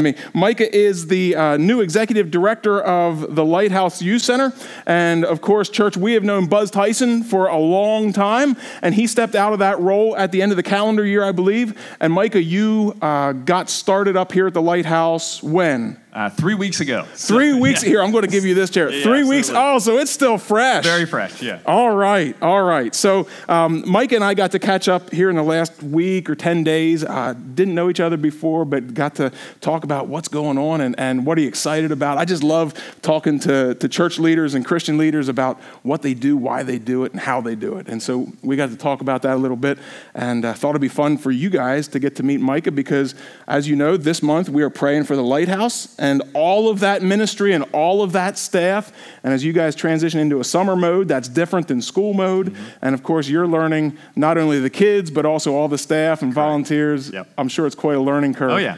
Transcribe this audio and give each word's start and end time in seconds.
me. 0.00 0.14
Micah 0.32 0.72
is 0.72 1.08
the 1.08 1.34
uh, 1.34 1.56
new 1.56 1.80
executive 1.80 2.30
director 2.30 2.80
of 2.80 3.34
the 3.34 3.44
Lighthouse 3.44 4.00
Youth 4.00 4.22
Center. 4.22 4.52
And 4.86 5.24
of 5.24 5.40
course, 5.40 5.68
church, 5.68 5.96
we 5.96 6.12
have 6.12 6.22
known 6.22 6.46
Buzz 6.46 6.70
Tyson 6.70 7.24
for 7.24 7.48
a 7.48 7.58
long 7.58 8.12
time, 8.12 8.56
and 8.80 8.94
he 8.94 9.08
stepped 9.08 9.34
out 9.34 9.52
of 9.52 9.58
that 9.58 9.80
role 9.80 10.16
at 10.16 10.30
the 10.30 10.40
end 10.40 10.52
of 10.52 10.56
the 10.56 10.62
calendar 10.62 11.04
year, 11.04 11.24
I 11.24 11.32
believe. 11.32 11.76
And 11.98 12.12
Micah, 12.12 12.40
you 12.40 12.96
uh, 13.02 13.32
got 13.32 13.70
started 13.70 14.16
up 14.16 14.30
here 14.30 14.46
at 14.46 14.54
the 14.54 14.62
Lighthouse 14.62 15.42
when? 15.42 15.98
Uh, 16.10 16.30
three 16.30 16.54
weeks 16.54 16.80
ago. 16.80 17.04
Three 17.14 17.52
weeks 17.52 17.82
yeah. 17.82 17.90
here. 17.90 18.02
I'm 18.02 18.10
going 18.12 18.24
to 18.24 18.30
give 18.30 18.44
you 18.44 18.54
this 18.54 18.70
chair. 18.70 18.90
Yeah, 18.90 19.02
three 19.02 19.20
absolutely. 19.20 19.36
weeks. 19.36 19.50
Oh, 19.54 19.78
so 19.78 19.98
it's 19.98 20.10
still 20.10 20.38
fresh. 20.38 20.82
Very 20.82 21.04
fresh. 21.04 21.42
Yeah. 21.42 21.60
All 21.66 21.94
right. 21.94 22.34
All 22.40 22.62
right. 22.62 22.94
So 22.94 23.28
um, 23.46 23.84
Mike 23.86 24.12
and 24.12 24.24
I 24.24 24.34
got 24.34 24.52
to 24.52 24.58
catch 24.58 24.88
up 24.88 25.12
here 25.12 25.28
in 25.28 25.36
the 25.36 25.42
last 25.42 25.82
week 25.82 26.30
or 26.30 26.34
ten 26.34 26.64
days. 26.64 27.04
Uh, 27.04 27.34
didn't 27.34 27.74
know 27.74 27.90
each 27.90 28.00
other 28.00 28.16
before, 28.16 28.64
but 28.64 28.94
got 28.94 29.16
to 29.16 29.30
talk 29.60 29.84
about 29.88 30.06
what's 30.06 30.28
going 30.28 30.58
on 30.58 30.82
and, 30.82 30.94
and 30.98 31.24
what 31.24 31.38
are 31.38 31.40
you 31.40 31.48
excited 31.48 31.90
about. 31.92 32.18
I 32.18 32.26
just 32.26 32.42
love 32.42 32.74
talking 33.00 33.40
to, 33.40 33.74
to 33.74 33.88
church 33.88 34.18
leaders 34.18 34.52
and 34.52 34.62
Christian 34.62 34.98
leaders 34.98 35.30
about 35.30 35.58
what 35.82 36.02
they 36.02 36.12
do, 36.12 36.36
why 36.36 36.62
they 36.62 36.78
do 36.78 37.04
it, 37.04 37.12
and 37.12 37.20
how 37.22 37.40
they 37.40 37.54
do 37.54 37.78
it. 37.78 37.88
And 37.88 38.02
so 38.02 38.30
we 38.42 38.54
got 38.54 38.68
to 38.68 38.76
talk 38.76 39.00
about 39.00 39.22
that 39.22 39.36
a 39.36 39.40
little 39.40 39.56
bit, 39.56 39.78
and 40.14 40.44
uh, 40.44 40.52
thought 40.52 40.70
it'd 40.70 40.82
be 40.82 40.88
fun 40.88 41.16
for 41.16 41.30
you 41.30 41.48
guys 41.48 41.88
to 41.88 41.98
get 41.98 42.16
to 42.16 42.22
meet 42.22 42.38
Micah 42.38 42.70
because, 42.70 43.14
as 43.46 43.66
you 43.66 43.76
know, 43.76 43.96
this 43.96 44.22
month 44.22 44.50
we 44.50 44.62
are 44.62 44.68
praying 44.68 45.04
for 45.04 45.16
the 45.16 45.22
Lighthouse 45.22 45.98
and 45.98 46.22
all 46.34 46.68
of 46.68 46.80
that 46.80 47.02
ministry 47.02 47.54
and 47.54 47.64
all 47.72 48.02
of 48.02 48.12
that 48.12 48.36
staff. 48.36 48.92
And 49.24 49.32
as 49.32 49.42
you 49.42 49.54
guys 49.54 49.74
transition 49.74 50.20
into 50.20 50.38
a 50.38 50.44
summer 50.44 50.76
mode, 50.76 51.08
that's 51.08 51.28
different 51.28 51.66
than 51.68 51.80
school 51.80 52.12
mode. 52.12 52.52
Mm-hmm. 52.52 52.64
And 52.82 52.94
of 52.94 53.02
course, 53.02 53.26
you're 53.26 53.46
learning 53.48 53.96
not 54.14 54.36
only 54.36 54.60
the 54.60 54.68
kids, 54.68 55.10
but 55.10 55.24
also 55.24 55.54
all 55.54 55.68
the 55.68 55.78
staff 55.78 56.20
and 56.20 56.34
volunteers. 56.34 57.10
Yep. 57.10 57.28
I'm 57.38 57.48
sure 57.48 57.66
it's 57.66 57.74
quite 57.74 57.96
a 57.96 58.00
learning 58.00 58.34
curve. 58.34 58.50
Oh, 58.50 58.56
yeah. 58.58 58.76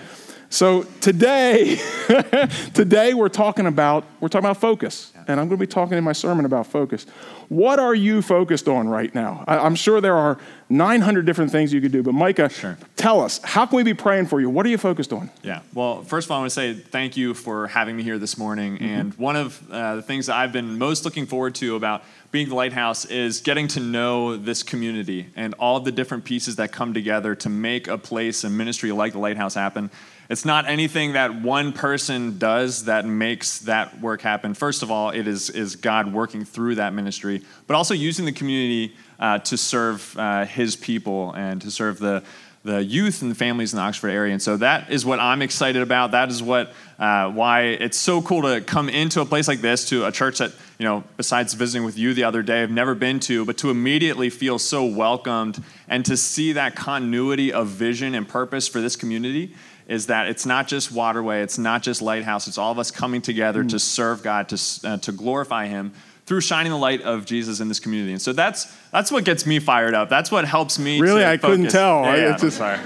So 0.52 0.82
today, 1.00 1.76
today 2.74 3.14
we're 3.14 3.28
talking 3.28 3.66
about 3.66 4.04
we're 4.18 4.26
talking 4.26 4.46
about 4.46 4.56
focus, 4.56 5.12
and 5.28 5.38
I'm 5.38 5.46
going 5.46 5.60
to 5.60 5.64
be 5.64 5.66
talking 5.68 5.96
in 5.96 6.02
my 6.02 6.12
sermon 6.12 6.44
about 6.44 6.66
focus. 6.66 7.06
What 7.48 7.78
are 7.78 7.94
you 7.94 8.20
focused 8.20 8.66
on 8.66 8.88
right 8.88 9.14
now? 9.14 9.44
I, 9.46 9.64
am 9.64 9.76
sure 9.76 10.00
there 10.00 10.16
are 10.16 10.38
900 10.68 11.24
different 11.24 11.52
things 11.52 11.72
you 11.72 11.80
could 11.80 11.92
do, 11.92 12.02
but 12.02 12.14
Micah, 12.14 12.48
sure. 12.48 12.76
tell 12.96 13.20
us 13.20 13.40
how 13.44 13.64
can 13.64 13.76
we 13.76 13.84
be 13.84 13.94
praying 13.94 14.26
for 14.26 14.40
you? 14.40 14.50
What 14.50 14.66
are 14.66 14.68
you 14.68 14.78
focused 14.78 15.12
on? 15.12 15.30
Yeah. 15.44 15.62
Well, 15.72 16.02
first 16.02 16.26
of 16.26 16.32
all, 16.32 16.38
I 16.38 16.40
want 16.40 16.50
to 16.50 16.54
say 16.54 16.74
thank 16.74 17.16
you 17.16 17.32
for 17.32 17.68
having 17.68 17.96
me 17.96 18.02
here 18.02 18.18
this 18.18 18.36
morning. 18.36 18.74
Mm-hmm. 18.74 18.84
And 18.84 19.14
one 19.14 19.36
of 19.36 19.70
uh, 19.70 19.96
the 19.96 20.02
things 20.02 20.26
that 20.26 20.34
I've 20.34 20.52
been 20.52 20.78
most 20.78 21.04
looking 21.04 21.26
forward 21.26 21.54
to 21.56 21.76
about 21.76 22.02
being 22.30 22.48
the 22.48 22.54
lighthouse 22.54 23.04
is 23.04 23.40
getting 23.40 23.68
to 23.68 23.80
know 23.80 24.36
this 24.36 24.62
community 24.62 25.26
and 25.36 25.54
all 25.54 25.80
the 25.80 25.92
different 25.92 26.24
pieces 26.24 26.56
that 26.56 26.72
come 26.72 26.94
together 26.94 27.34
to 27.34 27.48
make 27.48 27.88
a 27.88 27.98
place 27.98 28.44
and 28.44 28.56
ministry 28.56 28.92
like 28.92 29.12
the 29.12 29.18
lighthouse 29.18 29.54
happen 29.54 29.90
it's 30.30 30.44
not 30.44 30.68
anything 30.68 31.14
that 31.14 31.42
one 31.42 31.72
person 31.72 32.38
does 32.38 32.84
that 32.84 33.04
makes 33.04 33.58
that 33.60 34.00
work 34.00 34.22
happen. 34.22 34.54
First 34.54 34.84
of 34.84 34.90
all, 34.92 35.10
it 35.10 35.26
is, 35.26 35.50
is 35.50 35.74
God 35.74 36.12
working 36.12 36.44
through 36.44 36.76
that 36.76 36.94
ministry, 36.94 37.42
but 37.66 37.74
also 37.74 37.94
using 37.94 38.26
the 38.26 38.32
community 38.32 38.94
uh, 39.18 39.40
to 39.40 39.56
serve 39.56 40.16
uh, 40.16 40.44
his 40.44 40.76
people 40.76 41.32
and 41.32 41.60
to 41.62 41.70
serve 41.72 41.98
the, 41.98 42.22
the 42.62 42.84
youth 42.84 43.22
and 43.22 43.30
the 43.30 43.34
families 43.34 43.72
in 43.72 43.78
the 43.78 43.82
Oxford 43.82 44.10
area. 44.10 44.32
And 44.32 44.42
so 44.42 44.58
that 44.58 44.90
is 44.90 45.06
what 45.06 45.18
I'm 45.18 45.40
excited 45.40 45.80
about. 45.80 46.10
That 46.10 46.30
is 46.30 46.42
what 46.42 46.72
uh, 46.98 47.30
why 47.30 47.62
it's 47.62 47.96
so 47.96 48.20
cool 48.20 48.42
to 48.42 48.60
come 48.60 48.90
into 48.90 49.22
a 49.22 49.24
place 49.24 49.48
like 49.48 49.62
this, 49.62 49.88
to 49.88 50.04
a 50.04 50.12
church 50.12 50.38
that, 50.38 50.52
you 50.78 50.84
know, 50.84 51.02
besides 51.16 51.54
visiting 51.54 51.86
with 51.86 51.96
you 51.96 52.12
the 52.12 52.24
other 52.24 52.42
day, 52.42 52.62
I've 52.62 52.70
never 52.70 52.94
been 52.94 53.18
to, 53.20 53.46
but 53.46 53.56
to 53.58 53.70
immediately 53.70 54.28
feel 54.28 54.58
so 54.58 54.84
welcomed 54.84 55.62
and 55.88 56.04
to 56.04 56.16
see 56.18 56.52
that 56.52 56.76
continuity 56.76 57.54
of 57.54 57.68
vision 57.68 58.14
and 58.14 58.28
purpose 58.28 58.68
for 58.68 58.82
this 58.82 58.96
community 58.96 59.54
is 59.88 60.06
that 60.06 60.28
it's 60.28 60.44
not 60.44 60.68
just 60.68 60.92
Waterway, 60.92 61.40
it's 61.40 61.58
not 61.58 61.82
just 61.82 62.02
Lighthouse, 62.02 62.46
it's 62.46 62.58
all 62.58 62.70
of 62.70 62.78
us 62.78 62.90
coming 62.90 63.22
together 63.22 63.64
mm. 63.64 63.70
to 63.70 63.78
serve 63.78 64.22
God, 64.22 64.50
to, 64.50 64.88
uh, 64.88 64.96
to 64.98 65.10
glorify 65.10 65.66
Him 65.66 65.92
through 66.30 66.40
shining 66.40 66.70
the 66.70 66.78
light 66.78 67.02
of 67.02 67.24
Jesus 67.24 67.58
in 67.58 67.66
this 67.66 67.80
community. 67.80 68.12
And 68.12 68.22
so 68.22 68.32
that's 68.32 68.72
that's 68.92 69.10
what 69.10 69.24
gets 69.24 69.46
me 69.46 69.58
fired 69.58 69.94
up. 69.94 70.08
That's 70.08 70.30
what 70.30 70.44
helps 70.44 70.78
me. 70.78 71.00
Really, 71.00 71.24
I 71.24 71.38
focus. 71.38 71.56
couldn't 71.56 71.70
tell. 71.72 72.04
Yeah, 72.04 72.14
yeah, 72.14 72.36
just, 72.36 72.58
sorry. 72.58 72.78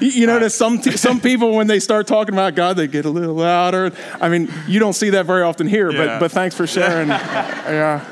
You 0.00 0.28
know, 0.28 0.38
uh, 0.38 0.48
some 0.48 0.80
t- 0.80 0.96
some 0.96 1.20
people 1.20 1.56
when 1.56 1.66
they 1.66 1.80
start 1.80 2.06
talking 2.06 2.36
about 2.36 2.54
God, 2.54 2.76
they 2.76 2.86
get 2.86 3.04
a 3.04 3.10
little 3.10 3.34
louder. 3.34 3.90
I 4.20 4.28
mean, 4.28 4.48
you 4.68 4.78
don't 4.78 4.92
see 4.92 5.10
that 5.10 5.26
very 5.26 5.42
often 5.42 5.66
here, 5.66 5.90
yeah. 5.90 6.06
but 6.06 6.20
but 6.20 6.30
thanks 6.30 6.54
for 6.54 6.68
sharing. 6.68 7.08
yeah, 7.08 8.04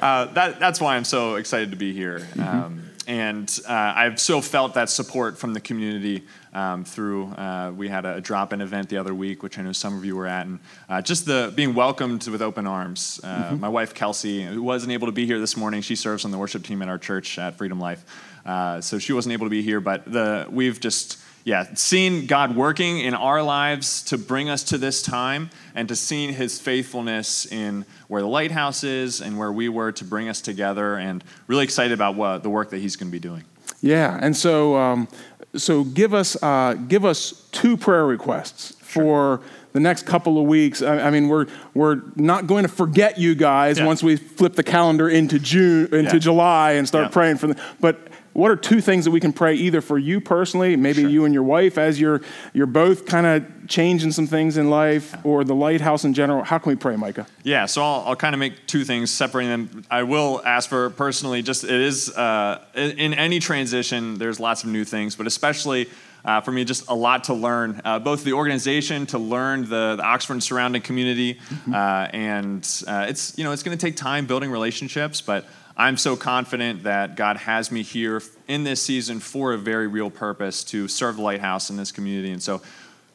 uh, 0.00 0.26
that 0.34 0.60
that's 0.60 0.82
why 0.82 0.96
I'm 0.96 1.04
so 1.04 1.36
excited 1.36 1.70
to 1.70 1.78
be 1.78 1.94
here. 1.94 2.18
Mm-hmm. 2.18 2.42
Um, 2.42 2.90
and 3.06 3.58
uh, 3.66 3.72
I've 3.72 4.20
so 4.20 4.42
felt 4.42 4.74
that 4.74 4.90
support 4.90 5.38
from 5.38 5.54
the 5.54 5.60
community 5.60 6.24
um, 6.54 6.84
through. 6.84 7.26
Uh, 7.32 7.72
we 7.76 7.88
had 7.88 8.06
a 8.06 8.20
drop-in 8.20 8.60
event 8.60 8.88
the 8.88 8.96
other 8.96 9.14
week, 9.14 9.42
which 9.42 9.58
I 9.58 9.62
know 9.62 9.72
some 9.72 9.96
of 9.96 10.04
you 10.04 10.16
were 10.16 10.26
at, 10.26 10.46
and 10.46 10.60
uh, 10.88 11.02
just 11.02 11.26
the 11.26 11.52
being 11.54 11.74
welcomed 11.74 12.26
with 12.26 12.42
open 12.42 12.66
arms. 12.66 13.20
Uh, 13.22 13.44
mm-hmm. 13.44 13.60
My 13.60 13.68
wife 13.68 13.94
Kelsey, 13.94 14.42
who 14.44 14.62
wasn't 14.62 14.92
able 14.92 15.06
to 15.06 15.12
be 15.12 15.26
here 15.26 15.38
this 15.38 15.56
morning, 15.56 15.82
she 15.82 15.96
serves 15.96 16.24
on 16.24 16.30
the 16.30 16.38
worship 16.38 16.62
team 16.62 16.82
at 16.82 16.88
our 16.88 16.98
church 16.98 17.38
at 17.38 17.56
Freedom 17.56 17.80
Life, 17.80 18.04
uh, 18.46 18.80
so 18.80 18.98
she 18.98 19.12
wasn't 19.12 19.32
able 19.32 19.46
to 19.46 19.50
be 19.50 19.62
here. 19.62 19.80
But 19.80 20.10
the 20.10 20.46
we've 20.50 20.80
just 20.80 21.18
yeah, 21.44 21.66
seeing 21.74 22.24
God 22.24 22.56
working 22.56 23.00
in 23.00 23.12
our 23.12 23.42
lives 23.42 24.02
to 24.04 24.16
bring 24.16 24.48
us 24.48 24.64
to 24.64 24.78
this 24.78 25.02
time 25.02 25.50
and 25.74 25.86
to 25.88 25.96
seeing 25.96 26.32
his 26.32 26.58
faithfulness 26.58 27.44
in 27.44 27.84
where 28.08 28.22
the 28.22 28.28
lighthouse 28.28 28.82
is 28.82 29.20
and 29.20 29.38
where 29.38 29.52
we 29.52 29.68
were 29.68 29.92
to 29.92 30.04
bring 30.04 30.30
us 30.30 30.40
together 30.40 30.96
and 30.96 31.22
really 31.46 31.64
excited 31.64 31.92
about 31.92 32.14
what 32.14 32.42
the 32.42 32.48
work 32.48 32.70
that 32.70 32.78
he's 32.78 32.96
going 32.96 33.10
to 33.10 33.12
be 33.12 33.20
doing. 33.20 33.44
Yeah, 33.80 34.18
and 34.20 34.36
so 34.36 34.76
um, 34.76 35.08
so 35.56 35.84
give 35.84 36.14
us 36.14 36.42
uh, 36.42 36.74
give 36.88 37.04
us 37.04 37.46
two 37.52 37.76
prayer 37.76 38.06
requests 38.06 38.76
for 38.80 39.40
the 39.72 39.80
next 39.80 40.06
couple 40.06 40.38
of 40.38 40.46
weeks. 40.46 40.82
I, 40.82 41.00
I, 41.00 41.10
mean, 41.10 41.28
we're 41.28 41.46
we're 41.74 42.00
not 42.16 42.46
going 42.46 42.62
to 42.62 42.68
forget 42.68 43.18
you 43.18 43.34
guys 43.34 43.78
yeah. 43.78 43.86
once 43.86 44.02
we 44.02 44.16
flip 44.16 44.54
the 44.54 44.62
calendar 44.62 45.08
into 45.08 45.38
June 45.38 45.86
into 45.92 46.16
yeah. 46.16 46.18
July 46.18 46.72
and 46.72 46.86
start 46.86 47.06
yeah. 47.06 47.10
praying 47.10 47.36
for 47.38 47.48
them. 47.48 47.56
But 47.80 48.08
what 48.34 48.50
are 48.50 48.56
two 48.56 48.80
things 48.80 49.04
that 49.04 49.12
we 49.12 49.20
can 49.20 49.32
pray 49.32 49.54
either 49.54 49.80
for 49.80 49.96
you 49.96 50.20
personally, 50.20 50.76
maybe 50.76 51.02
sure. 51.02 51.10
you 51.10 51.24
and 51.24 51.32
your 51.32 51.44
wife 51.44 51.78
as 51.78 52.00
you're 52.00 52.20
you're 52.52 52.66
both 52.66 53.06
kind 53.06 53.26
of 53.26 53.68
changing 53.68 54.10
some 54.10 54.26
things 54.26 54.56
in 54.56 54.68
life, 54.68 55.16
or 55.24 55.44
the 55.44 55.54
lighthouse 55.54 56.04
in 56.04 56.12
general? 56.12 56.42
How 56.44 56.58
can 56.58 56.70
we 56.70 56.76
pray, 56.76 56.96
Micah? 56.96 57.26
Yeah, 57.44 57.66
so 57.66 57.82
I'll, 57.82 58.08
I'll 58.08 58.16
kind 58.16 58.34
of 58.34 58.40
make 58.40 58.66
two 58.66 58.84
things, 58.84 59.10
separating 59.10 59.50
them. 59.50 59.84
I 59.90 60.02
will 60.02 60.42
ask 60.44 60.68
for 60.68 60.90
personally, 60.90 61.42
just 61.42 61.62
it 61.64 61.70
is 61.70 62.10
uh, 62.10 62.62
in 62.74 63.14
any 63.14 63.38
transition, 63.38 64.18
there's 64.18 64.40
lots 64.40 64.64
of 64.64 64.70
new 64.70 64.84
things, 64.84 65.16
but 65.16 65.26
especially. 65.26 65.88
Uh, 66.26 66.40
for 66.40 66.52
me, 66.52 66.64
just 66.64 66.88
a 66.88 66.94
lot 66.94 67.24
to 67.24 67.34
learn, 67.34 67.82
uh, 67.84 67.98
both 67.98 68.24
the 68.24 68.32
organization 68.32 69.04
to 69.04 69.18
learn 69.18 69.60
the, 69.68 69.96
the 69.96 70.02
Oxford 70.02 70.32
and 70.32 70.42
surrounding 70.42 70.80
community, 70.80 71.34
mm-hmm. 71.34 71.74
Uh, 71.74 72.06
and 72.14 72.82
uh, 72.86 73.04
it's 73.06 73.36
you 73.36 73.44
know 73.44 73.52
it's 73.52 73.62
going 73.62 73.76
to 73.76 73.86
take 73.86 73.94
time 73.94 74.24
building 74.24 74.50
relationships, 74.50 75.20
but 75.20 75.44
I'm 75.76 75.96
so 75.96 76.16
confident 76.16 76.84
that 76.84 77.16
God 77.16 77.36
has 77.36 77.72
me 77.72 77.82
here 77.82 78.22
in 78.46 78.62
this 78.62 78.80
season 78.80 79.18
for 79.18 79.52
a 79.52 79.58
very 79.58 79.88
real 79.88 80.10
purpose 80.10 80.62
to 80.64 80.86
serve 80.86 81.16
the 81.16 81.22
lighthouse 81.22 81.68
in 81.68 81.76
this 81.76 81.90
community. 81.90 82.30
And 82.30 82.42
so 82.42 82.62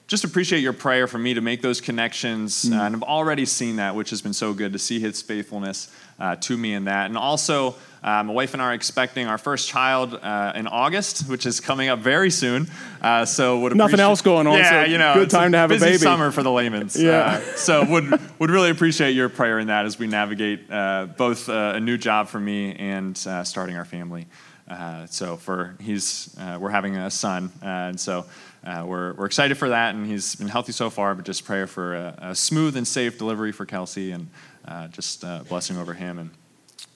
just 0.07 0.23
appreciate 0.23 0.59
your 0.59 0.73
prayer 0.73 1.07
for 1.07 1.19
me 1.19 1.35
to 1.35 1.41
make 1.41 1.61
those 1.61 1.79
connections. 1.79 2.65
Mm. 2.65 2.77
Uh, 2.77 2.83
and 2.83 2.95
I've 2.95 3.03
already 3.03 3.45
seen 3.45 3.77
that, 3.77 3.95
which 3.95 4.09
has 4.09 4.21
been 4.21 4.33
so 4.33 4.53
good 4.53 4.73
to 4.73 4.79
see 4.79 4.99
his 4.99 5.21
faithfulness 5.21 5.93
uh, 6.19 6.35
to 6.37 6.57
me 6.57 6.73
in 6.73 6.85
that. 6.85 7.05
And 7.05 7.17
also, 7.17 7.75
uh, 8.03 8.23
my 8.23 8.33
wife 8.33 8.53
and 8.53 8.61
I 8.61 8.65
are 8.65 8.73
expecting 8.73 9.27
our 9.27 9.37
first 9.37 9.67
child 9.67 10.13
uh, 10.13 10.53
in 10.55 10.67
August, 10.67 11.29
which 11.29 11.45
is 11.45 11.59
coming 11.59 11.89
up 11.89 11.99
very 11.99 12.29
soon. 12.29 12.67
Uh, 13.01 13.25
so 13.25 13.59
would 13.59 13.75
nothing 13.75 13.99
else 13.99 14.21
going 14.21 14.47
on. 14.47 14.57
Yeah, 14.57 14.85
so 14.85 14.91
you 14.91 14.97
know, 14.97 15.13
good 15.13 15.29
time 15.29 15.51
to 15.51 15.57
have 15.57 15.71
a 15.71 15.77
baby. 15.77 15.97
Summer 15.97 16.31
for 16.31 16.43
the 16.43 16.51
layman's. 16.51 16.95
Yeah. 17.01 17.19
Uh, 17.19 17.39
so 17.55 17.85
would 17.85 18.19
would 18.39 18.49
really 18.49 18.69
appreciate 18.69 19.11
your 19.11 19.29
prayer 19.29 19.59
in 19.59 19.67
that 19.67 19.85
as 19.85 19.99
we 19.99 20.07
navigate 20.07 20.69
both 20.69 21.49
a 21.49 21.79
new 21.79 21.97
job 21.97 22.27
for 22.27 22.39
me 22.39 22.73
and 22.75 23.17
starting 23.17 23.75
our 23.75 23.85
family. 23.85 24.27
so 25.09 25.37
for 25.37 25.75
he's 25.79 26.35
we're 26.59 26.69
having 26.69 26.95
a 26.95 27.09
son, 27.09 27.51
and 27.61 27.99
so 27.99 28.25
uh, 28.63 28.83
we're, 28.85 29.13
we're 29.13 29.25
excited 29.25 29.57
for 29.57 29.69
that, 29.69 29.95
and 29.95 30.05
he's 30.05 30.35
been 30.35 30.47
healthy 30.47 30.71
so 30.71 30.89
far, 30.89 31.15
but 31.15 31.25
just 31.25 31.45
prayer 31.45 31.67
for 31.67 31.95
a, 31.95 32.15
a 32.19 32.35
smooth 32.35 32.75
and 32.75 32.87
safe 32.87 33.17
delivery 33.17 33.51
for 33.51 33.65
Kelsey 33.65 34.11
and 34.11 34.29
uh, 34.65 34.87
just 34.89 35.23
uh, 35.23 35.43
blessing 35.47 35.77
over 35.77 35.93
him. 35.93 36.19
And 36.19 36.29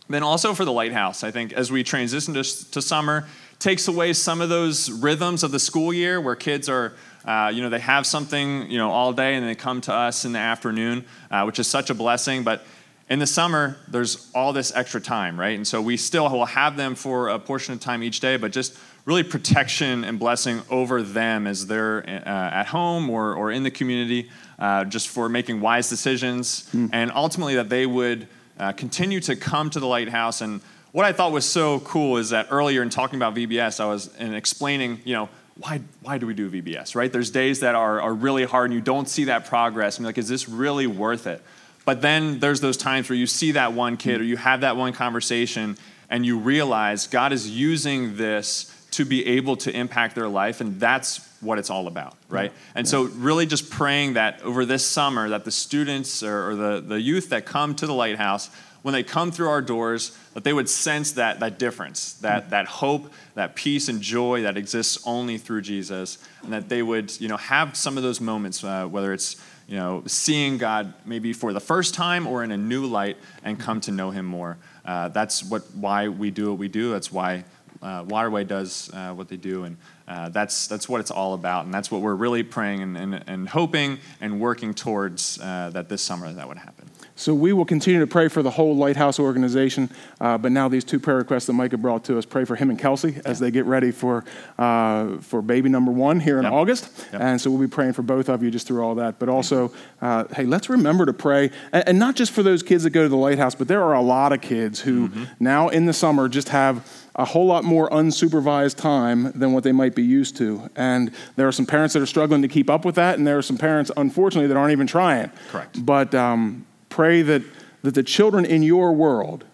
then 0.10 0.24
also 0.24 0.54
for 0.54 0.66
the 0.66 0.72
lighthouse, 0.72 1.24
I 1.24 1.32
think 1.32 1.54
as 1.54 1.72
we 1.72 1.84
transition 1.84 2.34
to, 2.34 2.44
to 2.72 2.82
summer, 2.82 3.28
takes 3.60 3.88
away 3.88 4.14
some 4.14 4.42
of 4.42 4.50
those 4.50 4.92
rhythms 4.92 5.44
of 5.44 5.52
the 5.52 5.60
school 5.60 5.94
year 5.94 6.20
where 6.20 6.36
kids 6.36 6.70
are. 6.70 6.94
Uh, 7.26 7.50
you 7.54 7.62
know, 7.62 7.70
they 7.70 7.80
have 7.80 8.06
something, 8.06 8.70
you 8.70 8.78
know, 8.78 8.92
all 8.92 9.14
day 9.14 9.36
and 9.36 9.48
they 9.48 9.56
come 9.56 9.80
to 9.80 9.94
us 9.94 10.26
in 10.26 10.34
the 10.34 10.40
afternoon, 10.40 11.06
uh, 11.32 11.44
which 11.44 11.58
is 11.58 11.66
such 11.66 11.90
a 11.90 11.94
blessing. 11.94 12.44
But 12.44 12.66
in 13.10 13.20
the 13.20 13.26
summer, 13.28 13.78
there's 13.88 14.30
all 14.36 14.52
this 14.52 14.74
extra 14.76 15.00
time, 15.00 15.40
right? 15.40 15.56
And 15.56 15.66
so 15.66 15.82
we 15.82 15.96
still 15.96 16.30
will 16.30 16.46
have 16.46 16.76
them 16.76 16.96
for 16.96 17.30
a 17.30 17.40
portion 17.40 17.74
of 17.74 17.80
time 17.80 18.04
each 18.04 18.20
day, 18.20 18.36
but 18.36 18.52
just 18.52 18.78
really 19.06 19.24
protection 19.24 20.04
and 20.04 20.18
blessing 20.20 20.62
over 20.70 21.02
them 21.02 21.46
as 21.48 21.68
they're 21.68 22.04
uh, 22.06 22.30
at 22.30 22.68
home 22.68 23.10
or, 23.10 23.34
or 23.36 23.52
in 23.52 23.64
the 23.64 23.72
community, 23.72 24.30
uh, 24.60 24.86
just 24.86 25.10
for 25.10 25.28
making 25.28 25.60
wise 25.60 25.90
decisions, 25.90 26.70
mm. 26.74 26.90
and 26.94 27.12
ultimately 27.14 27.56
that 27.56 27.70
they 27.70 27.86
would 27.86 28.28
uh, 28.60 28.72
continue 28.72 29.20
to 29.22 29.36
come 29.36 29.70
to 29.70 29.80
the 29.80 29.88
lighthouse. 29.88 30.42
And 30.42 30.62
what 30.92 31.06
I 31.06 31.14
thought 31.14 31.32
was 31.32 31.46
so 31.46 31.80
cool 31.82 32.18
is 32.18 32.30
that 32.30 32.48
earlier 32.52 32.82
in 32.82 32.90
talking 32.90 33.18
about 33.18 33.36
VBS, 33.36 33.80
I 33.80 33.86
was 33.86 34.16
in 34.18 34.34
explaining, 34.34 35.02
you 35.06 35.14
know, 35.14 35.30
why, 35.56 35.82
why 36.02 36.18
do 36.18 36.26
we 36.26 36.34
do 36.34 36.50
VBS, 36.50 36.96
right? 36.96 37.12
There's 37.12 37.30
days 37.30 37.60
that 37.60 37.76
are, 37.76 38.02
are 38.02 38.14
really 38.14 38.44
hard 38.44 38.72
and 38.72 38.74
you 38.74 38.82
don't 38.82 39.08
see 39.08 39.26
that 39.26 39.46
progress. 39.46 39.98
And 39.98 40.06
like, 40.06 40.18
is 40.18 40.28
this 40.28 40.50
really 40.50 40.88
worth 40.88 41.28
it? 41.28 41.42
But 41.86 42.02
then 42.02 42.40
there's 42.40 42.62
those 42.62 42.78
times 42.78 43.10
where 43.10 43.18
you 43.18 43.28
see 43.28 43.52
that 43.52 43.74
one 43.74 43.98
kid 43.98 44.22
or 44.22 44.24
you 44.24 44.38
have 44.38 44.62
that 44.62 44.78
one 44.78 44.94
conversation 44.94 45.78
and 46.10 46.26
you 46.26 46.40
realize 46.40 47.08
God 47.08 47.34
is 47.34 47.50
using 47.50 48.16
this 48.16 48.74
to 48.92 49.06
be 49.06 49.26
able 49.26 49.58
to 49.58 49.76
impact 49.76 50.16
their 50.16 50.28
life. 50.28 50.62
And 50.62 50.80
that's 50.80 51.28
what 51.44 51.60
it's 51.60 51.70
all 51.70 51.88
about, 51.88 52.16
right? 52.30 52.52
Yeah. 52.52 52.58
And 52.76 52.88
yeah. 52.88 52.92
so, 52.92 53.04
really, 53.04 53.46
just 53.46 53.70
praying 53.70 54.14
that 54.14 54.42
over 54.42 54.66
this 54.66 54.86
summer, 54.86 55.30
that 55.30 55.46
the 55.46 55.52
students 55.52 56.24
or, 56.24 56.50
or 56.50 56.56
the, 56.56 56.82
the 56.82 57.02
youth 57.02 57.30
that 57.30 57.46
come 57.46 57.76
to 57.76 57.86
the 57.86 57.94
lighthouse, 57.94 58.50
when 58.84 58.94
they 58.94 59.04
come 59.04 59.32
through 59.32 59.50
our 59.50 59.62
doors, 59.62 60.18
that 60.34 60.44
they 60.44 60.54
would 60.54 60.70
sense 60.70 61.14
that, 61.14 61.40
that 61.40 61.58
difference, 61.58 62.14
that, 62.16 62.50
that 62.50 62.68
hope, 62.68 63.12
that 63.36 63.56
peace 63.56 63.88
and 63.88 64.02
joy 64.02 64.42
that 64.42 64.58
exists 64.58 65.02
only 65.06 65.38
through 65.38 65.62
Jesus, 65.62 66.18
and 66.44 66.52
that 66.52 66.70
they 66.70 66.82
would, 66.82 67.20
you 67.20 67.30
know, 67.30 67.38
have 67.38 67.78
some 67.78 67.98
of 67.98 68.04
those 68.04 68.20
moments, 68.20 68.64
uh, 68.64 68.86
whether 68.86 69.14
it's, 69.14 69.38
you 69.68 69.78
know, 69.78 70.04
seeing 70.06 70.58
God 70.58 70.94
maybe 71.06 71.32
for 71.32 71.54
the 71.54 71.62
first 71.62 71.94
time 71.94 72.28
or 72.28 72.44
in 72.44 72.52
a 72.52 72.58
new 72.58 72.86
light 72.86 73.18
and 73.44 73.58
come 73.58 73.80
to 73.82 73.92
know 73.92 74.12
Him 74.12 74.26
more. 74.26 74.58
Uh, 74.84 75.08
that's 75.08 75.44
what 75.44 75.62
why 75.74 76.10
we 76.10 76.30
do 76.30 76.50
what 76.50 76.60
we 76.60 76.68
do. 76.68 76.92
That's 76.92 77.10
why 77.10 77.46
uh, 77.84 78.04
Waterway 78.08 78.44
does 78.46 78.90
uh, 78.94 79.14
what 79.14 79.28
they 79.28 79.38
do, 79.38 79.66
and 79.66 79.78
uh, 80.08 80.30
that's, 80.30 80.68
that's 80.68 80.88
what 80.88 81.02
it's 81.02 81.12
all 81.12 81.34
about. 81.34 81.66
And 81.66 81.74
that's 81.74 81.92
what 81.92 82.02
we're 82.02 82.16
really 82.16 82.44
praying 82.44 82.82
and, 82.82 82.98
and, 82.98 83.24
and 83.28 83.50
hoping 83.50 84.00
and 84.22 84.40
working 84.40 84.74
towards 84.74 85.40
uh, 85.40 85.70
that 85.74 85.90
this 85.90 86.02
summer 86.02 86.32
that 86.32 86.48
would 86.48 86.58
happen. 86.58 86.90
So 87.16 87.34
we 87.34 87.54
will 87.54 87.66
continue 87.66 88.00
to 88.00 88.08
pray 88.08 88.28
for 88.28 88.42
the 88.42 88.50
whole 88.50 88.76
Lighthouse 88.76 89.20
organization. 89.20 89.90
Uh, 90.20 90.38
but 90.38 90.52
now 90.52 90.68
these 90.68 90.84
two 90.84 91.00
prayer 91.00 91.18
requests 91.18 91.46
that 91.46 91.54
Micah 91.54 91.78
brought 91.78 92.04
to 92.06 92.18
us, 92.18 92.26
pray 92.26 92.44
for 92.46 92.56
him 92.56 92.70
and 92.70 92.80
Kelsey 92.80 93.12
yeah. 93.12 93.22
as 93.26 93.40
they 93.40 93.52
get 93.52 93.66
ready 93.66 93.92
for, 93.92 94.26
uh, 94.58 95.18
for 95.18 95.42
baby 95.42 95.70
number 95.70 95.92
one 95.92 96.20
here 96.20 96.38
in 96.38 96.44
yep. 96.44 96.54
August. 96.54 97.08
Yep. 97.12 97.22
And 97.22 97.42
so 97.42 97.52
we'll 97.52 97.62
be 97.62 97.68
praying 97.68 97.94
for 97.94 98.02
both 98.02 98.30
of 98.30 98.42
you 98.42 98.50
just 98.50 98.68
through 98.68 98.84
all 98.84 98.96
that. 98.96 99.20
But 99.20 99.30
also, 99.30 99.72
uh, 100.02 100.26
hey, 100.36 100.46
let's 100.46 100.70
remember 100.70 101.06
to 101.06 101.14
pray. 101.14 101.52
And, 101.72 101.88
and, 101.90 102.00
not 102.00 102.16
just 102.16 102.32
for 102.32 102.44
those 102.44 102.64
kids 102.64 102.84
that 102.84 102.90
go 102.90 103.04
to 103.04 103.10
the 103.10 103.16
Lighthouse, 103.16 103.56
but 103.56 103.68
there 103.68 103.84
are 103.84 103.94
a 103.94 104.02
lot 104.02 104.34
of 104.34 104.42
kids 104.42 104.82
who 104.82 105.10
mm-hmm. 105.10 105.24
now 105.40 105.70
in 105.70 105.86
the 105.86 105.94
summer 105.94 106.28
just 106.28 106.50
have 106.50 106.86
a 107.16 107.26
whole 107.26 107.46
lot 107.46 107.64
more 107.64 107.90
unsupervised 107.92 108.76
time 108.76 109.32
than 109.34 109.54
what 109.54 109.64
they 109.64 109.72
might 109.72 109.94
be 109.94 110.04
used 110.04 110.36
to. 110.38 110.70
And 110.76 111.12
there 111.36 111.48
are 111.48 111.52
some 111.52 111.66
parents 111.66 111.94
that 111.94 112.02
are 112.02 112.08
struggling 112.08 112.42
to 112.42 112.48
keep 112.48 112.70
up 112.70 112.86
with 112.86 112.96
that, 112.96 113.18
and 113.18 113.28
there 113.28 113.38
are 113.38 113.44
some 113.44 113.58
parents, 113.58 113.92
unfortunately, 113.96 114.48
that 114.48 114.58
aren't 114.58 114.72
even 114.72 114.88
trying. 114.88 115.32
Correct. 115.50 115.86
But 115.86 116.16
um, 116.16 116.66
pray 116.94 117.24
that, 117.24 117.42
that 117.82 117.96
the 117.96 118.04
children 118.04 118.46
in 118.46 118.62
your 118.62 118.94
world 118.94 119.46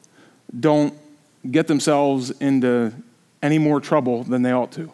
don't 0.59 0.93
get 1.49 1.67
themselves 1.67 2.31
into 2.31 2.93
any 3.41 3.57
more 3.57 3.79
trouble 3.79 4.23
than 4.23 4.41
they 4.41 4.51
ought 4.51 4.73
to. 4.73 4.91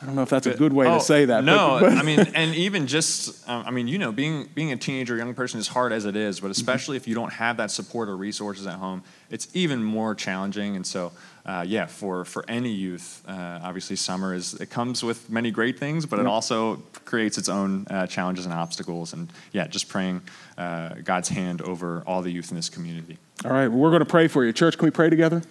I 0.00 0.06
don't 0.06 0.14
know 0.14 0.22
if 0.22 0.30
that's 0.30 0.46
a 0.46 0.54
good 0.54 0.72
way 0.72 0.86
oh, 0.86 0.94
to 0.94 1.00
say 1.00 1.26
that. 1.26 1.44
No, 1.44 1.78
but, 1.80 1.90
but 1.90 1.98
I 1.98 2.02
mean, 2.02 2.20
and 2.20 2.54
even 2.54 2.86
just, 2.86 3.46
um, 3.48 3.64
I 3.66 3.70
mean, 3.70 3.86
you 3.86 3.98
know, 3.98 4.12
being 4.12 4.48
being 4.54 4.72
a 4.72 4.76
teenager, 4.76 5.16
young 5.16 5.34
person, 5.34 5.60
is 5.60 5.68
hard 5.68 5.92
as 5.92 6.06
it 6.06 6.16
is, 6.16 6.40
but 6.40 6.50
especially 6.50 6.96
if 6.96 7.06
you 7.06 7.14
don't 7.14 7.32
have 7.32 7.58
that 7.58 7.70
support 7.70 8.08
or 8.08 8.16
resources 8.16 8.66
at 8.66 8.76
home, 8.76 9.02
it's 9.30 9.48
even 9.52 9.82
more 9.82 10.14
challenging. 10.14 10.76
And 10.76 10.86
so, 10.86 11.12
uh, 11.44 11.64
yeah, 11.66 11.86
for 11.86 12.24
for 12.24 12.44
any 12.48 12.70
youth, 12.70 13.22
uh, 13.26 13.60
obviously, 13.62 13.96
summer 13.96 14.34
is 14.34 14.54
it 14.54 14.70
comes 14.70 15.02
with 15.02 15.30
many 15.30 15.50
great 15.50 15.78
things, 15.78 16.06
but 16.06 16.18
it 16.18 16.26
also 16.26 16.76
creates 17.04 17.38
its 17.38 17.48
own 17.48 17.86
uh, 17.88 18.06
challenges 18.06 18.44
and 18.44 18.54
obstacles. 18.54 19.12
And 19.12 19.32
yeah, 19.52 19.66
just 19.66 19.88
praying 19.88 20.22
uh, 20.58 20.94
God's 21.02 21.28
hand 21.28 21.62
over 21.62 22.02
all 22.06 22.22
the 22.22 22.30
youth 22.30 22.50
in 22.50 22.56
this 22.56 22.68
community. 22.68 23.18
All 23.44 23.52
right, 23.52 23.68
well, 23.68 23.78
we're 23.78 23.90
going 23.90 24.00
to 24.00 24.06
pray 24.06 24.28
for 24.28 24.44
you, 24.44 24.52
church. 24.52 24.76
Can 24.76 24.84
we 24.84 24.90
pray 24.90 25.08
together? 25.08 25.42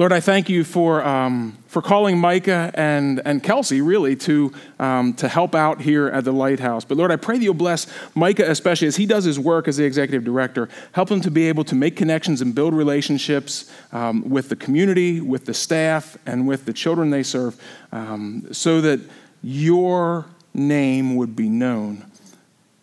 Lord, 0.00 0.14
I 0.14 0.20
thank 0.20 0.48
you 0.48 0.64
for, 0.64 1.04
um, 1.04 1.58
for 1.66 1.82
calling 1.82 2.16
Micah 2.16 2.70
and, 2.72 3.20
and 3.26 3.42
Kelsey, 3.42 3.82
really, 3.82 4.16
to, 4.16 4.50
um, 4.78 5.12
to 5.12 5.28
help 5.28 5.54
out 5.54 5.82
here 5.82 6.08
at 6.08 6.24
the 6.24 6.32
Lighthouse. 6.32 6.86
But 6.86 6.96
Lord, 6.96 7.12
I 7.12 7.16
pray 7.16 7.36
that 7.36 7.44
you'll 7.44 7.52
bless 7.52 7.86
Micah, 8.14 8.50
especially 8.50 8.88
as 8.88 8.96
he 8.96 9.04
does 9.04 9.24
his 9.24 9.38
work 9.38 9.68
as 9.68 9.76
the 9.76 9.84
executive 9.84 10.24
director. 10.24 10.70
Help 10.92 11.10
him 11.10 11.20
to 11.20 11.30
be 11.30 11.48
able 11.48 11.64
to 11.64 11.74
make 11.74 11.96
connections 11.96 12.40
and 12.40 12.54
build 12.54 12.72
relationships 12.72 13.70
um, 13.92 14.26
with 14.26 14.48
the 14.48 14.56
community, 14.56 15.20
with 15.20 15.44
the 15.44 15.52
staff, 15.52 16.16
and 16.24 16.48
with 16.48 16.64
the 16.64 16.72
children 16.72 17.10
they 17.10 17.22
serve, 17.22 17.62
um, 17.92 18.48
so 18.52 18.80
that 18.80 19.00
your 19.42 20.24
name 20.54 21.14
would 21.16 21.36
be 21.36 21.50
known 21.50 22.10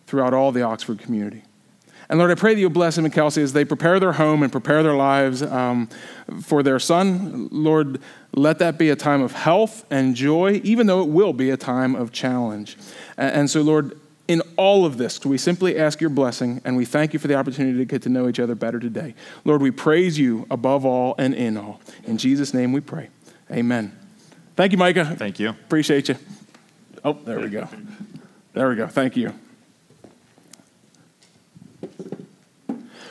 throughout 0.05 0.35
all 0.35 0.51
the 0.51 0.61
Oxford 0.61 0.99
community. 0.99 1.41
And 2.09 2.19
Lord, 2.19 2.31
I 2.31 2.35
pray 2.35 2.53
that 2.53 2.59
you'll 2.59 2.69
bless 2.69 2.97
him 2.97 3.05
and 3.05 3.13
Kelsey 3.13 3.41
as 3.41 3.53
they 3.53 3.65
prepare 3.65 3.99
their 3.99 4.13
home 4.13 4.41
and 4.41 4.51
prepare 4.51 4.81
their 4.81 4.95
lives 4.95 5.41
um, 5.41 5.89
for 6.41 6.63
their 6.63 6.79
son. 6.79 7.49
Lord, 7.51 7.99
let 8.33 8.59
that 8.59 8.77
be 8.77 8.89
a 8.89 8.95
time 8.95 9.21
of 9.21 9.33
health 9.33 9.85
and 9.91 10.15
joy, 10.15 10.61
even 10.63 10.87
though 10.87 11.01
it 11.01 11.09
will 11.09 11.33
be 11.33 11.49
a 11.49 11.57
time 11.57 11.95
of 11.95 12.11
challenge. 12.11 12.77
And, 13.17 13.35
and 13.35 13.49
so, 13.49 13.61
Lord, 13.61 13.99
in 14.27 14.41
all 14.57 14.85
of 14.85 14.97
this, 14.97 15.25
we 15.25 15.37
simply 15.37 15.77
ask 15.77 15.99
your 15.99 16.09
blessing 16.09 16.61
and 16.65 16.77
we 16.77 16.85
thank 16.85 17.13
you 17.13 17.19
for 17.19 17.27
the 17.27 17.35
opportunity 17.35 17.77
to 17.77 17.85
get 17.85 18.01
to 18.03 18.09
know 18.09 18.27
each 18.27 18.39
other 18.39 18.55
better 18.55 18.79
today. 18.79 19.13
Lord, 19.43 19.61
we 19.61 19.71
praise 19.71 20.17
you 20.17 20.45
above 20.49 20.85
all 20.85 21.15
and 21.17 21.33
in 21.33 21.57
all. 21.57 21.81
In 22.05 22.17
Jesus' 22.17 22.53
name 22.53 22.71
we 22.73 22.81
pray. 22.81 23.09
Amen. 23.51 23.97
Thank 24.55 24.71
you, 24.71 24.77
Micah. 24.77 25.05
Thank 25.17 25.39
you. 25.39 25.49
Appreciate 25.49 26.09
you. 26.09 26.15
Oh, 27.03 27.13
there 27.13 27.39
we 27.39 27.49
go. 27.49 27.67
There 28.53 28.69
we 28.69 28.75
go. 28.75 28.87
Thank 28.87 29.15
you. 29.15 29.33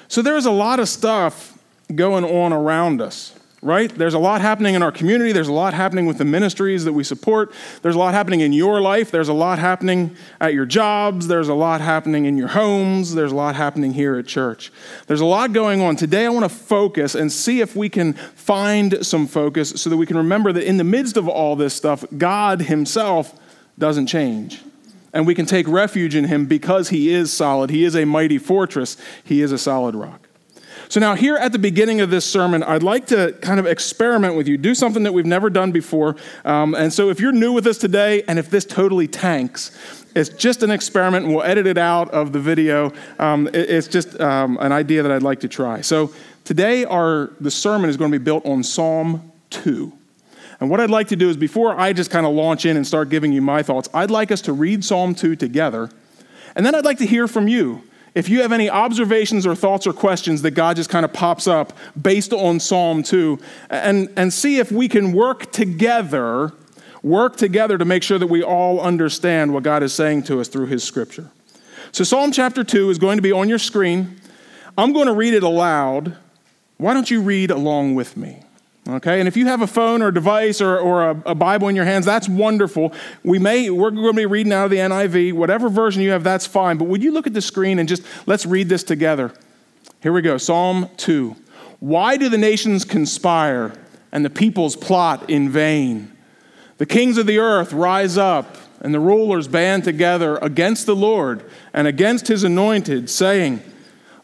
So 0.09 0.23
there's 0.23 0.47
a 0.47 0.51
lot 0.51 0.81
of 0.81 0.89
stuff 0.89 1.59
going 1.95 2.25
on 2.25 2.53
around 2.53 3.01
us, 3.01 3.35
right? 3.61 3.93
There's 3.93 4.15
a 4.15 4.19
lot 4.19 4.41
happening 4.41 4.75
in 4.75 4.83
our 4.83 4.93
community. 4.93 5.33
There's 5.33 5.49
a 5.49 5.53
lot 5.53 5.75
happening 5.75 6.07
with 6.07 6.19
the 6.19 6.25
ministries 6.25 6.85
that 6.85 6.93
we 6.93 7.05
support. 7.05 7.53
There's 7.83 7.97
a 7.97 7.99
lot 7.99 8.15
happening 8.15 8.41
in 8.41 8.53
your 8.53 8.81
life. 8.81 9.11
There's 9.11 9.29
a 9.29 9.35
lot 9.35 9.59
happening 9.59 10.17
at 10.41 10.55
your 10.55 10.65
jobs. 10.65 11.27
There's 11.27 11.49
a 11.49 11.55
lot 11.55 11.81
happening 11.81 12.25
in 12.25 12.39
your 12.39 12.49
homes. 12.49 13.15
There's 13.15 13.33
a 13.33 13.37
lot 13.37 13.57
happening 13.57 13.93
here 13.93 14.17
at 14.17 14.27
church. 14.27 14.73
There's 15.07 15.21
a 15.21 15.27
lot 15.27 15.53
going 15.53 15.81
on. 15.81 15.97
Today, 15.97 16.27
I 16.27 16.29
want 16.29 16.45
to 16.45 16.57
focus 16.57 17.15
and 17.15 17.31
see 17.31 17.61
if 17.61 17.77
we 17.77 17.89
can 17.89 18.13
find 18.13 19.05
some 19.05 19.27
focus 19.27 19.71
so 19.71 19.91
that 19.91 19.97
we 19.97 20.07
can 20.07 20.17
remember 20.17 20.53
that 20.53 20.65
in 20.65 20.77
the 20.77 20.85
midst 20.85 21.17
of 21.17 21.29
all 21.29 21.57
this 21.57 21.75
stuff, 21.75 22.05
God 22.17 22.63
Himself 22.63 23.39
doesn't 23.79 24.07
change 24.07 24.63
and 25.13 25.27
we 25.27 25.35
can 25.35 25.47
take 25.47 25.67
refuge 25.69 26.15
in 26.15 26.25
him 26.25 26.47
because 26.47 26.91
he 26.91 27.11
is 27.11 27.33
solid. 27.33 27.71
He 27.71 27.85
is 27.85 27.95
a 27.97 28.05
mighty 28.05 28.39
fortress, 28.39 28.97
he 29.25 29.43
is 29.43 29.53
a 29.53 29.59
solid 29.59 29.95
rock. 29.95 30.27
So, 30.89 31.01
now 31.01 31.15
here 31.15 31.37
at 31.37 31.53
the 31.53 31.59
beginning 31.59 32.01
of 32.01 32.11
this 32.11 32.25
sermon, 32.25 32.63
I'd 32.63 32.83
like 32.83 33.07
to 33.07 33.33
kind 33.41 33.59
of 33.59 33.67
experiment 33.67 34.37
with 34.37 34.47
you, 34.47 34.57
do 34.57 34.75
something 34.75 35.03
that 35.03 35.13
we've 35.13 35.27
never 35.27 35.51
done 35.51 35.73
before. 35.73 36.17
Um, 36.45 36.75
and 36.75 36.93
so, 36.93 37.11
if 37.11 37.19
you're 37.19 37.33
new 37.33 37.53
with 37.53 37.67
us 37.67 37.79
today, 37.79 38.23
and 38.29 38.39
if 38.39 38.51
this 38.51 38.65
totally 38.65 39.09
tanks, 39.09 40.05
it's 40.15 40.29
just 40.29 40.63
an 40.63 40.71
experiment, 40.71 41.27
and 41.27 41.35
we'll 41.35 41.45
edit 41.45 41.67
it 41.67 41.79
out 41.79 42.11
of 42.11 42.33
the 42.33 42.39
video. 42.39 42.93
Um, 43.19 43.49
it, 43.49 43.57
it's 43.57 43.89
just 43.89 44.21
um, 44.21 44.59
an 44.61 44.73
idea 44.73 45.03
that 45.03 45.11
I'd 45.11 45.25
like 45.25 45.41
to 45.41 45.49
try. 45.49 45.81
So, 45.81 46.13
today, 46.45 46.85
our, 46.85 47.33
the 47.41 47.51
sermon 47.51 47.91
is 47.91 47.97
going 47.97 48.13
to 48.13 48.19
be 48.19 48.25
built 48.25 48.47
on 48.47 48.63
Psalm 48.63 49.33
2. 49.51 49.93
And 50.61 50.71
what 50.71 50.81
I'd 50.81 50.91
like 50.91 51.09
to 51.09 51.17
do 51.17 51.29
is 51.29 51.37
before 51.37 51.79
I 51.79 51.93
just 51.93 52.11
kind 52.11 52.25
of 52.25 52.33
launch 52.33 52.65
in 52.65 52.77
and 52.77 52.87
start 52.87 53.09
giving 53.11 53.33
you 53.33 53.43
my 53.43 53.63
thoughts, 53.63 53.89
I'd 53.93 54.11
like 54.11 54.31
us 54.31 54.41
to 54.43 54.53
read 54.53 54.85
Psalm 54.85 55.15
2 55.15 55.37
together. 55.37 55.91
And 56.55 56.65
then 56.65 56.75
I'd 56.75 56.85
like 56.85 56.99
to 56.99 57.07
hear 57.07 57.29
from 57.29 57.49
you. 57.49 57.83
If 58.15 58.31
you 58.31 58.41
have 58.41 58.53
any 58.53 58.71
observations 58.71 59.47
or 59.47 59.55
thoughts 59.55 59.87
or 59.87 59.93
questions 59.93 60.41
that 60.41 60.53
God 60.53 60.77
just 60.77 60.89
kind 60.89 61.05
of 61.05 61.13
pops 61.13 61.47
up 61.47 61.75
based 62.01 62.33
on 62.33 62.59
Psalm 62.59 63.03
2, 63.03 63.39
and, 63.69 64.11
and 64.17 64.33
see 64.33 64.59
if 64.59 64.73
we 64.73 64.89
can 64.89 65.13
work 65.13 65.53
together, 65.53 66.55
work 67.03 67.37
together 67.37 67.77
to 67.77 67.85
make 67.85 68.03
sure 68.03 68.19
that 68.19 68.29
we 68.29 68.43
all 68.43 68.81
understand 68.81 69.53
what 69.53 69.63
God 69.63 69.83
is 69.83 69.93
saying 69.93 70.23
to 70.25 70.41
us 70.41 70.49
through 70.49 70.67
His 70.67 70.83
scripture. 70.83 71.31
So, 71.93 72.05
Psalm 72.05 72.33
chapter 72.33 72.65
2 72.65 72.89
is 72.89 72.99
going 72.99 73.19
to 73.19 73.23
be 73.23 73.33
on 73.33 73.51
your 73.51 73.59
screen. 73.59 74.19
I'm 74.79 74.95
going 74.95 75.07
to 75.07 75.13
read 75.13 75.35
it 75.35 75.43
aloud. 75.43 76.17
Why 76.79 76.95
don't 76.95 77.11
you 77.11 77.21
read 77.21 77.51
along 77.51 77.97
with 77.97 78.17
me? 78.17 78.46
Okay, 78.89 79.19
and 79.19 79.27
if 79.27 79.37
you 79.37 79.47
have 79.47 79.63
a 79.63 79.67
phone 79.67 80.01
or 80.01 80.09
a 80.09 80.15
device 80.15 80.61
or, 80.61 80.79
or 80.79 81.11
a, 81.11 81.23
a, 81.27 81.35
Bible 81.35 81.67
in 81.67 81.75
your 81.75 81.85
hands, 81.85 82.07
that's 82.07 82.29
wonderful. 82.29 82.93
We 83.25 83.41
may, 83.41 83.69
we're 83.69 83.91
going 83.91 84.07
to 84.07 84.13
be 84.13 84.27
reading 84.27 84.53
out 84.53 84.67
of 84.67 84.71
the 84.71 84.77
NIV. 84.77 85.33
Whatever 85.33 85.69
version 85.69 86.03
you 86.03 86.11
have, 86.11 86.23
that's 86.23 86.47
fine. 86.47 86.79
But 86.79 86.85
would 86.85 87.03
you 87.03 87.11
look 87.11 87.27
at 87.27 87.35
the 87.35 87.43
screen 87.43 87.81
and 87.81 87.89
just 87.89 88.05
let's 88.27 88.47
read 88.47 88.69
this 88.69 88.85
together? 88.85 89.33
Here 90.03 90.13
we 90.13 90.23
go 90.23 90.39
Psalm 90.39 90.89
2. 90.99 91.35
Why 91.81 92.17
do 92.17 92.29
the 92.29 92.39
nations 92.39 92.85
conspire 92.85 93.73
and 94.13 94.25
the 94.25 94.31
peoples 94.31 94.77
plot 94.77 95.29
in 95.29 95.51
vain? 95.51 96.13
The 96.79 96.87
kings 96.87 97.19
of 97.19 97.27
the 97.27 97.39
earth 97.39 97.73
rise 97.73 98.17
up 98.17 98.57
and 98.81 98.95
the 98.95 99.01
rulers 99.01 99.49
band 99.49 99.83
together 99.83 100.37
against 100.37 100.87
the 100.87 100.95
Lord 100.95 101.43
and 101.73 101.89
against 101.89 102.29
his 102.29 102.45
anointed, 102.45 103.11
saying, 103.11 103.63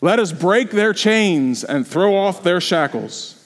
Let 0.00 0.20
us 0.20 0.30
break 0.30 0.70
their 0.70 0.92
chains 0.92 1.64
and 1.64 1.84
throw 1.84 2.14
off 2.14 2.44
their 2.44 2.60
shackles. 2.60 3.41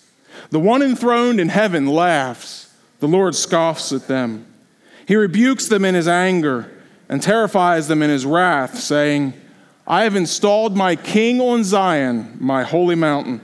The 0.51 0.61
one 0.61 0.83
enthroned 0.83 1.41
in 1.41 1.49
heaven 1.49 1.87
laughs. 1.87 2.73
The 3.01 3.09
Lord 3.09 3.35
scoffs 3.35 3.93
at 3.93 4.07
them. 4.07 4.47
He 5.07 5.17
rebukes 5.17 5.69
them 5.69 5.85
in 5.85 5.95
his 5.95 6.09
anger 6.09 6.71
and 7.09 7.23
terrifies 7.23 7.89
them 7.89 8.03
in 8.03 8.11
his 8.11 8.27
wrath, 8.27 8.79
saying, 8.79 9.35
I 9.87 10.03
have 10.03 10.17
installed 10.17 10.77
my 10.77 10.97
king 10.97 11.41
on 11.41 11.63
Zion, 11.63 12.37
my 12.41 12.65
holy 12.65 12.97
mountain. 12.97 13.41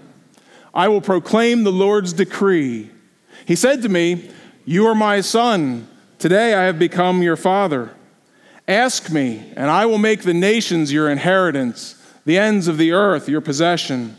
I 0.75 0.89
will 0.89 1.01
proclaim 1.01 1.63
the 1.63 1.73
Lord's 1.73 2.13
decree. 2.13 2.91
He 3.47 3.55
said 3.55 3.83
to 3.83 3.89
me, 3.89 4.31
You 4.65 4.87
are 4.87 4.95
my 4.95 5.21
son. 5.21 5.89
Today 6.19 6.55
I 6.55 6.65
have 6.65 6.79
become 6.79 7.23
your 7.23 7.37
father. 7.37 7.95
Ask 8.67 9.11
me, 9.11 9.53
and 9.57 9.71
I 9.71 9.87
will 9.87 9.99
make 9.99 10.23
the 10.23 10.35
nations 10.35 10.93
your 10.93 11.11
inheritance, 11.11 12.01
the 12.25 12.39
ends 12.39 12.69
of 12.69 12.79
the 12.79 12.93
earth 12.93 13.29
your 13.29 13.41
possession. 13.41 14.17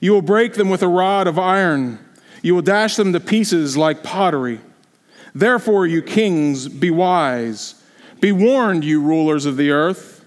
You 0.00 0.12
will 0.12 0.22
break 0.22 0.54
them 0.54 0.70
with 0.70 0.82
a 0.82 0.88
rod 0.88 1.26
of 1.26 1.38
iron, 1.38 1.98
you 2.42 2.54
will 2.54 2.62
dash 2.62 2.96
them 2.96 3.12
to 3.12 3.20
pieces 3.20 3.76
like 3.76 4.02
pottery. 4.02 4.60
Therefore, 5.34 5.86
you 5.86 6.02
kings, 6.02 6.68
be 6.68 6.90
wise. 6.90 7.82
Be 8.20 8.32
warned, 8.32 8.84
you 8.84 9.00
rulers 9.00 9.46
of 9.46 9.56
the 9.56 9.70
earth. 9.70 10.24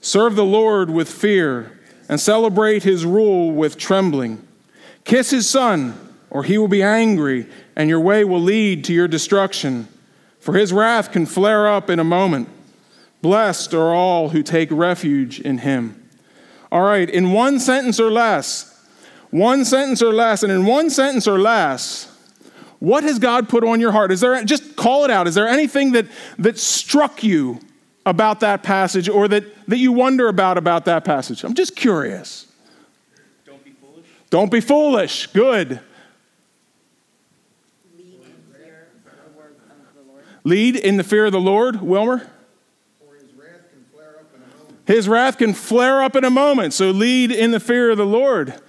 Serve 0.00 0.34
the 0.34 0.44
Lord 0.44 0.90
with 0.90 1.08
fear 1.08 1.78
and 2.08 2.18
celebrate 2.18 2.82
his 2.82 3.04
rule 3.04 3.52
with 3.52 3.78
trembling. 3.78 4.46
Kiss 5.04 5.30
his 5.30 5.48
son, 5.48 5.94
or 6.30 6.42
he 6.42 6.58
will 6.58 6.68
be 6.68 6.82
angry, 6.82 7.46
and 7.76 7.88
your 7.88 8.00
way 8.00 8.24
will 8.24 8.40
lead 8.40 8.84
to 8.84 8.92
your 8.92 9.08
destruction. 9.08 9.86
For 10.40 10.54
his 10.54 10.72
wrath 10.72 11.12
can 11.12 11.26
flare 11.26 11.68
up 11.68 11.88
in 11.88 11.98
a 11.98 12.04
moment. 12.04 12.48
Blessed 13.22 13.74
are 13.74 13.94
all 13.94 14.30
who 14.30 14.42
take 14.42 14.70
refuge 14.70 15.40
in 15.40 15.58
him. 15.58 16.08
All 16.72 16.82
right, 16.82 17.08
in 17.08 17.32
one 17.32 17.60
sentence 17.60 18.00
or 18.00 18.10
less, 18.10 18.69
one 19.30 19.64
sentence 19.64 20.02
or 20.02 20.12
less, 20.12 20.42
and 20.42 20.52
in 20.52 20.66
one 20.66 20.90
sentence 20.90 21.26
or 21.26 21.38
less, 21.38 22.06
what 22.78 23.04
has 23.04 23.18
God 23.18 23.48
put 23.48 23.62
on 23.62 23.80
your 23.80 23.92
heart? 23.92 24.10
Is 24.10 24.20
there 24.20 24.42
just 24.44 24.76
call 24.76 25.04
it 25.04 25.10
out? 25.10 25.28
Is 25.28 25.34
there 25.34 25.48
anything 25.48 25.92
that 25.92 26.06
that 26.38 26.58
struck 26.58 27.22
you 27.22 27.60
about 28.06 28.40
that 28.40 28.62
passage 28.62 29.08
or 29.08 29.28
that, 29.28 29.44
that 29.68 29.76
you 29.76 29.92
wonder 29.92 30.28
about 30.28 30.58
about 30.58 30.86
that 30.86 31.04
passage? 31.04 31.44
I'm 31.44 31.54
just 31.54 31.76
curious. 31.76 32.46
Don't 33.44 33.62
be 33.62 33.70
foolish. 33.70 34.06
Don't 34.30 34.50
be 34.50 34.60
foolish. 34.60 35.26
Good. 35.28 35.80
Lead 40.42 40.76
in 40.76 40.96
the 40.96 41.04
fear 41.04 41.26
of 41.26 41.32
the 41.32 41.40
Lord, 41.40 41.82
Wilmer. 41.82 42.30
His 44.86 45.08
wrath 45.08 45.38
can 45.38 45.54
flare 45.54 46.02
up 46.02 46.16
in 46.16 46.24
a 46.24 46.30
moment. 46.30 46.72
So 46.72 46.90
lead 46.90 47.30
in 47.30 47.52
the 47.52 47.60
fear 47.60 47.90
of 47.90 47.98
the 47.98 48.06
Lord. 48.06 48.60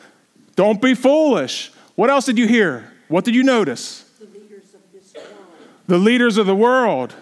Don't 0.62 0.80
be 0.80 0.94
foolish. 0.94 1.72
What 1.96 2.12
else 2.12 2.27
did 2.27 2.38
you 2.38 2.48
hear? 2.48 2.88
What 3.08 3.25
did 3.25 3.34
you 3.34 3.41
notice? 3.41 4.06
The 4.20 4.27
leaders 4.27 4.75
of 4.75 4.82
this 4.94 5.12
world. 5.15 5.36
The 5.88 5.98
leaders 5.98 6.38
of 6.38 6.46
the 6.46 6.56
world. 6.56 7.15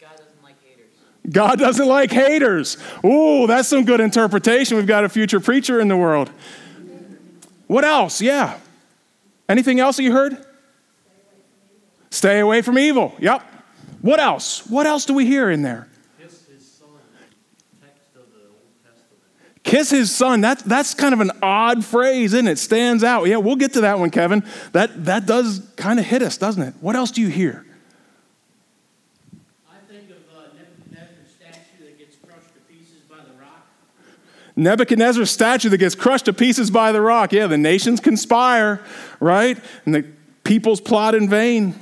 God 0.00 0.16
doesn't 0.16 0.42
like 0.42 0.56
haters. 0.64 0.86
God 1.30 1.58
doesn't 1.58 1.86
like 1.86 2.10
haters. 2.10 2.78
Ooh, 3.04 3.46
that's 3.46 3.68
some 3.68 3.84
good 3.84 4.00
interpretation. 4.00 4.78
We've 4.78 4.86
got 4.86 5.04
a 5.04 5.10
future 5.10 5.38
preacher 5.38 5.80
in 5.80 5.88
the 5.88 5.98
world. 5.98 6.30
What 7.66 7.84
else? 7.84 8.22
Yeah. 8.22 8.58
Anything 9.50 9.80
else 9.80 9.98
that 9.98 10.04
you 10.04 10.12
heard? 10.12 10.42
Stay 12.10 12.38
away 12.38 12.62
from 12.62 12.78
evil. 12.78 13.14
Yep. 13.18 13.42
What 14.00 14.18
else? 14.18 14.66
What 14.66 14.86
else 14.86 15.04
do 15.04 15.12
we 15.12 15.26
hear 15.26 15.50
in 15.50 15.60
there? 15.60 15.88
Kiss 16.18 16.46
his 16.46 16.66
son, 16.66 16.88
text 17.82 18.16
of 18.16 18.32
the 18.32 18.46
Old 18.48 18.72
Testament. 18.82 19.57
Kiss 19.68 19.90
his 19.90 20.10
son. 20.10 20.40
That, 20.40 20.60
that's 20.60 20.94
kind 20.94 21.12
of 21.12 21.20
an 21.20 21.30
odd 21.42 21.84
phrase, 21.84 22.32
isn't 22.32 22.48
it? 22.48 22.58
Stands 22.58 23.04
out. 23.04 23.24
Yeah, 23.24 23.36
we'll 23.36 23.56
get 23.56 23.74
to 23.74 23.82
that 23.82 23.98
one, 23.98 24.08
Kevin. 24.08 24.42
That, 24.72 25.04
that 25.04 25.26
does 25.26 25.60
kind 25.76 25.98
of 25.98 26.06
hit 26.06 26.22
us, 26.22 26.38
doesn't 26.38 26.62
it? 26.62 26.74
What 26.80 26.96
else 26.96 27.10
do 27.10 27.20
you 27.20 27.28
hear? 27.28 27.66
I 29.70 29.74
think 29.86 30.08
of 30.08 30.16
uh, 30.34 30.54
Nebuchadnezzar's 30.56 31.34
statue 31.36 31.84
that 31.84 31.98
gets 31.98 32.16
crushed 32.16 32.54
to 32.54 32.60
pieces 32.60 33.02
by 33.10 33.16
the 33.16 33.38
rock. 33.38 33.66
Nebuchadnezzar's 34.56 35.30
statue 35.30 35.68
that 35.68 35.76
gets 35.76 35.94
crushed 35.94 36.24
to 36.24 36.32
pieces 36.32 36.70
by 36.70 36.90
the 36.90 37.02
rock. 37.02 37.34
Yeah, 37.34 37.46
the 37.46 37.58
nations 37.58 38.00
conspire, 38.00 38.82
right? 39.20 39.58
And 39.84 39.94
the 39.94 40.06
people's 40.44 40.80
plot 40.80 41.14
in 41.14 41.28
vain. 41.28 41.78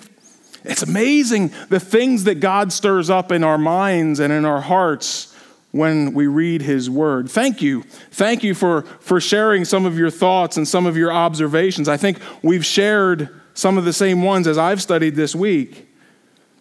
It's 0.65 0.83
amazing 0.83 1.53
the 1.69 1.79
things 1.79 2.25
that 2.25 2.41
God 2.41 2.73
stirs 2.73 3.11
up 3.11 3.31
in 3.31 3.45
our 3.45 3.59
minds 3.59 4.19
and 4.19 4.33
in 4.33 4.45
our 4.45 4.61
hearts 4.61 5.36
when 5.77 6.15
we 6.15 6.27
read 6.27 6.63
his 6.63 6.89
word. 6.89 7.31
Thank 7.31 7.63
you. 7.63 7.83
Thank 8.11 8.43
you 8.43 8.55
for, 8.55 8.83
for 9.01 9.21
sharing 9.21 9.65
some 9.65 9.87
of 9.87 9.99
your 9.99 10.11
thoughts 10.11 10.57
and 10.57 10.67
some 10.67 10.87
of 10.87 10.97
your 10.97 11.13
observations. 11.13 11.89
I 11.89 11.97
think 11.97 12.19
we've 12.43 12.65
shared 12.65 13.29
some 13.55 13.79
of 13.79 13.85
the 13.85 13.93
same 13.93 14.23
ones 14.23 14.47
as 14.47 14.59
I've 14.59 14.83
studied 14.83 15.15
this 15.15 15.35
week. 15.35 15.89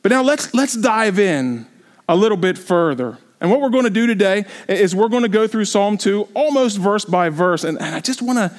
But 0.02 0.12
now 0.12 0.22
let's, 0.22 0.54
let's 0.54 0.76
dive 0.76 1.20
in 1.20 1.68
a 2.08 2.16
little 2.16 2.38
bit 2.38 2.58
further. 2.58 3.18
And 3.42 3.52
what 3.52 3.62
we're 3.62 3.70
going 3.70 3.84
to 3.84 3.90
do 3.90 4.08
today 4.08 4.46
is 4.68 4.96
we're 4.96 5.10
going 5.10 5.24
to 5.24 5.30
go 5.30 5.48
through 5.48 5.66
Psalm 5.66 5.98
2 5.98 6.30
almost 6.34 6.78
verse 6.78 7.06
by 7.06 7.30
verse. 7.30 7.64
And, 7.64 7.80
and 7.80 7.94
I 7.94 8.00
just 8.00 8.22
want 8.22 8.38
to 8.38 8.52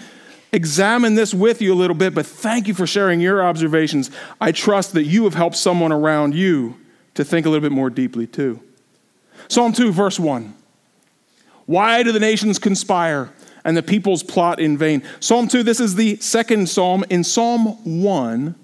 examine 0.52 1.14
this 1.14 1.34
with 1.34 1.60
you 1.60 1.72
a 1.72 1.76
little 1.76 1.96
bit, 1.96 2.14
but 2.14 2.26
thank 2.26 2.68
you 2.68 2.74
for 2.74 2.86
sharing 2.86 3.20
your 3.20 3.44
observations. 3.44 4.10
I 4.40 4.52
trust 4.52 4.92
that 4.92 5.04
you 5.04 5.24
have 5.24 5.34
helped 5.34 5.56
someone 5.56 5.92
around 5.92 6.34
you 6.34 6.76
to 7.14 7.24
think 7.24 7.46
a 7.46 7.50
little 7.50 7.62
bit 7.62 7.72
more 7.72 7.90
deeply 7.90 8.26
too. 8.26 8.60
Psalm 9.48 9.72
2, 9.72 9.92
verse 9.92 10.18
1. 10.18 10.54
Why 11.66 12.02
do 12.02 12.12
the 12.12 12.20
nations 12.20 12.58
conspire 12.58 13.32
and 13.64 13.76
the 13.76 13.82
peoples 13.82 14.22
plot 14.22 14.60
in 14.60 14.78
vain? 14.78 15.02
Psalm 15.20 15.48
2, 15.48 15.62
this 15.62 15.80
is 15.80 15.96
the 15.96 16.16
second 16.16 16.68
psalm. 16.68 17.04
In 17.10 17.24
Psalm 17.24 17.78
1, 18.02 18.54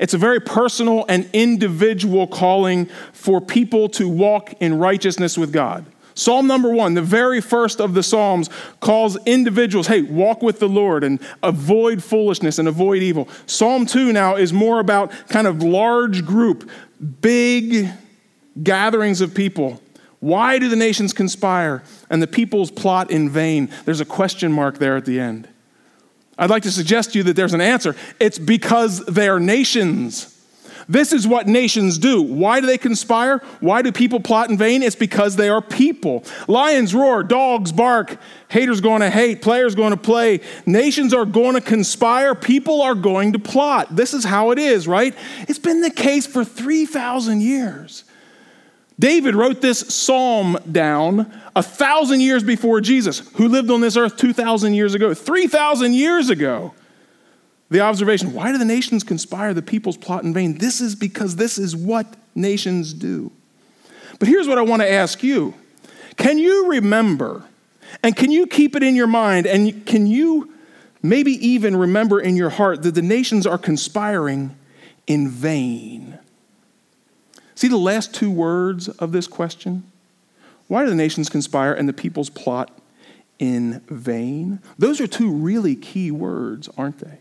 it's 0.00 0.14
a 0.14 0.18
very 0.18 0.40
personal 0.40 1.04
and 1.08 1.28
individual 1.32 2.26
calling 2.26 2.86
for 3.12 3.40
people 3.40 3.88
to 3.90 4.08
walk 4.08 4.54
in 4.60 4.78
righteousness 4.78 5.36
with 5.36 5.52
God. 5.52 5.84
Psalm 6.14 6.46
number 6.46 6.70
one, 6.70 6.94
the 6.94 7.02
very 7.02 7.40
first 7.40 7.80
of 7.80 7.94
the 7.94 8.02
Psalms, 8.02 8.48
calls 8.78 9.16
individuals, 9.26 9.88
hey, 9.88 10.02
walk 10.02 10.42
with 10.42 10.60
the 10.60 10.68
Lord 10.68 11.02
and 11.02 11.18
avoid 11.42 12.04
foolishness 12.04 12.60
and 12.60 12.68
avoid 12.68 13.02
evil. 13.02 13.28
Psalm 13.46 13.84
two 13.84 14.12
now 14.12 14.36
is 14.36 14.52
more 14.52 14.78
about 14.78 15.10
kind 15.28 15.48
of 15.48 15.62
large 15.62 16.24
group, 16.24 16.70
big 17.20 17.90
gatherings 18.62 19.20
of 19.20 19.34
people. 19.34 19.82
Why 20.24 20.58
do 20.58 20.70
the 20.70 20.76
nations 20.76 21.12
conspire 21.12 21.82
and 22.08 22.22
the 22.22 22.26
peoples 22.26 22.70
plot 22.70 23.10
in 23.10 23.28
vain? 23.28 23.68
There's 23.84 24.00
a 24.00 24.06
question 24.06 24.52
mark 24.52 24.78
there 24.78 24.96
at 24.96 25.04
the 25.04 25.20
end. 25.20 25.46
I'd 26.38 26.48
like 26.48 26.62
to 26.62 26.70
suggest 26.70 27.12
to 27.12 27.18
you 27.18 27.24
that 27.24 27.36
there's 27.36 27.52
an 27.52 27.60
answer. 27.60 27.94
It's 28.18 28.38
because 28.38 29.04
they 29.04 29.28
are 29.28 29.38
nations. 29.38 30.34
This 30.88 31.12
is 31.12 31.28
what 31.28 31.46
nations 31.46 31.98
do. 31.98 32.22
Why 32.22 32.62
do 32.62 32.66
they 32.66 32.78
conspire? 32.78 33.42
Why 33.60 33.82
do 33.82 33.92
people 33.92 34.18
plot 34.18 34.48
in 34.48 34.56
vain? 34.56 34.82
It's 34.82 34.96
because 34.96 35.36
they 35.36 35.50
are 35.50 35.60
people. 35.60 36.24
Lions 36.48 36.94
roar, 36.94 37.22
dogs 37.22 37.70
bark, 37.70 38.16
haters 38.48 38.80
going 38.80 39.02
to 39.02 39.10
hate, 39.10 39.42
players 39.42 39.74
going 39.74 39.90
to 39.90 39.98
play. 39.98 40.40
Nations 40.64 41.12
are 41.12 41.26
going 41.26 41.54
to 41.54 41.60
conspire, 41.60 42.34
people 42.34 42.80
are 42.80 42.94
going 42.94 43.34
to 43.34 43.38
plot. 43.38 43.94
This 43.94 44.14
is 44.14 44.24
how 44.24 44.52
it 44.52 44.58
is, 44.58 44.88
right? 44.88 45.14
It's 45.48 45.58
been 45.58 45.82
the 45.82 45.90
case 45.90 46.26
for 46.26 46.46
3,000 46.46 47.42
years. 47.42 48.04
David 48.98 49.34
wrote 49.34 49.60
this 49.60 49.80
psalm 49.80 50.56
down 50.70 51.32
a 51.56 51.62
thousand 51.62 52.20
years 52.20 52.44
before 52.44 52.80
Jesus, 52.80 53.18
who 53.34 53.48
lived 53.48 53.70
on 53.70 53.80
this 53.80 53.96
earth 53.96 54.16
2,000 54.16 54.74
years 54.74 54.94
ago, 54.94 55.14
3,000 55.14 55.94
years 55.94 56.30
ago. 56.30 56.74
The 57.70 57.80
observation 57.80 58.34
why 58.34 58.52
do 58.52 58.58
the 58.58 58.64
nations 58.64 59.02
conspire, 59.02 59.52
the 59.52 59.62
peoples 59.62 59.96
plot 59.96 60.22
in 60.22 60.32
vain? 60.32 60.58
This 60.58 60.80
is 60.80 60.94
because 60.94 61.36
this 61.36 61.58
is 61.58 61.74
what 61.74 62.06
nations 62.34 62.92
do. 62.92 63.32
But 64.18 64.28
here's 64.28 64.46
what 64.46 64.58
I 64.58 64.62
want 64.62 64.82
to 64.82 64.90
ask 64.90 65.22
you 65.22 65.54
Can 66.16 66.38
you 66.38 66.68
remember, 66.70 67.44
and 68.02 68.14
can 68.14 68.30
you 68.30 68.46
keep 68.46 68.76
it 68.76 68.82
in 68.82 68.94
your 68.94 69.08
mind, 69.08 69.46
and 69.46 69.84
can 69.86 70.06
you 70.06 70.52
maybe 71.02 71.32
even 71.46 71.76
remember 71.76 72.20
in 72.20 72.36
your 72.36 72.50
heart 72.50 72.82
that 72.82 72.94
the 72.94 73.02
nations 73.02 73.46
are 73.46 73.58
conspiring 73.58 74.54
in 75.08 75.28
vain? 75.28 76.18
See 77.54 77.68
the 77.68 77.76
last 77.76 78.14
two 78.14 78.30
words 78.30 78.88
of 78.88 79.12
this 79.12 79.26
question? 79.26 79.84
Why 80.68 80.84
do 80.84 80.90
the 80.90 80.96
nations 80.96 81.28
conspire 81.28 81.72
and 81.72 81.88
the 81.88 81.92
peoples 81.92 82.30
plot 82.30 82.70
in 83.38 83.80
vain? 83.88 84.60
Those 84.78 85.00
are 85.00 85.06
two 85.06 85.30
really 85.30 85.76
key 85.76 86.10
words, 86.10 86.68
aren't 86.76 86.98
they? 86.98 87.18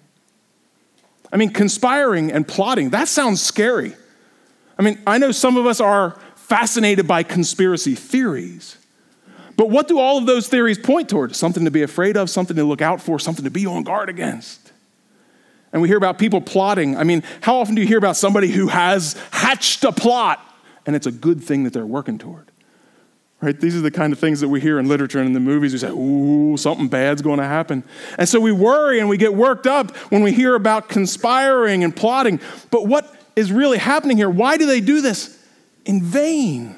I 1.31 1.37
mean, 1.37 1.51
conspiring 1.51 2.31
and 2.31 2.47
plotting, 2.47 2.91
that 2.91 3.07
sounds 3.07 3.41
scary. 3.41 3.93
I 4.77 4.81
mean, 4.83 4.99
I 5.05 5.17
know 5.17 5.31
some 5.31 5.57
of 5.57 5.65
us 5.65 5.79
are 5.79 6.19
fascinated 6.35 7.07
by 7.07 7.23
conspiracy 7.23 7.95
theories. 7.95 8.77
But 9.55 9.69
what 9.69 9.87
do 9.87 9.99
all 9.99 10.17
of 10.17 10.25
those 10.25 10.47
theories 10.47 10.79
point 10.79 11.09
toward? 11.09 11.35
Something 11.35 11.65
to 11.65 11.71
be 11.71 11.83
afraid 11.83 12.17
of, 12.17 12.29
something 12.29 12.55
to 12.55 12.63
look 12.63 12.81
out 12.81 13.01
for, 13.01 13.19
something 13.19 13.45
to 13.45 13.51
be 13.51 13.65
on 13.65 13.83
guard 13.83 14.09
against. 14.09 14.72
And 15.73 15.81
we 15.81 15.87
hear 15.87 15.97
about 15.97 16.19
people 16.19 16.39
plotting. 16.39 16.95
I 16.95 17.03
mean, 17.03 17.23
how 17.41 17.57
often 17.57 17.73
do 17.73 17.81
you 17.81 17.87
hear 17.87 17.97
about 17.97 18.15
somebody 18.15 18.47
who 18.47 18.67
has 18.67 19.15
hatched 19.31 19.83
a 19.83 19.91
plot 19.91 20.39
and 20.85 20.95
it's 20.95 21.07
a 21.07 21.11
good 21.11 21.43
thing 21.43 21.63
that 21.63 21.73
they're 21.73 21.85
working 21.85 22.19
toward? 22.19 22.51
Right? 23.41 23.59
These 23.59 23.75
are 23.75 23.81
the 23.81 23.91
kind 23.91 24.13
of 24.13 24.19
things 24.19 24.39
that 24.39 24.47
we 24.47 24.61
hear 24.61 24.79
in 24.79 24.87
literature 24.87 25.17
and 25.17 25.27
in 25.27 25.33
the 25.33 25.39
movies. 25.39 25.73
We 25.73 25.79
say, 25.79 25.89
ooh, 25.89 26.55
something 26.55 26.87
bad's 26.87 27.21
going 27.21 27.39
to 27.39 27.45
happen. 27.45 27.83
And 28.17 28.29
so 28.29 28.39
we 28.39 28.53
worry 28.53 28.99
and 28.99 29.09
we 29.09 29.17
get 29.17 29.33
worked 29.33 29.67
up 29.67 29.93
when 30.11 30.23
we 30.23 30.31
hear 30.31 30.55
about 30.55 30.87
conspiring 30.87 31.83
and 31.83 31.93
plotting. 31.93 32.39
But 32.69 32.85
what 32.85 33.13
is 33.35 33.51
really 33.51 33.79
happening 33.79 34.15
here? 34.15 34.29
Why 34.29 34.55
do 34.55 34.65
they 34.65 34.79
do 34.79 35.01
this? 35.01 35.37
In 35.85 36.01
vain. 36.01 36.75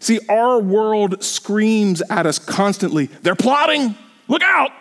See, 0.00 0.18
our 0.28 0.58
world 0.58 1.22
screams 1.24 2.02
at 2.10 2.26
us 2.26 2.38
constantly 2.38 3.06
they're 3.06 3.34
plotting, 3.34 3.94
look 4.26 4.42
out. 4.42 4.72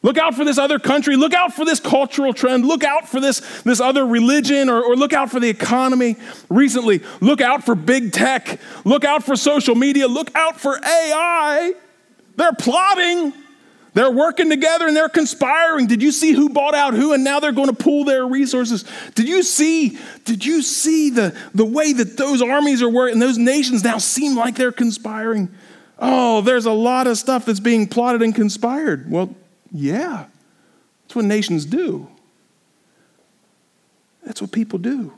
Look 0.00 0.16
out 0.16 0.34
for 0.34 0.44
this 0.44 0.58
other 0.58 0.78
country. 0.78 1.16
Look 1.16 1.34
out 1.34 1.54
for 1.54 1.64
this 1.64 1.80
cultural 1.80 2.32
trend. 2.32 2.64
Look 2.64 2.84
out 2.84 3.08
for 3.08 3.20
this, 3.20 3.40
this 3.62 3.80
other 3.80 4.06
religion 4.06 4.68
or, 4.68 4.82
or 4.82 4.94
look 4.94 5.12
out 5.12 5.30
for 5.30 5.40
the 5.40 5.48
economy. 5.48 6.16
Recently, 6.48 7.00
look 7.20 7.40
out 7.40 7.64
for 7.64 7.74
big 7.74 8.12
tech. 8.12 8.60
Look 8.84 9.04
out 9.04 9.24
for 9.24 9.34
social 9.34 9.74
media. 9.74 10.06
Look 10.06 10.34
out 10.36 10.60
for 10.60 10.76
AI. 10.76 11.72
They're 12.36 12.52
plotting. 12.52 13.32
They're 13.94 14.12
working 14.12 14.48
together 14.48 14.86
and 14.86 14.96
they're 14.96 15.08
conspiring. 15.08 15.88
Did 15.88 16.00
you 16.00 16.12
see 16.12 16.30
who 16.30 16.50
bought 16.50 16.74
out 16.74 16.94
who 16.94 17.12
and 17.12 17.24
now 17.24 17.40
they're 17.40 17.50
going 17.50 17.66
to 17.66 17.74
pool 17.74 18.04
their 18.04 18.24
resources? 18.24 18.84
Did 19.16 19.28
you 19.28 19.42
see 19.42 19.98
did 20.24 20.44
you 20.44 20.62
see 20.62 21.10
the, 21.10 21.36
the 21.52 21.64
way 21.64 21.92
that 21.92 22.16
those 22.16 22.40
armies 22.40 22.80
are 22.82 22.88
working? 22.88 23.18
Those 23.18 23.38
nations 23.38 23.82
now 23.82 23.98
seem 23.98 24.36
like 24.36 24.54
they're 24.54 24.70
conspiring. 24.70 25.48
Oh, 25.98 26.42
there's 26.42 26.66
a 26.66 26.72
lot 26.72 27.08
of 27.08 27.18
stuff 27.18 27.44
that's 27.44 27.58
being 27.58 27.88
plotted 27.88 28.22
and 28.22 28.32
conspired. 28.32 29.10
Well, 29.10 29.34
yeah. 29.72 30.26
That's 31.02 31.16
what 31.16 31.24
nations 31.24 31.64
do. 31.64 32.08
That's 34.24 34.42
what 34.42 34.52
people 34.52 34.78
do. 34.78 35.12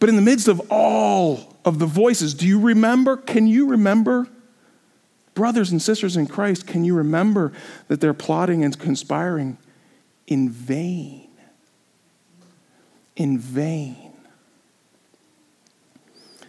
But 0.00 0.08
in 0.08 0.16
the 0.16 0.22
midst 0.22 0.48
of 0.48 0.60
all 0.70 1.56
of 1.64 1.78
the 1.78 1.86
voices, 1.86 2.34
do 2.34 2.46
you 2.46 2.58
remember? 2.58 3.16
Can 3.16 3.46
you 3.46 3.68
remember? 3.68 4.26
Brothers 5.34 5.70
and 5.70 5.80
sisters 5.80 6.16
in 6.16 6.26
Christ, 6.26 6.66
can 6.66 6.84
you 6.84 6.94
remember 6.94 7.52
that 7.86 8.00
they're 8.00 8.12
plotting 8.12 8.64
and 8.64 8.76
conspiring 8.78 9.58
in 10.26 10.50
vain? 10.50 11.28
In 13.14 13.38
vain. 13.38 14.01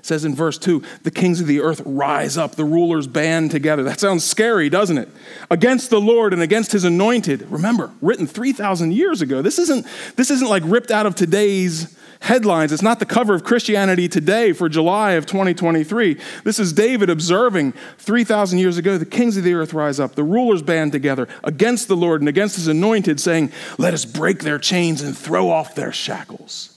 Says 0.04 0.26
in 0.26 0.36
verse 0.36 0.58
2 0.58 0.84
the 1.04 1.12
kings 1.12 1.40
of 1.40 1.48
the 1.48 1.62
earth 1.62 1.82
rise 1.86 2.38
up, 2.38 2.56
the 2.56 2.66
rulers 2.66 3.08
band 3.08 3.52
together. 3.52 3.84
That 3.84 4.02
sounds 4.02 4.26
scary, 4.26 4.70
doesn't 4.70 4.98
it? 4.98 5.08
Against 5.50 5.90
the 5.90 6.02
Lord 6.02 6.34
and 6.34 6.42
against 6.42 6.74
his 6.74 6.84
anointed. 6.84 7.50
Remember, 7.50 7.90
written 8.02 8.28
3,000 8.28 8.92
years 8.92 9.22
ago. 9.22 9.42
This 9.42 9.58
isn't, 9.58 9.88
this 10.18 10.30
isn't 10.30 10.50
like 10.50 10.62
ripped 10.66 10.92
out 10.92 11.06
of 11.06 11.16
today's 11.16 11.98
headlines. 12.20 12.74
It's 12.74 12.82
not 12.82 13.00
the 13.00 13.06
cover 13.06 13.34
of 13.34 13.46
Christianity 13.46 14.10
Today 14.10 14.52
for 14.52 14.68
July 14.68 15.14
of 15.14 15.26
2023. 15.26 16.20
This 16.44 16.60
is 16.60 16.74
David 16.74 17.10
observing 17.10 17.72
3,000 17.98 18.60
years 18.60 18.78
ago 18.78 18.98
the 18.98 19.06
kings 19.06 19.38
of 19.38 19.46
the 19.46 19.54
earth 19.54 19.74
rise 19.74 20.02
up, 20.02 20.16
the 20.16 20.24
rulers 20.24 20.62
band 20.62 20.92
together 20.92 21.30
against 21.46 21.88
the 21.88 21.96
Lord 21.96 22.22
and 22.22 22.28
against 22.28 22.58
his 22.58 22.68
anointed, 22.68 23.22
saying, 23.22 23.54
Let 23.78 23.94
us 23.94 24.04
break 24.04 24.44
their 24.44 24.60
chains 24.60 25.02
and 25.02 25.18
throw 25.18 25.50
off 25.50 25.76
their 25.76 25.94
shackles. 25.94 26.73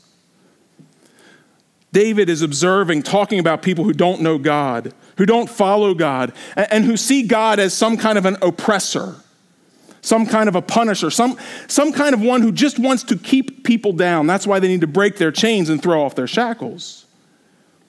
David 1.97 2.29
is 2.29 2.43
observing, 2.43 3.05
talking 3.05 3.39
about 3.39 3.63
people 3.63 3.83
who 3.83 3.95
don't 3.95 4.21
know 4.21 4.37
God, 4.37 4.93
who 5.17 5.25
don't 5.25 5.49
follow 5.49 5.95
God, 5.95 6.35
and 6.55 6.85
who 6.85 6.95
see 6.95 7.27
God 7.27 7.59
as 7.59 7.73
some 7.73 7.97
kind 7.97 8.19
of 8.19 8.27
an 8.27 8.37
oppressor, 8.43 9.15
some 10.03 10.27
kind 10.27 10.47
of 10.47 10.55
a 10.55 10.61
punisher, 10.61 11.09
some, 11.09 11.39
some 11.69 11.95
kind 11.95 12.13
of 12.13 12.21
one 12.21 12.43
who 12.43 12.53
just 12.53 12.79
wants 12.79 13.03
to 13.05 13.17
keep 13.17 13.65
people 13.65 13.95
down. 13.95 14.27
That's 14.27 14.47
why 14.47 14.61
they 14.61 14.69
need 14.69 14.83
to 14.83 14.87
break 14.87 15.17
their 15.17 15.33
chains 15.33 15.71
and 15.71 15.83
throw 15.83 16.05
off 16.05 16.15
their 16.15 16.27
shackles. 16.27 17.07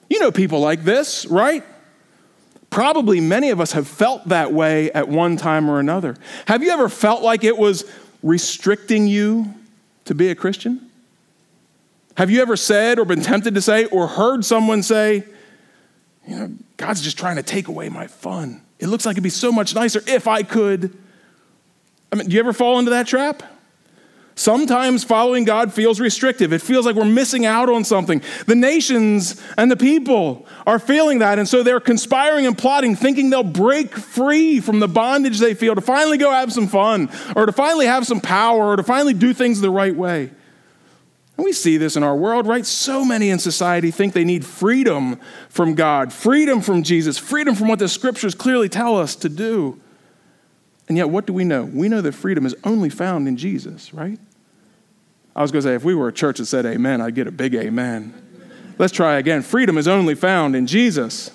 You 0.08 0.20
know 0.20 0.32
people 0.32 0.60
like 0.60 0.84
this, 0.84 1.26
right? 1.26 1.62
Probably 2.70 3.20
many 3.20 3.50
of 3.50 3.60
us 3.60 3.72
have 3.72 3.86
felt 3.86 4.26
that 4.28 4.54
way 4.54 4.90
at 4.92 5.06
one 5.10 5.36
time 5.36 5.68
or 5.68 5.80
another. 5.80 6.16
Have 6.46 6.62
you 6.62 6.70
ever 6.70 6.88
felt 6.88 7.22
like 7.22 7.44
it 7.44 7.58
was 7.58 7.84
restricting 8.22 9.06
you 9.06 9.52
to 10.06 10.14
be 10.14 10.30
a 10.30 10.34
Christian? 10.34 10.87
Have 12.18 12.30
you 12.30 12.42
ever 12.42 12.56
said 12.56 12.98
or 12.98 13.04
been 13.04 13.22
tempted 13.22 13.54
to 13.54 13.62
say 13.62 13.84
or 13.84 14.08
heard 14.08 14.44
someone 14.44 14.82
say, 14.82 15.22
you 16.26 16.34
know, 16.34 16.50
God's 16.76 17.00
just 17.00 17.16
trying 17.16 17.36
to 17.36 17.44
take 17.44 17.68
away 17.68 17.88
my 17.90 18.08
fun? 18.08 18.60
It 18.80 18.88
looks 18.88 19.06
like 19.06 19.14
it'd 19.14 19.22
be 19.22 19.30
so 19.30 19.52
much 19.52 19.72
nicer 19.72 20.02
if 20.04 20.26
I 20.26 20.42
could. 20.42 20.98
I 22.12 22.16
mean, 22.16 22.26
do 22.26 22.34
you 22.34 22.40
ever 22.40 22.52
fall 22.52 22.80
into 22.80 22.90
that 22.90 23.06
trap? 23.06 23.44
Sometimes 24.34 25.04
following 25.04 25.44
God 25.44 25.72
feels 25.72 26.00
restrictive. 26.00 26.52
It 26.52 26.60
feels 26.60 26.84
like 26.84 26.96
we're 26.96 27.04
missing 27.04 27.46
out 27.46 27.68
on 27.68 27.84
something. 27.84 28.20
The 28.46 28.56
nations 28.56 29.40
and 29.56 29.70
the 29.70 29.76
people 29.76 30.44
are 30.66 30.80
feeling 30.80 31.20
that, 31.20 31.38
and 31.38 31.48
so 31.48 31.62
they're 31.62 31.78
conspiring 31.78 32.46
and 32.46 32.58
plotting, 32.58 32.96
thinking 32.96 33.30
they'll 33.30 33.44
break 33.44 33.94
free 33.94 34.58
from 34.58 34.80
the 34.80 34.88
bondage 34.88 35.38
they 35.38 35.54
feel 35.54 35.76
to 35.76 35.80
finally 35.80 36.18
go 36.18 36.32
have 36.32 36.52
some 36.52 36.66
fun, 36.66 37.10
or 37.36 37.46
to 37.46 37.52
finally 37.52 37.86
have 37.86 38.08
some 38.08 38.20
power, 38.20 38.72
or 38.72 38.76
to 38.76 38.82
finally 38.82 39.14
do 39.14 39.32
things 39.32 39.60
the 39.60 39.70
right 39.70 39.94
way. 39.94 40.32
And 41.38 41.44
we 41.44 41.52
see 41.52 41.76
this 41.76 41.96
in 41.96 42.02
our 42.02 42.16
world, 42.16 42.48
right? 42.48 42.66
So 42.66 43.04
many 43.04 43.30
in 43.30 43.38
society 43.38 43.92
think 43.92 44.12
they 44.12 44.24
need 44.24 44.44
freedom 44.44 45.20
from 45.48 45.76
God, 45.76 46.12
freedom 46.12 46.60
from 46.60 46.82
Jesus, 46.82 47.16
freedom 47.16 47.54
from 47.54 47.68
what 47.68 47.78
the 47.78 47.88
scriptures 47.88 48.34
clearly 48.34 48.68
tell 48.68 48.98
us 48.98 49.14
to 49.14 49.28
do. 49.28 49.80
And 50.88 50.96
yet, 50.96 51.10
what 51.10 51.26
do 51.26 51.32
we 51.32 51.44
know? 51.44 51.64
We 51.64 51.88
know 51.88 52.00
that 52.00 52.12
freedom 52.12 52.44
is 52.44 52.56
only 52.64 52.90
found 52.90 53.28
in 53.28 53.36
Jesus, 53.36 53.94
right? 53.94 54.18
I 55.36 55.42
was 55.42 55.52
going 55.52 55.62
to 55.62 55.68
say, 55.68 55.74
if 55.74 55.84
we 55.84 55.94
were 55.94 56.08
a 56.08 56.12
church 56.12 56.38
that 56.38 56.46
said 56.46 56.66
amen, 56.66 57.00
I'd 57.00 57.14
get 57.14 57.28
a 57.28 57.30
big 57.30 57.54
amen. 57.54 58.14
Let's 58.76 58.92
try 58.92 59.18
again. 59.18 59.42
Freedom 59.42 59.78
is 59.78 59.86
only 59.86 60.16
found 60.16 60.56
in 60.56 60.66
Jesus. 60.66 61.30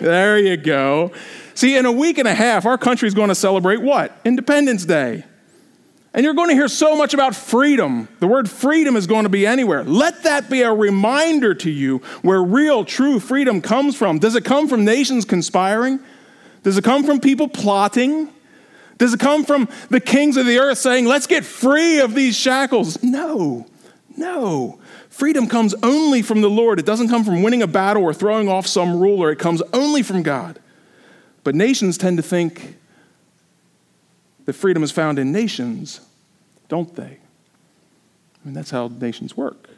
There 0.00 0.38
you 0.38 0.56
go. 0.56 1.10
See, 1.54 1.76
in 1.76 1.86
a 1.86 1.92
week 1.92 2.18
and 2.18 2.28
a 2.28 2.34
half, 2.34 2.66
our 2.66 2.78
country 2.78 3.08
is 3.08 3.14
going 3.14 3.30
to 3.30 3.34
celebrate 3.34 3.82
what? 3.82 4.16
Independence 4.24 4.84
Day. 4.84 5.24
And 6.14 6.22
you're 6.22 6.34
going 6.34 6.48
to 6.48 6.54
hear 6.54 6.68
so 6.68 6.94
much 6.96 7.12
about 7.12 7.34
freedom. 7.34 8.06
The 8.20 8.28
word 8.28 8.48
freedom 8.48 8.94
is 8.94 9.08
going 9.08 9.24
to 9.24 9.28
be 9.28 9.48
anywhere. 9.48 9.82
Let 9.82 10.22
that 10.22 10.48
be 10.48 10.62
a 10.62 10.72
reminder 10.72 11.54
to 11.56 11.70
you 11.70 11.98
where 12.22 12.40
real, 12.40 12.84
true 12.84 13.18
freedom 13.18 13.60
comes 13.60 13.96
from. 13.96 14.20
Does 14.20 14.36
it 14.36 14.44
come 14.44 14.68
from 14.68 14.84
nations 14.84 15.24
conspiring? 15.24 15.98
Does 16.62 16.78
it 16.78 16.84
come 16.84 17.02
from 17.02 17.18
people 17.18 17.48
plotting? 17.48 18.28
Does 18.96 19.12
it 19.12 19.18
come 19.18 19.44
from 19.44 19.68
the 19.90 19.98
kings 19.98 20.36
of 20.36 20.46
the 20.46 20.60
earth 20.60 20.78
saying, 20.78 21.04
let's 21.06 21.26
get 21.26 21.44
free 21.44 21.98
of 21.98 22.14
these 22.14 22.36
shackles? 22.36 23.02
No, 23.02 23.66
no. 24.16 24.78
Freedom 25.08 25.48
comes 25.48 25.74
only 25.82 26.22
from 26.22 26.42
the 26.42 26.50
Lord. 26.50 26.78
It 26.78 26.86
doesn't 26.86 27.08
come 27.08 27.24
from 27.24 27.42
winning 27.42 27.62
a 27.62 27.66
battle 27.66 28.04
or 28.04 28.14
throwing 28.14 28.48
off 28.48 28.68
some 28.68 29.00
ruler. 29.00 29.32
It 29.32 29.40
comes 29.40 29.62
only 29.72 30.02
from 30.04 30.22
God. 30.22 30.60
But 31.42 31.56
nations 31.56 31.98
tend 31.98 32.18
to 32.18 32.22
think 32.22 32.76
that 34.44 34.52
freedom 34.52 34.82
is 34.82 34.90
found 34.90 35.18
in 35.18 35.32
nations, 35.32 36.00
don't 36.68 36.94
they? 36.94 37.18
I 38.44 38.44
mean, 38.44 38.54
that's 38.54 38.70
how 38.70 38.88
nations 38.88 39.36
work. 39.36 39.70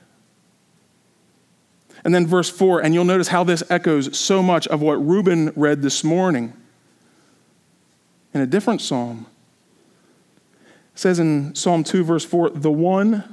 And 2.05 2.14
then 2.14 2.26
verse 2.26 2.50
4, 2.50 2.81
and 2.83 2.94
you'll 2.94 3.05
notice 3.05 3.29
how 3.29 3.44
this 3.44 3.62
echoes 3.70 4.16
so 4.18 4.42
much 4.42 4.66
of 4.68 4.81
what 4.83 4.94
Reuben 4.94 5.52
read 5.57 5.83
this 5.83 6.05
morning 6.05 6.52
in 8.35 8.40
a 8.40 8.46
different 8.46 8.81
psalm. 8.81 9.26
It 10.94 10.98
says 10.98 11.18
in 11.18 11.55
Psalm 11.55 11.85
2, 11.85 12.05
verse 12.05 12.24
4, 12.24 12.50
the 12.50 12.70
one, 12.70 13.24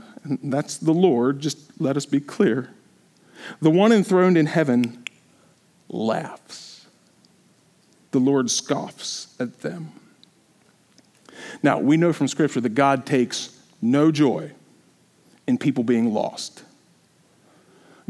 that's 0.44 0.78
the 0.78 0.94
Lord, 0.94 1.40
just 1.40 1.58
let 1.80 1.98
us 1.98 2.06
be 2.06 2.20
clear, 2.20 2.70
the 3.62 3.70
one 3.70 3.92
enthroned 3.92 4.38
in 4.38 4.46
heaven 4.46 5.04
laughs. 5.90 6.86
The 8.12 8.20
Lord 8.20 8.50
scoffs 8.50 9.36
at 9.40 9.62
them. 9.62 9.92
Now, 11.64 11.80
we 11.80 11.96
know 11.98 12.12
from 12.14 12.28
Scripture 12.28 12.62
that 12.62 12.76
God 12.76 13.06
takes 13.06 13.58
no 13.82 14.12
joy 14.12 14.52
in 15.48 15.58
people 15.58 15.84
being 15.84 16.14
lost. 16.14 16.64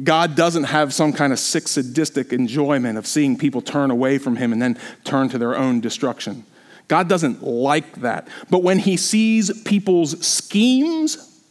God 0.04 0.36
doesn't 0.36 0.66
have 0.66 0.92
some 0.92 1.13
kind 1.13 1.32
of 1.32 1.38
sick, 1.38 1.68
sadistic 1.68 2.34
enjoyment 2.34 2.98
of 2.98 3.06
seeing 3.06 3.38
people 3.38 3.62
turn 3.62 3.92
away 3.92 4.18
from 4.18 4.36
Him 4.38 4.52
and 4.52 4.62
then 4.62 4.78
turn 5.04 5.30
to 5.30 5.38
their 5.38 5.56
own 5.56 5.82
destruction. 5.82 6.46
God 6.88 7.08
doesn't 7.08 7.44
like 7.44 8.02
that. 8.02 8.28
But 8.50 8.63
when 8.63 8.80
He 8.80 8.98
sees 8.98 9.62
people's 9.63 10.26
schemes, 10.26 11.42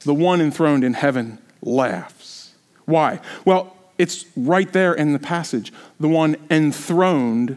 the 0.00 0.14
one 0.14 0.42
enthroned 0.42 0.84
in 0.84 0.92
heaven 0.92 1.38
laughs. 1.62 2.52
Why? 2.84 3.20
Well, 3.46 3.74
it's 3.96 4.26
right 4.36 4.70
there 4.72 4.92
in 4.92 5.12
the 5.14 5.18
passage. 5.18 5.72
The 5.98 6.08
one 6.08 6.36
enthroned 6.50 7.56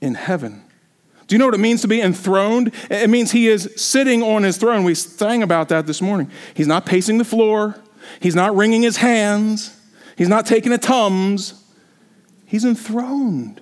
in 0.00 0.14
heaven. 0.14 0.62
Do 1.28 1.34
you 1.34 1.38
know 1.38 1.44
what 1.44 1.54
it 1.54 1.60
means 1.60 1.82
to 1.82 1.88
be 1.88 2.00
enthroned? 2.00 2.74
It 2.90 3.08
means 3.08 3.30
he 3.30 3.48
is 3.48 3.70
sitting 3.76 4.22
on 4.22 4.42
his 4.42 4.56
throne. 4.56 4.82
We 4.82 4.94
sang 4.94 5.42
about 5.42 5.68
that 5.68 5.86
this 5.86 6.02
morning. 6.02 6.30
He's 6.54 6.66
not 6.66 6.86
pacing 6.86 7.18
the 7.18 7.24
floor, 7.24 7.76
he's 8.18 8.34
not 8.34 8.56
wringing 8.56 8.82
his 8.82 8.96
hands, 8.96 9.78
he's 10.16 10.28
not 10.28 10.46
taking 10.46 10.72
a 10.72 10.78
tums. 10.78 11.64
He's 12.48 12.64
enthroned. 12.64 13.60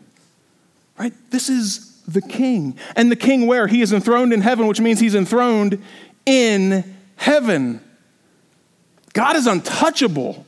Right? 0.96 1.12
This 1.30 1.48
is 1.48 2.00
the 2.06 2.22
king. 2.22 2.78
And 2.94 3.10
the 3.10 3.16
king 3.16 3.48
where? 3.48 3.66
He 3.66 3.82
is 3.82 3.92
enthroned 3.92 4.32
in 4.32 4.42
heaven, 4.42 4.68
which 4.68 4.80
means 4.80 5.00
he's 5.00 5.16
enthroned 5.16 5.82
in 6.24 6.94
heaven. 7.16 7.80
God 9.12 9.34
is 9.34 9.48
untouchable. 9.48 10.46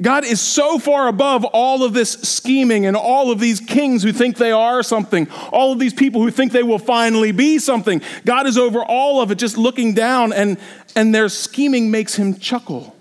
God 0.00 0.24
is 0.24 0.40
so 0.40 0.78
far 0.78 1.06
above 1.06 1.44
all 1.44 1.84
of 1.84 1.92
this 1.92 2.12
scheming 2.12 2.86
and 2.86 2.96
all 2.96 3.30
of 3.30 3.38
these 3.38 3.60
kings 3.60 4.02
who 4.02 4.12
think 4.12 4.38
they 4.38 4.50
are 4.50 4.82
something, 4.82 5.28
all 5.52 5.72
of 5.72 5.78
these 5.78 5.92
people 5.92 6.22
who 6.22 6.30
think 6.30 6.52
they 6.52 6.62
will 6.62 6.78
finally 6.78 7.30
be 7.30 7.58
something. 7.58 8.00
God 8.24 8.46
is 8.46 8.56
over 8.56 8.82
all 8.82 9.20
of 9.20 9.30
it, 9.30 9.34
just 9.36 9.58
looking 9.58 9.92
down, 9.92 10.32
and, 10.32 10.58
and 10.96 11.14
their 11.14 11.28
scheming 11.28 11.90
makes 11.90 12.14
him 12.14 12.38
chuckle. 12.38 12.96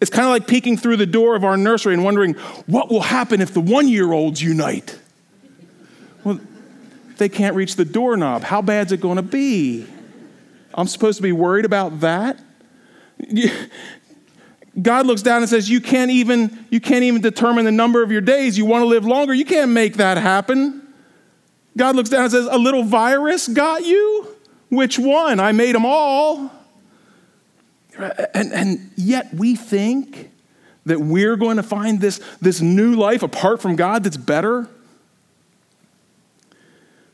It's 0.00 0.10
kind 0.10 0.24
of 0.24 0.30
like 0.30 0.46
peeking 0.46 0.78
through 0.78 0.96
the 0.96 1.06
door 1.06 1.36
of 1.36 1.44
our 1.44 1.58
nursery 1.58 1.92
and 1.92 2.02
wondering 2.02 2.32
what 2.66 2.90
will 2.90 3.02
happen 3.02 3.42
if 3.42 3.52
the 3.52 3.60
one 3.60 3.86
year 3.86 4.12
olds 4.12 4.42
unite. 4.42 4.98
Well, 6.24 6.40
they 7.18 7.28
can't 7.28 7.54
reach 7.54 7.76
the 7.76 7.84
doorknob. 7.84 8.44
How 8.44 8.62
bad's 8.62 8.92
it 8.92 9.02
going 9.02 9.16
to 9.16 9.22
be? 9.22 9.86
I'm 10.72 10.86
supposed 10.86 11.18
to 11.18 11.22
be 11.22 11.32
worried 11.32 11.66
about 11.66 12.00
that? 12.00 12.40
God 14.80 15.06
looks 15.06 15.22
down 15.22 15.42
and 15.42 15.48
says, 15.48 15.68
you 15.68 15.80
can't, 15.80 16.10
even, 16.10 16.66
you 16.70 16.80
can't 16.80 17.02
even 17.02 17.20
determine 17.20 17.64
the 17.64 17.72
number 17.72 18.02
of 18.02 18.12
your 18.12 18.20
days. 18.20 18.56
You 18.56 18.64
want 18.64 18.82
to 18.82 18.86
live 18.86 19.04
longer? 19.04 19.34
You 19.34 19.44
can't 19.44 19.72
make 19.72 19.96
that 19.96 20.16
happen. 20.16 20.80
God 21.76 21.96
looks 21.96 22.10
down 22.10 22.22
and 22.22 22.32
says, 22.32 22.46
A 22.46 22.58
little 22.58 22.82
virus 22.82 23.48
got 23.48 23.84
you? 23.84 24.36
Which 24.68 24.98
one? 24.98 25.40
I 25.40 25.52
made 25.52 25.74
them 25.74 25.84
all. 25.84 26.52
And, 27.98 28.52
and 28.52 28.90
yet 28.96 29.34
we 29.34 29.56
think 29.56 30.30
that 30.86 31.00
we're 31.00 31.36
going 31.36 31.56
to 31.56 31.62
find 31.62 32.00
this, 32.00 32.20
this 32.40 32.60
new 32.60 32.94
life 32.94 33.22
apart 33.22 33.60
from 33.60 33.76
God 33.76 34.04
that's 34.04 34.16
better. 34.16 34.68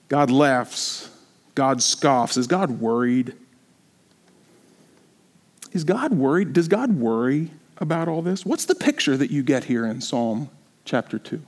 God 0.09 0.31
laughs. 0.31 1.11
God 1.55 1.83
scoffs. 1.83 2.37
Is 2.37 2.47
God 2.47 2.71
worried? 2.71 3.35
Is 5.77 5.85
God 5.85 6.15
worried? 6.15 6.55
Does 6.55 6.69
God 6.69 6.93
worry 6.93 7.51
about 7.77 8.09
all 8.09 8.23
this? 8.23 8.47
What's 8.47 8.65
the 8.65 8.75
picture 8.75 9.15
that 9.15 9.31
you 9.31 9.43
get 9.43 9.65
here 9.65 9.85
in 9.85 10.01
Psalm 10.01 10.49
chapter 10.87 11.19
2? 11.19 11.39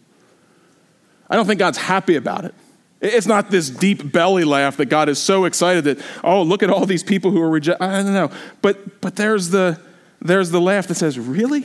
I 1.30 1.36
don't 1.36 1.46
think 1.46 1.58
God's 1.58 1.78
happy 1.78 2.14
about 2.14 2.44
it. 2.44 2.54
It's 3.00 3.26
not 3.26 3.50
this 3.50 3.70
deep 3.70 4.12
belly 4.12 4.44
laugh 4.44 4.76
that 4.76 4.90
God 4.90 5.08
is 5.08 5.18
so 5.18 5.46
excited 5.46 5.84
that, 5.84 5.98
oh, 6.22 6.42
look 6.42 6.62
at 6.62 6.68
all 6.68 6.84
these 6.84 7.02
people 7.02 7.30
who 7.30 7.40
are 7.40 7.48
rejected. 7.48 7.82
I 7.82 8.02
don't 8.02 8.12
know. 8.12 8.30
But, 8.60 9.00
but 9.00 9.16
there's, 9.16 9.48
the, 9.48 9.80
there's 10.20 10.50
the 10.50 10.60
laugh 10.60 10.88
that 10.88 10.96
says, 10.96 11.18
really? 11.18 11.64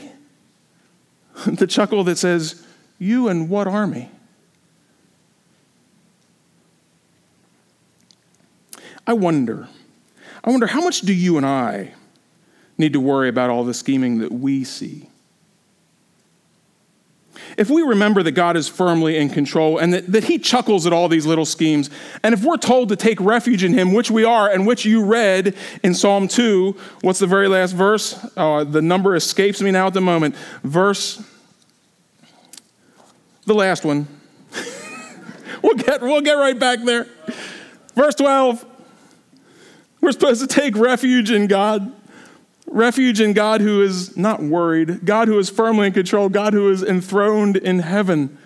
the 1.46 1.66
chuckle 1.66 2.02
that 2.04 2.16
says, 2.16 2.66
you 2.98 3.28
and 3.28 3.50
what 3.50 3.68
army? 3.68 4.10
I 9.06 9.12
wonder, 9.12 9.68
I 10.42 10.48
wonder 10.48 10.68
how 10.68 10.80
much 10.80 11.02
do 11.02 11.12
you 11.12 11.36
and 11.36 11.44
I 11.44 11.92
need 12.78 12.92
to 12.92 13.00
worry 13.00 13.28
about 13.28 13.50
all 13.50 13.64
the 13.64 13.74
scheming 13.74 14.18
that 14.18 14.32
we 14.32 14.64
see? 14.64 15.08
If 17.56 17.70
we 17.70 17.82
remember 17.82 18.22
that 18.22 18.32
God 18.32 18.56
is 18.56 18.68
firmly 18.68 19.16
in 19.16 19.28
control 19.28 19.78
and 19.78 19.92
that, 19.92 20.10
that 20.10 20.24
He 20.24 20.38
chuckles 20.38 20.86
at 20.86 20.92
all 20.92 21.08
these 21.08 21.26
little 21.26 21.44
schemes, 21.44 21.90
and 22.22 22.34
if 22.34 22.44
we're 22.44 22.56
told 22.56 22.88
to 22.88 22.96
take 22.96 23.20
refuge 23.20 23.62
in 23.62 23.74
Him, 23.74 23.92
which 23.92 24.10
we 24.10 24.24
are, 24.24 24.50
and 24.50 24.66
which 24.66 24.84
you 24.84 25.04
read 25.04 25.54
in 25.82 25.94
Psalm 25.94 26.28
2, 26.28 26.76
what's 27.02 27.18
the 27.18 27.26
very 27.26 27.48
last 27.48 27.72
verse? 27.72 28.24
Uh, 28.36 28.64
the 28.64 28.82
number 28.82 29.14
escapes 29.14 29.60
me 29.60 29.70
now 29.70 29.86
at 29.86 29.94
the 29.94 30.00
moment. 30.00 30.34
Verse, 30.62 31.22
the 33.46 33.54
last 33.54 33.84
one. 33.84 34.08
we'll, 35.62 35.76
get, 35.76 36.00
we'll 36.00 36.20
get 36.22 36.34
right 36.34 36.58
back 36.58 36.82
there. 36.84 37.06
Verse 37.94 38.14
12. 38.16 38.64
We're 40.00 40.12
supposed 40.12 40.40
to 40.40 40.46
take 40.46 40.76
refuge 40.76 41.30
in 41.30 41.46
God. 41.46 41.92
Refuge 42.74 43.20
in 43.20 43.34
God 43.34 43.60
who 43.60 43.82
is 43.82 44.16
not 44.16 44.42
worried, 44.42 45.06
God 45.06 45.28
who 45.28 45.38
is 45.38 45.48
firmly 45.48 45.86
in 45.86 45.92
control, 45.92 46.28
God 46.28 46.54
who 46.54 46.68
is 46.70 46.82
enthroned 46.82 47.56
in 47.56 47.78
heaven. 47.78 48.36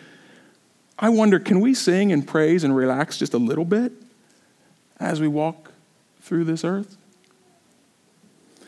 I 0.99 1.09
wonder, 1.09 1.39
can 1.39 1.61
we 1.61 1.73
sing 1.73 2.13
and 2.13 2.29
praise 2.29 2.63
and 2.63 2.77
relax 2.77 3.17
just 3.17 3.33
a 3.33 3.39
little 3.39 3.65
bit 3.65 3.91
as 5.01 5.19
we 5.19 5.29
walk 5.29 5.73
through 6.21 6.45
this 6.45 6.63
earth? 6.63 6.99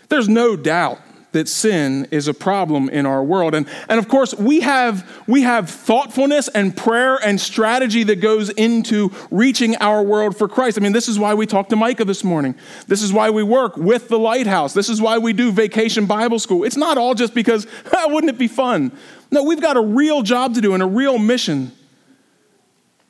There's 0.08 0.30
no 0.30 0.56
doubt 0.56 0.98
that 1.32 1.48
sin 1.48 2.08
is 2.10 2.28
a 2.28 2.34
problem 2.34 2.88
in 2.88 3.06
our 3.06 3.22
world. 3.22 3.54
And, 3.54 3.66
and 3.88 3.98
of 3.98 4.08
course, 4.08 4.34
we 4.34 4.60
have, 4.60 5.08
we 5.26 5.42
have 5.42 5.70
thoughtfulness 5.70 6.48
and 6.48 6.76
prayer 6.76 7.16
and 7.16 7.40
strategy 7.40 8.02
that 8.04 8.16
goes 8.16 8.50
into 8.50 9.12
reaching 9.30 9.76
our 9.76 10.02
world 10.02 10.36
for 10.36 10.48
Christ. 10.48 10.76
I 10.78 10.80
mean, 10.80 10.92
this 10.92 11.08
is 11.08 11.18
why 11.18 11.34
we 11.34 11.46
talked 11.46 11.70
to 11.70 11.76
Micah 11.76 12.04
this 12.04 12.24
morning. 12.24 12.54
This 12.88 13.02
is 13.02 13.12
why 13.12 13.30
we 13.30 13.42
work 13.42 13.76
with 13.76 14.08
the 14.08 14.18
Lighthouse. 14.18 14.72
This 14.72 14.88
is 14.88 15.00
why 15.00 15.18
we 15.18 15.32
do 15.32 15.52
Vacation 15.52 16.06
Bible 16.06 16.38
School. 16.38 16.64
It's 16.64 16.76
not 16.76 16.98
all 16.98 17.14
just 17.14 17.34
because, 17.34 17.66
wouldn't 18.06 18.30
it 18.30 18.38
be 18.38 18.48
fun? 18.48 18.92
No, 19.30 19.44
we've 19.44 19.60
got 19.60 19.76
a 19.76 19.82
real 19.82 20.22
job 20.22 20.54
to 20.54 20.60
do 20.60 20.74
and 20.74 20.82
a 20.82 20.86
real 20.86 21.18
mission. 21.18 21.72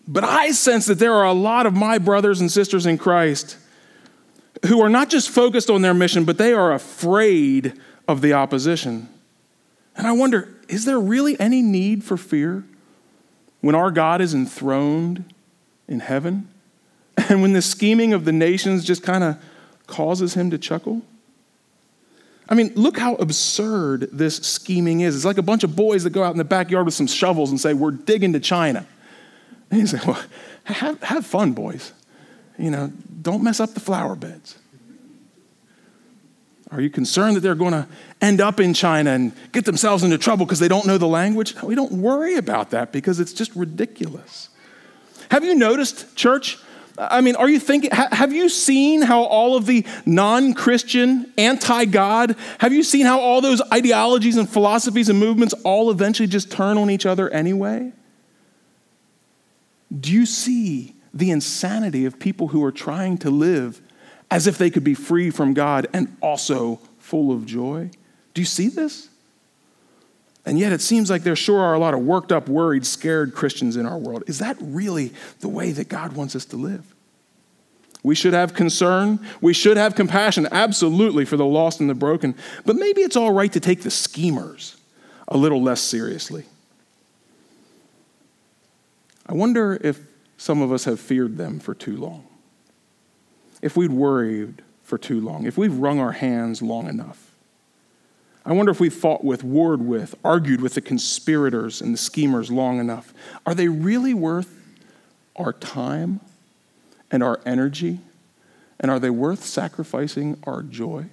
But 0.06 0.24
I 0.24 0.50
sense 0.50 0.87
that 0.87 0.98
there 0.98 1.14
are 1.14 1.24
a 1.24 1.33
lot 1.33 1.66
of 1.66 1.74
my 1.74 1.98
brothers 1.98 2.40
and 2.40 2.50
sisters 2.50 2.85
in 2.85 2.98
Christ 2.98 3.56
who 4.66 4.83
are 4.83 4.88
not 4.88 5.09
just 5.09 5.30
focused 5.30 5.70
on 5.70 5.83
their 5.83 5.94
mission, 5.94 6.24
but 6.24 6.37
they 6.37 6.52
are 6.52 6.72
afraid 6.72 7.80
of 8.11 8.20
the 8.20 8.33
opposition. 8.33 9.09
And 9.96 10.07
I 10.07 10.12
wonder 10.12 10.49
is 10.68 10.85
there 10.85 11.01
really 11.01 11.38
any 11.40 11.62
need 11.62 12.05
for 12.05 12.16
fear 12.16 12.64
when 13.61 13.75
our 13.75 13.90
God 13.90 14.20
is 14.20 14.35
enthroned 14.35 15.33
in 15.88 16.01
heaven? 16.01 16.49
And 17.29 17.42
when 17.42 17.53
the 17.53 17.61
scheming 17.61 18.14
of 18.14 18.25
the 18.25 18.33
nations 18.33 18.83
just 18.85 19.03
kind 19.03 19.23
of 19.23 19.37
causes 19.87 20.35
him 20.35 20.51
to 20.51 20.59
chuckle? 20.59 21.03
I 22.49 22.55
mean, 22.55 22.73
look 22.75 22.99
how 22.99 23.14
absurd 23.16 24.09
this 24.11 24.37
scheming 24.38 25.01
is. 25.03 25.14
It's 25.14 25.25
like 25.25 25.38
a 25.38 25.42
bunch 25.42 25.62
of 25.62 25.77
boys 25.77 26.05
that 26.05 26.11
go 26.11 26.25
out 26.25 26.33
in 26.33 26.38
the 26.38 26.44
backyard 26.44 26.87
with 26.87 26.94
some 26.94 27.07
shovels 27.07 27.51
and 27.51 27.61
say, 27.61 27.75
We're 27.75 27.90
digging 27.90 28.33
to 28.33 28.40
China. 28.40 28.87
And 29.70 29.81
he's 29.81 29.92
like, 29.92 30.07
Well, 30.07 30.20
have, 30.64 31.03
have 31.03 31.27
fun, 31.27 31.53
boys. 31.53 31.92
You 32.59 32.70
know, 32.70 32.92
don't 33.23 33.44
mess 33.44 33.61
up 33.61 33.75
the 33.75 33.81
flower 33.81 34.16
beds. 34.16 34.59
Are 36.72 36.80
you 36.80 36.90
concerned 36.90 37.37
that 37.37 37.40
they're 37.40 37.54
going 37.54 37.72
to 37.72 37.88
end 38.20 38.40
up 38.40 38.61
in 38.61 38.74
China 38.74 39.11
and 39.11 39.33
get 39.52 39.64
themselves 39.64 40.04
into 40.04 40.18
trouble 40.18 40.46
because 40.46 40.61
they 40.61 40.68
don't 40.68 40.87
know 40.87 40.98
the 40.98 41.09
language? 41.09 41.56
No, 41.56 41.64
we 41.64 41.74
don't 41.74 41.92
worry 41.92 42.37
about 42.37 42.70
that 42.70 42.92
because 42.92 43.18
it's 43.18 43.33
just 43.33 43.54
ridiculous. 43.56 44.50
Have 45.30 45.44
you 45.44 45.54
noticed, 45.54 46.14
church? 46.16 46.59
I 46.96 47.22
mean, 47.22 47.35
are 47.37 47.48
you 47.48 47.59
thinking, 47.59 47.90
have 47.92 48.33
you 48.33 48.48
seen 48.48 49.02
how 49.02 49.22
all 49.22 49.56
of 49.56 49.66
the 49.66 49.87
non 50.04 50.54
Christian, 50.54 51.33
anti 51.38 51.87
God, 51.87 52.37
have 52.59 52.72
you 52.72 52.83
seen 52.83 53.06
how 53.06 53.18
all 53.20 53.40
those 53.40 53.62
ideologies 53.72 54.37
and 54.37 54.48
philosophies 54.48 55.09
and 55.09 55.18
movements 55.18 55.54
all 55.64 55.90
eventually 55.90 56.28
just 56.28 56.52
turn 56.52 56.76
on 56.76 56.90
each 56.90 57.06
other 57.06 57.30
anyway? 57.30 57.92
Do 59.98 60.12
you 60.12 60.26
see 60.26 60.94
the 61.12 61.30
insanity 61.30 62.04
of 62.04 62.18
people 62.18 62.48
who 62.48 62.62
are 62.64 62.70
trying 62.70 63.18
to 63.18 63.30
live 63.30 63.80
as 64.31 64.47
if 64.47 64.59
they 64.59 64.71
could 64.71 64.85
be 64.85 64.95
free 64.95 65.31
from 65.31 65.55
God 65.55 65.88
and 65.93 66.16
also 66.21 66.81
full 66.99 67.33
of 67.33 67.47
joy. 67.47 67.90
Do 68.33 68.40
you 68.40 68.47
see 68.47 68.69
this? 68.69 69.09
And 70.47 70.59
yet 70.59 70.73
it 70.73 70.81
seems 70.81 71.11
like 71.11 71.23
there 71.23 71.37
sure 71.37 71.61
are 71.61 71.75
a 71.75 71.79
lot 71.79 71.95
of 71.95 72.01
worked 72.01 72.33
up, 72.33 72.49
worried, 72.49 72.87
scared 72.87 73.35
Christians 73.35 73.77
in 73.77 73.87
our 73.87 73.99
world. 73.99 74.25
Is 74.27 74.38
that 74.38 74.57
really 74.61 75.12
the 75.40 75.49
way 75.49 75.73
that 75.73 75.88
God 75.88 76.12
wants 76.14 76.35
us 76.35 76.45
to 76.47 76.57
live? 76.57 76.95
We 78.03 78.14
should 78.14 78.33
have 78.33 78.55
concern. 78.55 79.21
We 79.43 79.53
should 79.53 79.77
have 79.77 79.95
compassion, 79.95 80.49
absolutely, 80.51 81.27
for 81.27 81.37
the 81.37 81.45
lost 81.45 81.81
and 81.81 81.90
the 81.90 81.95
broken. 81.95 82.35
But 82.64 82.77
maybe 82.77 83.03
it's 83.03 83.16
all 83.16 83.33
right 83.33 83.53
to 83.53 83.61
take 83.61 83.83
the 83.83 83.90
schemers 83.90 84.77
a 85.29 85.37
little 85.37 85.62
less 85.62 85.83
seriously. 85.83 86.45
I 89.27 89.35
wonder 89.35 89.79
if 89.83 90.01
some 90.38 90.62
of 90.62 90.73
us 90.73 90.85
have 90.85 90.99
feared 90.99 91.37
them 91.37 91.61
for 91.61 91.75
too 91.75 91.97
long 91.97 92.30
if 93.62 93.77
we'd 93.77 93.92
worried 93.92 94.62
for 94.83 94.99
too 94.99 95.20
long, 95.20 95.46
if 95.46 95.57
we've 95.57 95.77
wrung 95.77 96.01
our 96.01 96.12
hands 96.12 96.62
long 96.62 96.88
enough. 96.88 97.31
I 98.44 98.53
wonder 98.53 98.73
if 98.73 98.81
we've 98.81 98.92
fought 98.92 99.23
with, 99.23 99.44
warred 99.44 99.83
with, 99.83 100.14
argued 100.25 100.61
with 100.61 100.75
the 100.75 100.81
conspirators 100.81 101.81
and 101.81 101.94
the 101.94 101.99
schemers 101.99 102.51
long 102.51 102.81
enough. 102.81 103.12
Are 103.44 103.55
they 103.55 103.68
really 103.68 104.14
worth 104.14 104.59
our 105.37 105.53
time 105.53 106.20
and 107.11 107.23
our 107.23 107.40
energy? 107.44 108.01
And 108.79 108.90
are 108.90 108.99
they 108.99 109.11
worth 109.11 109.44
sacrificing 109.44 110.38
our 110.44 110.62
joy? 110.62 111.07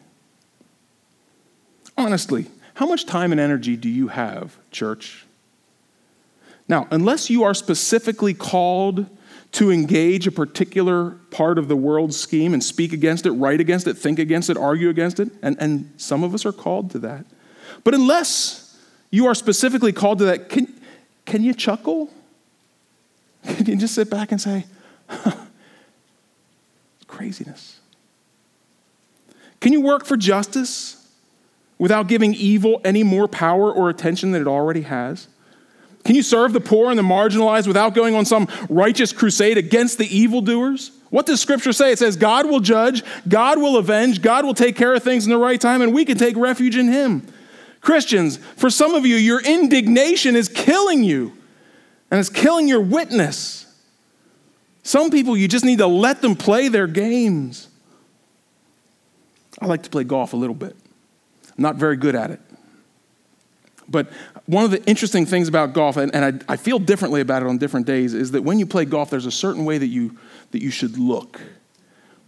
Honestly, 1.97 2.47
how 2.75 2.86
much 2.86 3.05
time 3.05 3.31
and 3.31 3.41
energy 3.41 3.75
do 3.75 3.89
you 3.89 4.07
have, 4.07 4.57
church? 4.71 5.25
Now, 6.69 6.88
unless 6.91 7.29
you 7.29 7.43
are 7.43 7.53
specifically 7.53 8.33
called 8.33 9.05
to 9.53 9.71
engage 9.71 10.27
a 10.27 10.31
particular 10.31 11.12
part 11.31 11.57
of 11.57 11.67
the 11.67 11.75
world's 11.75 12.17
scheme 12.17 12.53
and 12.53 12.63
speak 12.63 12.93
against 12.93 13.25
it, 13.25 13.31
write 13.31 13.60
against 13.60 13.88
it, 13.88 13.95
think 13.95 14.19
against 14.19 14.49
it, 14.49 14.57
argue 14.57 14.89
against 14.89 15.19
it. 15.19 15.29
And, 15.41 15.55
and 15.60 15.91
some 15.97 16.23
of 16.23 16.33
us 16.33 16.45
are 16.45 16.51
called 16.51 16.91
to 16.91 16.99
that. 16.99 17.25
But 17.83 17.93
unless 17.93 18.77
you 19.10 19.27
are 19.27 19.36
specifically 19.36 19.93
called 19.93 20.19
to 20.19 20.25
that, 20.25 20.49
can, 20.49 20.73
can 21.25 21.43
you 21.43 21.53
chuckle? 21.53 22.12
Can 23.43 23.65
you 23.65 23.77
just 23.77 23.95
sit 23.95 24.10
back 24.10 24.33
and 24.33 24.41
say, 24.41 24.65
huh, 25.07 25.31
craziness? 27.07 27.79
Can 29.62 29.71
you 29.71 29.79
work 29.79 30.05
for 30.05 30.17
justice 30.17 31.07
without 31.77 32.07
giving 32.07 32.33
evil 32.33 32.81
any 32.83 33.03
more 33.03 33.27
power 33.27 33.71
or 33.71 33.89
attention 33.89 34.31
than 34.31 34.41
it 34.41 34.47
already 34.47 34.81
has? 34.81 35.27
Can 36.07 36.15
you 36.15 36.23
serve 36.23 36.53
the 36.53 36.61
poor 36.61 36.89
and 36.89 36.97
the 36.97 37.03
marginalized 37.03 37.67
without 37.67 37.93
going 37.93 38.15
on 38.15 38.23
some 38.23 38.47
righteous 38.69 39.11
crusade 39.11 39.57
against 39.57 39.97
the 39.97 40.07
evildoers? 40.07 40.91
What 41.09 41.25
does 41.25 41.41
Scripture 41.41 41.73
say? 41.73 41.91
It 41.91 41.99
says 41.99 42.15
God 42.15 42.45
will 42.45 42.61
judge, 42.61 43.03
God 43.27 43.59
will 43.59 43.75
avenge, 43.75 44.21
God 44.21 44.45
will 44.45 44.53
take 44.53 44.77
care 44.77 44.93
of 44.93 45.03
things 45.03 45.25
in 45.25 45.31
the 45.31 45.37
right 45.37 45.59
time, 45.59 45.81
and 45.81 45.93
we 45.93 46.05
can 46.05 46.17
take 46.17 46.37
refuge 46.37 46.77
in 46.77 46.87
Him. 46.87 47.27
Christians, 47.81 48.37
for 48.37 48.69
some 48.69 48.93
of 48.93 49.05
you, 49.05 49.17
your 49.17 49.41
indignation 49.41 50.37
is 50.37 50.47
killing 50.47 51.03
you, 51.03 51.33
and 52.09 52.21
it's 52.21 52.29
killing 52.29 52.69
your 52.69 52.79
witness. 52.79 53.65
Some 54.83 55.09
people, 55.09 55.35
you 55.35 55.49
just 55.49 55.65
need 55.65 55.79
to 55.79 55.87
let 55.87 56.21
them 56.21 56.37
play 56.37 56.69
their 56.69 56.87
games. 56.87 57.67
I 59.59 59.65
like 59.65 59.83
to 59.83 59.89
play 59.89 60.05
golf 60.05 60.31
a 60.31 60.37
little 60.37 60.55
bit. 60.55 60.73
I'm 61.57 61.61
not 61.61 61.75
very 61.75 61.97
good 61.97 62.15
at 62.15 62.31
it. 62.31 62.39
But 63.89 64.10
one 64.45 64.65
of 64.65 64.71
the 64.71 64.84
interesting 64.86 65.26
things 65.26 65.47
about 65.47 65.73
golf, 65.73 65.97
and, 65.97 66.13
and 66.13 66.43
I, 66.47 66.54
I 66.54 66.58
feel 66.58 66.80
differently 66.80 67.21
about 67.21 67.41
it 67.41 67.47
on 67.47 67.58
different 67.58 67.86
days, 67.86 68.13
is 68.13 68.32
that 68.32 68.43
when 68.43 68.60
you 68.60 68.65
play 68.65 68.86
golf, 68.86 69.10
there's 69.10 69.26
a 69.26 69.32
certain 69.32 69.63
way 69.63 69.78
that 69.78 69.88
you, 69.88 70.17
that 70.52 70.62
you 70.62 70.71
should 70.71 70.97
look 70.97 71.39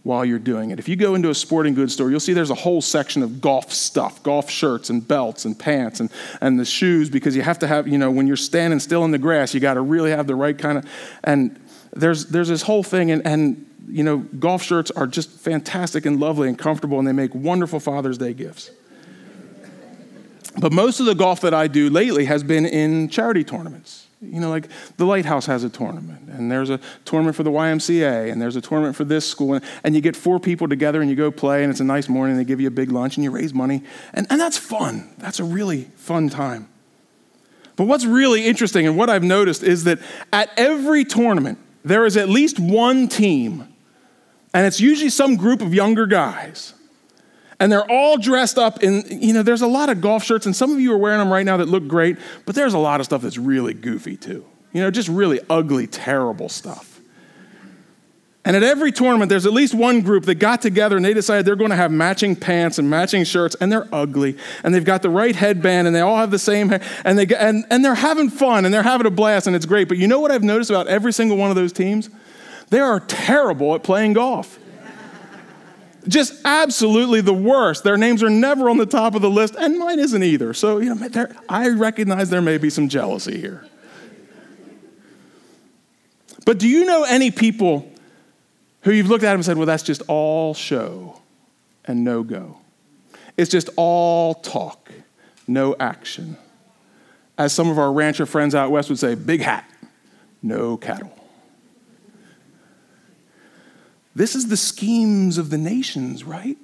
while 0.02 0.24
you're 0.24 0.38
doing 0.38 0.70
it. 0.70 0.78
If 0.78 0.88
you 0.88 0.96
go 0.96 1.14
into 1.14 1.28
a 1.28 1.34
sporting 1.34 1.74
goods 1.74 1.92
store, 1.92 2.10
you'll 2.10 2.20
see 2.20 2.32
there's 2.32 2.50
a 2.50 2.54
whole 2.54 2.80
section 2.80 3.22
of 3.22 3.42
golf 3.42 3.70
stuff, 3.70 4.22
golf 4.22 4.48
shirts 4.48 4.88
and 4.88 5.06
belts 5.06 5.44
and 5.44 5.58
pants 5.58 6.00
and, 6.00 6.10
and 6.40 6.58
the 6.58 6.64
shoes, 6.64 7.10
because 7.10 7.36
you 7.36 7.42
have 7.42 7.58
to 7.58 7.66
have, 7.66 7.86
you 7.86 7.98
know, 7.98 8.10
when 8.10 8.26
you're 8.26 8.36
standing 8.36 8.80
still 8.80 9.04
in 9.04 9.10
the 9.10 9.18
grass, 9.18 9.52
you 9.52 9.60
got 9.60 9.74
to 9.74 9.82
really 9.82 10.10
have 10.10 10.26
the 10.26 10.34
right 10.34 10.56
kind 10.56 10.78
of, 10.78 10.86
and 11.24 11.60
there's, 11.92 12.26
there's 12.26 12.48
this 12.48 12.62
whole 12.62 12.82
thing, 12.82 13.10
and, 13.10 13.26
and, 13.26 13.66
you 13.86 14.02
know, 14.02 14.18
golf 14.18 14.62
shirts 14.62 14.90
are 14.92 15.06
just 15.06 15.28
fantastic 15.28 16.06
and 16.06 16.18
lovely 16.18 16.48
and 16.48 16.58
comfortable, 16.58 16.98
and 16.98 17.06
they 17.06 17.12
make 17.12 17.34
wonderful 17.34 17.80
Father's 17.80 18.16
Day 18.16 18.32
gifts. 18.32 18.70
But 20.58 20.72
most 20.72 21.00
of 21.00 21.06
the 21.06 21.14
golf 21.14 21.40
that 21.42 21.54
I 21.54 21.68
do 21.68 21.90
lately 21.90 22.24
has 22.24 22.42
been 22.42 22.66
in 22.66 23.08
charity 23.08 23.44
tournaments. 23.44 24.06
You 24.22 24.40
know, 24.40 24.50
like 24.50 24.68
the 24.98 25.06
Lighthouse 25.06 25.46
has 25.46 25.64
a 25.64 25.70
tournament, 25.70 26.28
and 26.28 26.52
there's 26.52 26.68
a 26.68 26.78
tournament 27.06 27.36
for 27.36 27.42
the 27.42 27.50
YMCA, 27.50 28.30
and 28.30 28.42
there's 28.42 28.56
a 28.56 28.60
tournament 28.60 28.94
for 28.94 29.04
this 29.04 29.26
school, 29.26 29.54
and, 29.54 29.64
and 29.82 29.94
you 29.94 30.02
get 30.02 30.14
four 30.14 30.38
people 30.38 30.68
together 30.68 31.00
and 31.00 31.08
you 31.08 31.16
go 31.16 31.30
play, 31.30 31.62
and 31.62 31.70
it's 31.70 31.80
a 31.80 31.84
nice 31.84 32.06
morning, 32.06 32.36
and 32.36 32.40
they 32.40 32.46
give 32.46 32.60
you 32.60 32.68
a 32.68 32.72
big 32.72 32.92
lunch, 32.92 33.16
and 33.16 33.24
you 33.24 33.30
raise 33.30 33.54
money, 33.54 33.82
and, 34.12 34.26
and 34.28 34.38
that's 34.38 34.58
fun. 34.58 35.08
That's 35.16 35.40
a 35.40 35.44
really 35.44 35.84
fun 35.96 36.28
time. 36.28 36.68
But 37.76 37.84
what's 37.84 38.04
really 38.04 38.44
interesting, 38.44 38.86
and 38.86 38.94
what 38.94 39.08
I've 39.08 39.22
noticed, 39.22 39.62
is 39.62 39.84
that 39.84 40.00
at 40.34 40.50
every 40.58 41.06
tournament, 41.06 41.58
there 41.82 42.04
is 42.04 42.18
at 42.18 42.28
least 42.28 42.60
one 42.60 43.08
team, 43.08 43.74
and 44.52 44.66
it's 44.66 44.80
usually 44.80 45.08
some 45.08 45.36
group 45.36 45.62
of 45.62 45.72
younger 45.72 46.04
guys 46.04 46.74
and 47.60 47.70
they're 47.70 47.88
all 47.88 48.16
dressed 48.16 48.58
up 48.58 48.82
in, 48.82 49.04
you 49.10 49.34
know, 49.34 49.42
there's 49.42 49.60
a 49.60 49.66
lot 49.66 49.90
of 49.90 50.00
golf 50.00 50.24
shirts, 50.24 50.46
and 50.46 50.56
some 50.56 50.72
of 50.72 50.80
you 50.80 50.92
are 50.94 50.98
wearing 50.98 51.18
them 51.18 51.30
right 51.30 51.44
now 51.44 51.58
that 51.58 51.68
look 51.68 51.86
great, 51.86 52.16
but 52.46 52.54
there's 52.54 52.74
a 52.74 52.78
lot 52.78 53.00
of 53.00 53.06
stuff 53.06 53.20
that's 53.20 53.38
really 53.38 53.74
goofy 53.74 54.16
too. 54.16 54.44
You 54.72 54.80
know, 54.80 54.90
just 54.90 55.08
really 55.08 55.40
ugly, 55.50 55.86
terrible 55.86 56.48
stuff. 56.48 57.00
And 58.42 58.56
at 58.56 58.62
every 58.62 58.90
tournament, 58.90 59.28
there's 59.28 59.44
at 59.44 59.52
least 59.52 59.74
one 59.74 60.00
group 60.00 60.24
that 60.24 60.36
got 60.36 60.62
together 60.62 60.96
and 60.96 61.04
they 61.04 61.12
decided 61.12 61.44
they're 61.44 61.56
going 61.56 61.70
to 61.70 61.76
have 61.76 61.92
matching 61.92 62.34
pants 62.34 62.78
and 62.78 62.88
matching 62.88 63.24
shirts, 63.24 63.54
and 63.60 63.70
they're 63.70 63.86
ugly, 63.92 64.38
and 64.64 64.74
they've 64.74 64.84
got 64.84 65.02
the 65.02 65.10
right 65.10 65.36
headband, 65.36 65.86
and 65.86 65.94
they 65.94 66.00
all 66.00 66.16
have 66.16 66.30
the 66.30 66.38
same 66.38 66.70
hair, 66.70 66.80
and, 67.04 67.18
they, 67.18 67.26
and, 67.36 67.66
and 67.70 67.84
they're 67.84 67.94
having 67.94 68.30
fun, 68.30 68.64
and 68.64 68.72
they're 68.72 68.82
having 68.82 69.06
a 69.06 69.10
blast, 69.10 69.46
and 69.46 69.54
it's 69.54 69.66
great. 69.66 69.86
But 69.86 69.98
you 69.98 70.08
know 70.08 70.20
what 70.20 70.30
I've 70.30 70.42
noticed 70.42 70.70
about 70.70 70.86
every 70.86 71.12
single 71.12 71.36
one 71.36 71.50
of 71.50 71.56
those 71.56 71.74
teams? 71.74 72.08
They 72.70 72.80
are 72.80 73.00
terrible 73.00 73.74
at 73.74 73.82
playing 73.82 74.14
golf 74.14 74.58
just 76.08 76.40
absolutely 76.44 77.20
the 77.20 77.34
worst. 77.34 77.84
Their 77.84 77.96
names 77.96 78.22
are 78.22 78.30
never 78.30 78.70
on 78.70 78.78
the 78.78 78.86
top 78.86 79.14
of 79.14 79.22
the 79.22 79.30
list, 79.30 79.54
and 79.56 79.78
mine 79.78 79.98
isn't 79.98 80.22
either. 80.22 80.54
So, 80.54 80.78
you 80.78 80.94
know, 80.94 81.26
I 81.48 81.68
recognize 81.68 82.30
there 82.30 82.42
may 82.42 82.58
be 82.58 82.70
some 82.70 82.88
jealousy 82.88 83.40
here. 83.40 83.66
But 86.46 86.58
do 86.58 86.66
you 86.66 86.84
know 86.84 87.04
any 87.04 87.30
people 87.30 87.90
who 88.82 88.92
you've 88.92 89.08
looked 89.08 89.24
at 89.24 89.34
and 89.34 89.44
said, 89.44 89.56
well, 89.56 89.66
that's 89.66 89.82
just 89.82 90.02
all 90.08 90.54
show 90.54 91.20
and 91.84 92.02
no 92.02 92.22
go? 92.22 92.58
It's 93.36 93.50
just 93.50 93.68
all 93.76 94.34
talk, 94.34 94.90
no 95.46 95.76
action. 95.78 96.36
As 97.36 97.52
some 97.52 97.70
of 97.70 97.78
our 97.78 97.92
rancher 97.92 98.26
friends 98.26 98.54
out 98.54 98.70
west 98.70 98.88
would 98.88 98.98
say, 98.98 99.14
big 99.14 99.42
hat, 99.42 99.70
no 100.42 100.76
cattle. 100.76 101.14
This 104.14 104.34
is 104.34 104.48
the 104.48 104.56
schemes 104.56 105.38
of 105.38 105.50
the 105.50 105.58
nations, 105.58 106.24
right? 106.24 106.58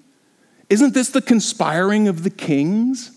Isn't 0.69 0.95
this 0.95 1.11
the 1.11 1.23
conspiring 1.23 2.09
of 2.09 2.25
the 2.25 2.31
kings? 2.31 3.13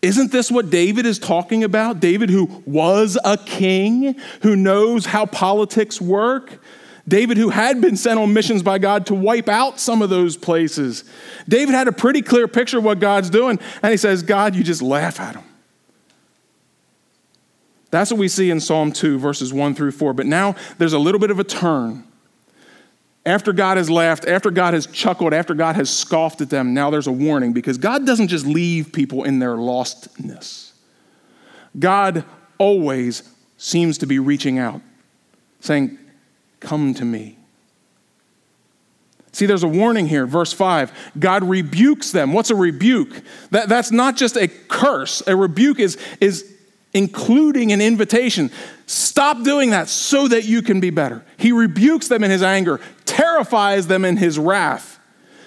Isn't 0.00 0.32
this 0.32 0.50
what 0.50 0.70
David 0.70 1.06
is 1.06 1.18
talking 1.18 1.64
about? 1.64 2.00
David, 2.00 2.30
who 2.30 2.62
was 2.66 3.18
a 3.24 3.36
king, 3.38 4.16
who 4.42 4.56
knows 4.56 5.06
how 5.06 5.26
politics 5.26 6.00
work. 6.00 6.62
David, 7.06 7.36
who 7.36 7.50
had 7.50 7.80
been 7.80 7.96
sent 7.96 8.18
on 8.18 8.32
missions 8.32 8.62
by 8.62 8.78
God 8.78 9.06
to 9.06 9.14
wipe 9.14 9.48
out 9.48 9.78
some 9.78 10.00
of 10.00 10.08
those 10.08 10.36
places. 10.36 11.04
David 11.46 11.74
had 11.74 11.88
a 11.88 11.92
pretty 11.92 12.22
clear 12.22 12.48
picture 12.48 12.78
of 12.78 12.84
what 12.84 12.98
God's 12.98 13.28
doing, 13.28 13.58
and 13.82 13.90
he 13.90 13.98
says, 13.98 14.22
God, 14.22 14.54
you 14.54 14.64
just 14.64 14.80
laugh 14.80 15.20
at 15.20 15.36
him. 15.36 15.44
That's 17.90 18.10
what 18.10 18.18
we 18.18 18.28
see 18.28 18.50
in 18.50 18.60
Psalm 18.60 18.90
2, 18.90 19.18
verses 19.18 19.52
1 19.52 19.74
through 19.74 19.92
4. 19.92 20.14
But 20.14 20.26
now 20.26 20.54
there's 20.78 20.94
a 20.94 20.98
little 20.98 21.20
bit 21.20 21.30
of 21.30 21.38
a 21.38 21.44
turn. 21.44 22.04
After 23.26 23.54
God 23.54 23.78
has 23.78 23.88
laughed, 23.88 24.26
after 24.26 24.50
God 24.50 24.74
has 24.74 24.86
chuckled, 24.86 25.32
after 25.32 25.54
God 25.54 25.76
has 25.76 25.88
scoffed 25.88 26.42
at 26.42 26.50
them, 26.50 26.74
now 26.74 26.90
there's 26.90 27.06
a 27.06 27.12
warning 27.12 27.52
because 27.54 27.78
God 27.78 28.04
doesn't 28.04 28.28
just 28.28 28.46
leave 28.46 28.92
people 28.92 29.24
in 29.24 29.38
their 29.38 29.56
lostness. 29.56 30.72
God 31.78 32.24
always 32.58 33.22
seems 33.56 33.98
to 33.98 34.06
be 34.06 34.18
reaching 34.18 34.58
out, 34.58 34.82
saying, 35.60 35.98
Come 36.60 36.94
to 36.94 37.04
me. 37.04 37.38
See, 39.32 39.46
there's 39.46 39.64
a 39.64 39.68
warning 39.68 40.06
here, 40.06 40.26
verse 40.26 40.52
5. 40.52 40.92
God 41.18 41.42
rebukes 41.42 42.12
them. 42.12 42.32
What's 42.32 42.50
a 42.50 42.54
rebuke? 42.54 43.20
That, 43.50 43.68
that's 43.68 43.90
not 43.90 44.16
just 44.16 44.36
a 44.36 44.46
curse. 44.46 45.22
A 45.26 45.34
rebuke 45.34 45.80
is, 45.80 45.98
is 46.20 46.53
including 46.94 47.72
an 47.72 47.80
invitation. 47.80 48.50
Stop 48.86 49.42
doing 49.42 49.70
that 49.70 49.88
so 49.88 50.28
that 50.28 50.44
you 50.44 50.62
can 50.62 50.80
be 50.80 50.90
better. 50.90 51.24
He 51.36 51.52
rebukes 51.52 52.08
them 52.08 52.24
in 52.24 52.30
his 52.30 52.42
anger, 52.42 52.80
terrifies 53.04 53.88
them 53.88 54.04
in 54.04 54.16
his 54.16 54.38
wrath, 54.38 54.98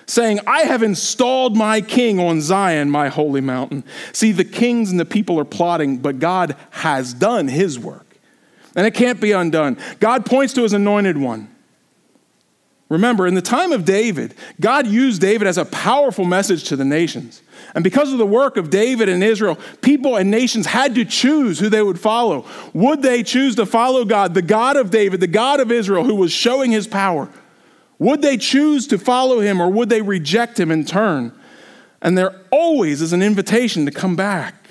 saying, 0.05 0.39
I 0.45 0.61
have 0.61 0.83
installed 0.83 1.55
my 1.55 1.81
king 1.81 2.19
on 2.19 2.41
Zion, 2.41 2.89
my 2.89 3.07
holy 3.07 3.41
mountain. 3.41 3.83
See, 4.11 4.31
the 4.31 4.45
kings 4.45 4.91
and 4.91 4.99
the 4.99 5.05
people 5.05 5.39
are 5.39 5.45
plotting, 5.45 5.97
but 5.97 6.19
God 6.19 6.55
has 6.71 7.13
done 7.13 7.47
his 7.47 7.79
work. 7.79 8.05
And 8.75 8.85
it 8.85 8.93
can't 8.93 9.19
be 9.19 9.31
undone. 9.31 9.77
God 9.99 10.25
points 10.25 10.53
to 10.53 10.63
his 10.63 10.73
anointed 10.73 11.17
one. 11.17 11.49
Remember, 12.89 13.27
in 13.27 13.33
the 13.33 13.41
time 13.41 13.73
of 13.73 13.83
David, 13.83 14.33
God 14.61 14.87
used 14.87 15.19
David 15.19 15.45
as 15.45 15.57
a 15.57 15.65
powerful 15.65 16.23
message 16.23 16.63
to 16.65 16.77
the 16.77 16.85
nations. 16.85 17.41
And 17.75 17.83
because 17.83 18.13
of 18.13 18.17
the 18.17 18.25
work 18.25 18.55
of 18.55 18.69
David 18.69 19.09
and 19.09 19.21
Israel, 19.21 19.57
people 19.81 20.15
and 20.15 20.31
nations 20.31 20.65
had 20.65 20.95
to 20.95 21.03
choose 21.03 21.59
who 21.59 21.67
they 21.67 21.81
would 21.81 21.99
follow. 21.99 22.45
Would 22.73 23.01
they 23.01 23.23
choose 23.23 23.55
to 23.55 23.65
follow 23.65 24.05
God, 24.05 24.33
the 24.33 24.41
God 24.41 24.77
of 24.77 24.89
David, 24.89 25.19
the 25.19 25.27
God 25.27 25.59
of 25.59 25.69
Israel, 25.69 26.05
who 26.05 26.15
was 26.15 26.31
showing 26.31 26.71
his 26.71 26.87
power? 26.87 27.29
Would 27.99 28.21
they 28.21 28.37
choose 28.37 28.87
to 28.87 28.97
follow 28.97 29.41
him 29.41 29.59
or 29.59 29.69
would 29.69 29.89
they 29.89 30.01
reject 30.01 30.57
him 30.57 30.71
and 30.71 30.87
turn? 30.87 31.33
And 32.01 32.17
there 32.17 32.39
always 32.51 33.01
is 33.01 33.11
an 33.11 33.21
invitation 33.21 33.85
to 33.85 33.91
come 33.91 34.15
back. 34.15 34.66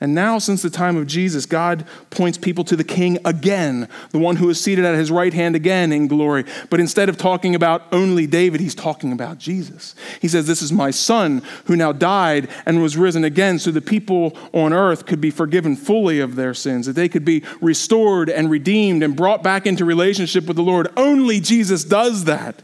And 0.00 0.14
now, 0.14 0.38
since 0.38 0.62
the 0.62 0.70
time 0.70 0.96
of 0.96 1.08
Jesus, 1.08 1.44
God 1.44 1.84
points 2.10 2.38
people 2.38 2.62
to 2.64 2.76
the 2.76 2.84
King 2.84 3.18
again, 3.24 3.88
the 4.10 4.18
one 4.18 4.36
who 4.36 4.48
is 4.48 4.60
seated 4.60 4.84
at 4.84 4.94
his 4.94 5.10
right 5.10 5.34
hand 5.34 5.56
again 5.56 5.90
in 5.90 6.06
glory. 6.06 6.44
But 6.70 6.78
instead 6.78 7.08
of 7.08 7.16
talking 7.16 7.56
about 7.56 7.82
only 7.90 8.24
David, 8.24 8.60
he's 8.60 8.76
talking 8.76 9.10
about 9.10 9.38
Jesus. 9.38 9.96
He 10.20 10.28
says, 10.28 10.46
This 10.46 10.62
is 10.62 10.72
my 10.72 10.92
son 10.92 11.42
who 11.64 11.74
now 11.74 11.90
died 11.90 12.48
and 12.64 12.80
was 12.80 12.96
risen 12.96 13.24
again, 13.24 13.58
so 13.58 13.72
the 13.72 13.80
people 13.80 14.36
on 14.52 14.72
earth 14.72 15.04
could 15.04 15.20
be 15.20 15.32
forgiven 15.32 15.74
fully 15.74 16.20
of 16.20 16.36
their 16.36 16.54
sins, 16.54 16.86
that 16.86 16.92
they 16.92 17.08
could 17.08 17.24
be 17.24 17.42
restored 17.60 18.30
and 18.30 18.48
redeemed 18.48 19.02
and 19.02 19.16
brought 19.16 19.42
back 19.42 19.66
into 19.66 19.84
relationship 19.84 20.46
with 20.46 20.56
the 20.56 20.62
Lord. 20.62 20.92
Only 20.96 21.40
Jesus 21.40 21.82
does 21.82 22.24
that. 22.24 22.62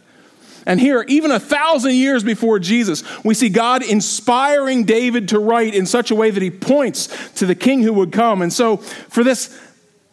And 0.67 0.81
here, 0.81 1.05
even 1.09 1.31
a 1.31 1.41
thousand 1.41 1.93
years 1.95 2.25
before 2.25 2.59
Jesus, 2.59 3.03
we 3.25 3.35
see 3.35 3.49
God 3.49 3.83
inspiring 3.83 4.85
David 4.85 5.29
to 5.29 5.39
write 5.39 5.75
in 5.75 5.87
such 5.87 6.11
a 6.11 6.15
way 6.15 6.31
that 6.31 6.43
he 6.43 6.51
points 6.51 7.09
to 7.35 7.47
the 7.47 7.55
king 7.55 7.83
who 7.83 7.93
would 7.93 8.13
come. 8.13 8.41
And 8.41 8.53
so, 8.53 8.79
for 8.79 9.23
this 9.23 9.59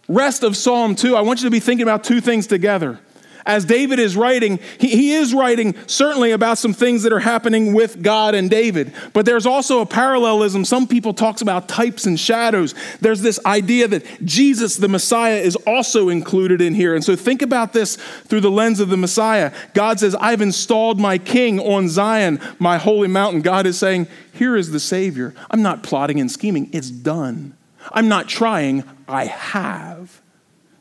rest 0.07 0.43
of 0.43 0.57
Psalm 0.57 0.95
2, 0.95 1.15
I 1.15 1.21
want 1.21 1.39
you 1.39 1.45
to 1.47 1.51
be 1.51 1.59
thinking 1.59 1.83
about 1.83 2.03
two 2.03 2.19
things 2.19 2.47
together 2.47 2.99
as 3.45 3.65
David 3.65 3.99
is 3.99 4.15
writing, 4.15 4.59
he, 4.79 4.89
he, 4.89 5.13
is 5.13 5.33
writing 5.33 5.75
certainly 5.87 6.31
about 6.31 6.57
some 6.57 6.73
things 6.73 7.03
that 7.03 7.13
are 7.13 7.19
happening 7.19 7.73
with 7.73 8.01
God 8.01 8.35
and 8.35 8.49
David. 8.49 8.93
But 9.13 9.25
there's 9.25 9.45
also 9.45 9.81
a 9.81 9.85
parallelism. 9.85 10.65
Some 10.65 10.87
people 10.87 11.13
talks 11.13 11.41
about 11.41 11.67
types 11.67 12.05
and 12.05 12.19
shadows. 12.19 12.75
There's 12.99 13.21
this 13.21 13.39
idea 13.45 13.87
that 13.87 14.05
Jesus, 14.25 14.77
the 14.77 14.87
Messiah, 14.87 15.37
is 15.37 15.55
also 15.67 16.09
included 16.09 16.61
in 16.61 16.75
here. 16.75 16.95
And 16.95 17.03
so 17.03 17.15
think 17.15 17.41
about 17.41 17.73
this 17.73 17.95
through 18.25 18.41
the 18.41 18.51
lens 18.51 18.79
of 18.79 18.89
the 18.89 18.97
Messiah. 18.97 19.53
God 19.73 19.99
says, 19.99 20.15
I've 20.15 20.41
installed 20.41 20.99
my 20.99 21.17
king 21.17 21.59
on 21.59 21.89
Zion, 21.89 22.39
my 22.59 22.77
holy 22.77 23.07
mountain. 23.07 23.41
God 23.41 23.65
is 23.65 23.77
saying, 23.77 24.07
here 24.33 24.55
is 24.55 24.71
the 24.71 24.79
Savior. 24.79 25.33
I'm 25.49 25.61
not 25.61 25.83
plotting 25.83 26.19
and 26.19 26.31
scheming. 26.31 26.69
It's 26.73 26.89
done. 26.89 27.55
I'm 27.91 28.07
not 28.07 28.27
trying. 28.27 28.83
I 29.07 29.25
have. 29.25 30.21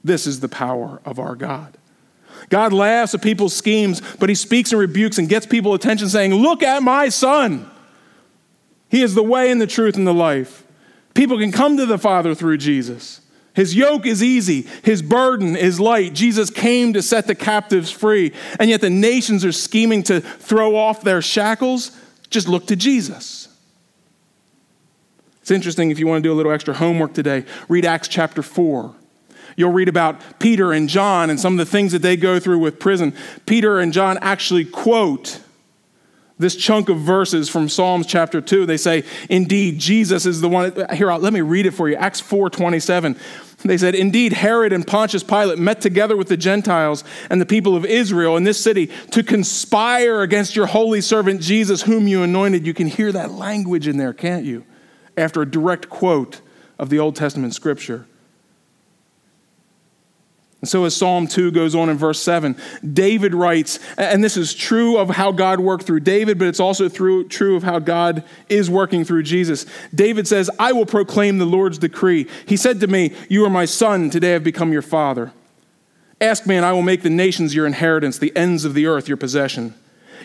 This 0.05 0.27
is 0.27 0.41
the 0.41 0.49
power 0.49 1.01
of 1.05 1.19
our 1.19 1.35
God. 1.35 1.77
God 2.51 2.73
laughs 2.73 3.15
at 3.15 3.23
people's 3.23 3.55
schemes, 3.55 4.03
but 4.19 4.29
he 4.29 4.35
speaks 4.35 4.73
and 4.73 4.81
rebukes 4.81 5.19
and 5.19 5.29
gets 5.29 5.47
people 5.47 5.73
attention 5.73 6.09
saying, 6.09 6.35
Look 6.35 6.63
at 6.63 6.83
my 6.83 7.09
son. 7.09 7.71
He 8.89 9.03
is 9.03 9.15
the 9.15 9.23
way 9.23 9.51
and 9.51 9.61
the 9.61 9.69
truth 9.69 9.97
and 9.97 10.07
the 10.07 10.13
life. 10.13 10.65
People 11.15 11.39
can 11.39 11.53
come 11.53 11.77
to 11.77 11.87
the 11.87 11.99
Father 11.99 12.35
through 12.35 12.59
Jesus. 12.59 13.21
His 13.55 13.75
yoke 13.75 14.07
is 14.07 14.23
easy, 14.23 14.67
his 14.83 15.01
burden 15.03 15.57
is 15.57 15.81
light. 15.81 16.13
Jesus 16.13 16.51
came 16.51 16.93
to 16.93 17.03
set 17.03 17.27
the 17.27 17.35
captives 17.35 17.91
free, 17.91 18.33
and 18.59 18.69
yet 18.69 18.81
the 18.81 18.91
nations 18.91 19.45
are 19.45 19.53
scheming 19.53 20.03
to 20.05 20.21
throw 20.21 20.77
off 20.77 21.03
their 21.03 21.23
shackles. 21.23 21.97
Just 22.31 22.49
look 22.49 22.67
to 22.67 22.77
Jesus. 22.77 23.49
It's 25.41 25.51
interesting 25.51 25.91
if 25.91 25.99
you 25.99 26.07
want 26.07 26.23
to 26.23 26.29
do 26.29 26.33
a 26.33 26.35
little 26.37 26.53
extra 26.53 26.75
homework 26.75 27.13
today, 27.13 27.45
read 27.69 27.85
Acts 27.85 28.09
chapter 28.09 28.43
4. 28.43 28.95
You'll 29.61 29.73
read 29.73 29.89
about 29.89 30.41
Peter 30.41 30.73
and 30.73 30.89
John 30.89 31.31
and 31.31 31.39
some 31.39 31.53
of 31.53 31.59
the 31.59 31.71
things 31.71 31.93
that 31.93 32.03
they 32.03 32.17
go 32.17 32.41
through 32.41 32.59
with 32.59 32.81
prison. 32.81 33.15
Peter 33.47 33.79
and 33.79 33.93
John 33.93 34.19
actually 34.21 34.65
quote 34.65 35.41
this 36.41 36.57
chunk 36.57 36.89
of 36.89 36.99
verses 36.99 37.51
from 37.51 37.69
Psalms 37.69 38.07
chapter 38.07 38.41
2. 38.41 38.65
They 38.65 38.79
say, 38.79 39.05
Indeed, 39.29 39.79
Jesus 39.79 40.25
is 40.25 40.41
the 40.41 40.49
one. 40.49 40.73
Here, 40.95 41.13
let 41.13 41.35
me 41.35 41.43
read 41.43 41.67
it 41.67 41.73
for 41.73 41.91
you. 41.91 41.97
Acts 41.97 42.19
4 42.19 42.49
27. 42.49 43.17
They 43.63 43.77
said, 43.77 43.95
Indeed, 43.95 44.33
Herod 44.33 44.73
and 44.73 44.87
Pontius 44.87 45.23
Pilate 45.23 45.59
met 45.59 45.83
together 45.83 46.17
with 46.17 46.29
the 46.29 46.39
Gentiles 46.39 47.05
and 47.29 47.43
the 47.43 47.47
people 47.47 47.77
of 47.77 47.85
Israel 47.85 48.39
in 48.39 48.45
this 48.45 48.59
city 48.59 48.87
to 49.11 49.23
conspire 49.23 50.23
against 50.23 50.57
your 50.57 50.65
holy 50.67 51.03
servant 51.03 51.43
Jesus, 51.43 51.83
whom 51.83 52.09
you 52.09 52.23
anointed. 52.23 52.67
You 52.67 52.73
can 52.73 52.87
hear 52.87 53.13
that 53.13 53.33
language 53.33 53.87
in 53.87 53.99
there, 53.99 54.15
can't 54.15 54.47
you? 54.47 54.65
After 55.19 55.43
a 55.43 55.47
direct 55.47 55.91
quote 55.91 56.41
of 56.79 56.89
the 56.89 56.99
Old 56.99 57.17
Testament 57.17 57.55
scripture. 57.55 58.07
And 60.61 60.69
so, 60.69 60.85
as 60.85 60.95
Psalm 60.95 61.27
2 61.27 61.53
goes 61.53 61.75
on 61.75 61.89
in 61.89 61.97
verse 61.97 62.21
7, 62.21 62.55
David 62.93 63.35
writes, 63.35 63.79
and 63.97 64.23
this 64.23 64.37
is 64.37 64.53
true 64.53 64.99
of 64.99 65.09
how 65.09 65.33
God 65.33 65.59
worked 65.59 65.85
through 65.85 66.01
David, 66.01 66.39
but 66.39 66.49
it's 66.49 66.61
also 66.61 66.89
through, 66.89 67.29
true 67.29 67.57
of 67.57 67.63
how 67.63 67.79
God 67.79 68.25
is 68.51 68.69
working 68.69 69.05
through 69.05 69.23
Jesus. 69.23 69.65
David 69.95 70.29
says, 70.29 70.51
I 70.59 70.73
will 70.73 70.85
proclaim 70.85 71.39
the 71.39 71.47
Lord's 71.47 71.79
decree. 71.79 72.27
He 72.47 72.59
said 72.59 72.81
to 72.81 72.87
me, 72.87 73.15
You 73.31 73.47
are 73.47 73.51
my 73.51 73.65
son, 73.65 74.11
today 74.11 74.35
I've 74.35 74.45
become 74.45 74.71
your 74.71 74.83
father. 74.83 75.33
Ask 76.21 76.47
me, 76.47 76.57
and 76.57 76.67
I 76.67 76.73
will 76.73 76.83
make 76.83 77.01
the 77.01 77.09
nations 77.09 77.55
your 77.55 77.67
inheritance, 77.67 78.19
the 78.19 78.37
ends 78.37 78.67
of 78.67 78.75
the 78.75 78.87
earth 78.87 79.09
your 79.09 79.17
possession. 79.17 79.75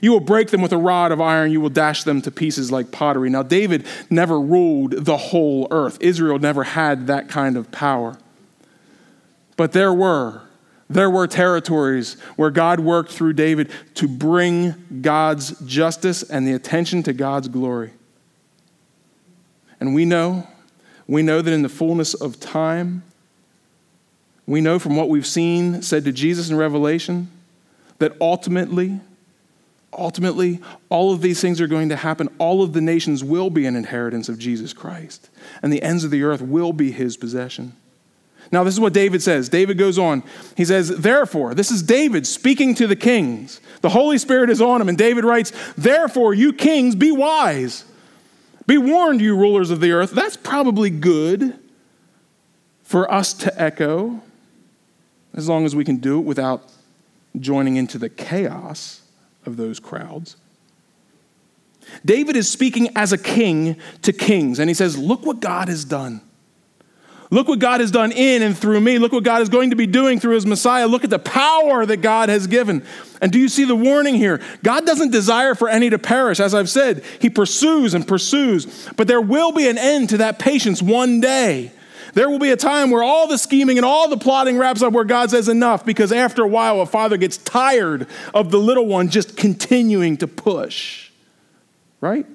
You 0.02 0.12
will 0.12 0.20
break 0.20 0.50
them 0.50 0.62
with 0.62 0.74
a 0.74 0.78
rod 0.78 1.14
of 1.14 1.22
iron, 1.22 1.54
you 1.54 1.62
will 1.62 1.70
dash 1.70 2.04
them 2.04 2.22
to 2.24 2.32
pieces 2.32 2.74
like 2.74 2.92
pottery. 2.92 3.30
Now, 3.30 3.44
David 3.44 3.86
never 4.10 4.38
ruled 4.38 4.92
the 4.92 5.16
whole 5.16 5.70
earth, 5.72 5.98
Israel 6.02 6.40
never 6.40 6.66
had 6.66 7.08
that 7.08 7.30
kind 7.30 7.56
of 7.56 7.72
power. 7.72 8.18
But 9.58 9.72
there 9.72 9.94
were. 9.94 10.42
There 10.90 11.10
were 11.10 11.26
territories 11.28 12.14
where 12.36 12.52
God 12.52 12.80
worked 12.80 13.12
through 13.12 13.34
David 13.34 13.72
to 13.96 14.08
bring 14.08 15.02
God's 15.02 15.60
justice 15.62 16.22
and 16.22 16.48
the 16.48 16.54
attention 16.54 17.02
to 17.04 17.14
God's 17.14 17.48
glory. 17.48 17.92
And 19.80 19.96
we 19.96 20.06
know, 20.06 20.48
we 21.08 21.24
know 21.24 21.42
that 21.42 21.52
in 21.52 21.64
the 21.64 21.70
fullness 21.70 22.14
of 22.14 22.40
time, 22.40 23.04
we 24.46 24.62
know 24.62 24.78
from 24.78 24.96
what 24.96 25.10
we've 25.10 25.26
seen 25.26 25.82
said 25.82 26.06
to 26.06 26.12
Jesus 26.12 26.52
in 26.52 26.56
Revelation 26.56 27.32
that 27.98 28.16
ultimately, 28.22 29.00
ultimately, 29.92 30.60
all 30.90 31.12
of 31.12 31.22
these 31.22 31.42
things 31.42 31.60
are 31.60 31.68
going 31.68 31.90
to 31.90 31.96
happen. 31.96 32.30
All 32.38 32.62
of 32.62 32.74
the 32.74 32.82
nations 32.82 33.24
will 33.24 33.50
be 33.50 33.66
an 33.66 33.76
inheritance 33.76 34.30
of 34.30 34.38
Jesus 34.38 34.72
Christ, 34.72 35.30
and 35.64 35.74
the 35.74 35.82
ends 35.82 36.04
of 36.04 36.12
the 36.12 36.22
earth 36.22 36.42
will 36.42 36.74
be 36.74 36.92
his 36.92 37.18
possession. 37.18 37.76
Now, 38.52 38.64
this 38.64 38.74
is 38.74 38.80
what 38.80 38.94
David 38.94 39.22
says. 39.22 39.50
David 39.50 39.78
goes 39.78 39.98
on. 39.98 40.24
He 40.56 40.66
says, 40.66 40.90
Therefore, 40.90 41.54
this 41.54 41.72
is 41.72 41.82
David 41.82 42.28
speaking 42.28 42.76
to 42.76 42.88
the 42.88 42.96
kings. 42.96 43.60
The 43.82 43.90
Holy 43.90 44.18
Spirit 44.18 44.50
is 44.50 44.62
on 44.62 44.82
him. 44.82 44.90
And 44.90 44.98
David 44.98 45.24
writes, 45.24 45.52
Therefore, 45.78 46.34
you 46.34 46.54
kings, 46.54 46.96
be 46.96 47.12
wise. 47.12 47.86
Be 48.68 48.78
warned, 48.78 49.22
you 49.22 49.36
rulers 49.36 49.70
of 49.70 49.80
the 49.80 49.92
earth. 49.92 50.12
That's 50.12 50.38
probably 50.38 50.90
good 50.90 51.60
for 52.84 53.12
us 53.12 53.34
to 53.34 53.62
echo, 53.62 54.22
as 55.34 55.50
long 55.50 55.66
as 55.66 55.76
we 55.76 55.84
can 55.84 55.98
do 55.98 56.20
it 56.20 56.24
without 56.24 56.64
joining 57.40 57.76
into 57.76 57.98
the 57.98 58.10
chaos 58.10 59.02
of 59.46 59.58
those 59.58 59.80
crowds. 59.80 60.38
David 62.04 62.36
is 62.36 62.50
speaking 62.50 62.90
as 62.96 63.14
a 63.14 63.18
king 63.18 63.78
to 64.02 64.12
kings, 64.14 64.60
and 64.60 64.70
he 64.70 64.74
says, 64.74 64.98
Look 64.98 65.26
what 65.26 65.40
God 65.40 65.68
has 65.68 65.86
done. 65.86 66.22
Look 67.32 67.48
what 67.48 67.60
God 67.60 67.82
has 67.82 67.90
done 67.90 68.12
in 68.12 68.44
and 68.44 68.56
through 68.58 68.80
me. 68.82 69.00
Look 69.00 69.12
what 69.12 69.24
God 69.24 69.42
is 69.42 69.50
going 69.50 69.72
to 69.72 69.76
be 69.76 69.88
doing 69.88 70.20
through 70.20 70.36
his 70.36 70.46
Messiah. 70.46 70.88
Look 70.88 71.04
at 71.04 71.10
the 71.10 71.20
power 71.20 71.86
that 71.86 71.98
God 71.98 72.30
has 72.30 72.46
given. 72.46 72.86
And 73.20 73.32
do 73.32 73.40
you 73.40 73.50
see 73.50 73.66
the 73.66 73.76
warning 73.76 74.16
here? 74.16 74.42
God 74.64 74.86
doesn't 74.86 75.12
desire 75.12 75.56
for 75.56 75.68
any 75.68 75.90
to 75.90 75.98
perish. 75.98 76.40
As 76.40 76.54
I've 76.54 76.70
said, 76.70 77.04
he 77.20 77.30
pursues 77.30 77.94
and 77.96 78.08
pursues. 78.08 78.88
But 78.96 79.08
there 79.08 79.22
will 79.22 79.52
be 79.52 79.68
an 79.68 79.78
end 79.78 80.10
to 80.10 80.18
that 80.18 80.38
patience 80.38 80.82
one 80.82 81.20
day. 81.20 81.72
There 82.14 82.30
will 82.30 82.40
be 82.40 82.52
a 82.52 82.58
time 82.58 82.92
where 82.92 83.04
all 83.04 83.28
the 83.28 83.38
scheming 83.38 83.78
and 83.78 83.86
all 83.86 84.08
the 84.08 84.18
plotting 84.18 84.58
wraps 84.58 84.82
up 84.82 84.94
where 84.94 85.04
God 85.04 85.32
says 85.32 85.50
enough 85.50 85.86
because 85.86 86.12
after 86.12 86.44
a 86.44 86.48
while 86.48 86.80
a 86.80 86.86
father 86.86 87.18
gets 87.18 87.38
tired 87.38 88.08
of 88.34 88.52
the 88.52 88.58
little 88.58 88.86
one 88.86 89.10
just 89.10 89.36
continuing 89.36 90.16
to 90.18 90.28
push. 90.28 91.12
Right? 92.00 92.26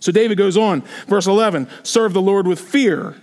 So 0.00 0.12
David 0.12 0.36
goes 0.36 0.56
on, 0.58 0.82
verse 1.06 1.26
11 1.26 1.68
serve 1.82 2.12
the 2.12 2.20
Lord 2.20 2.46
with 2.46 2.60
fear 2.60 3.16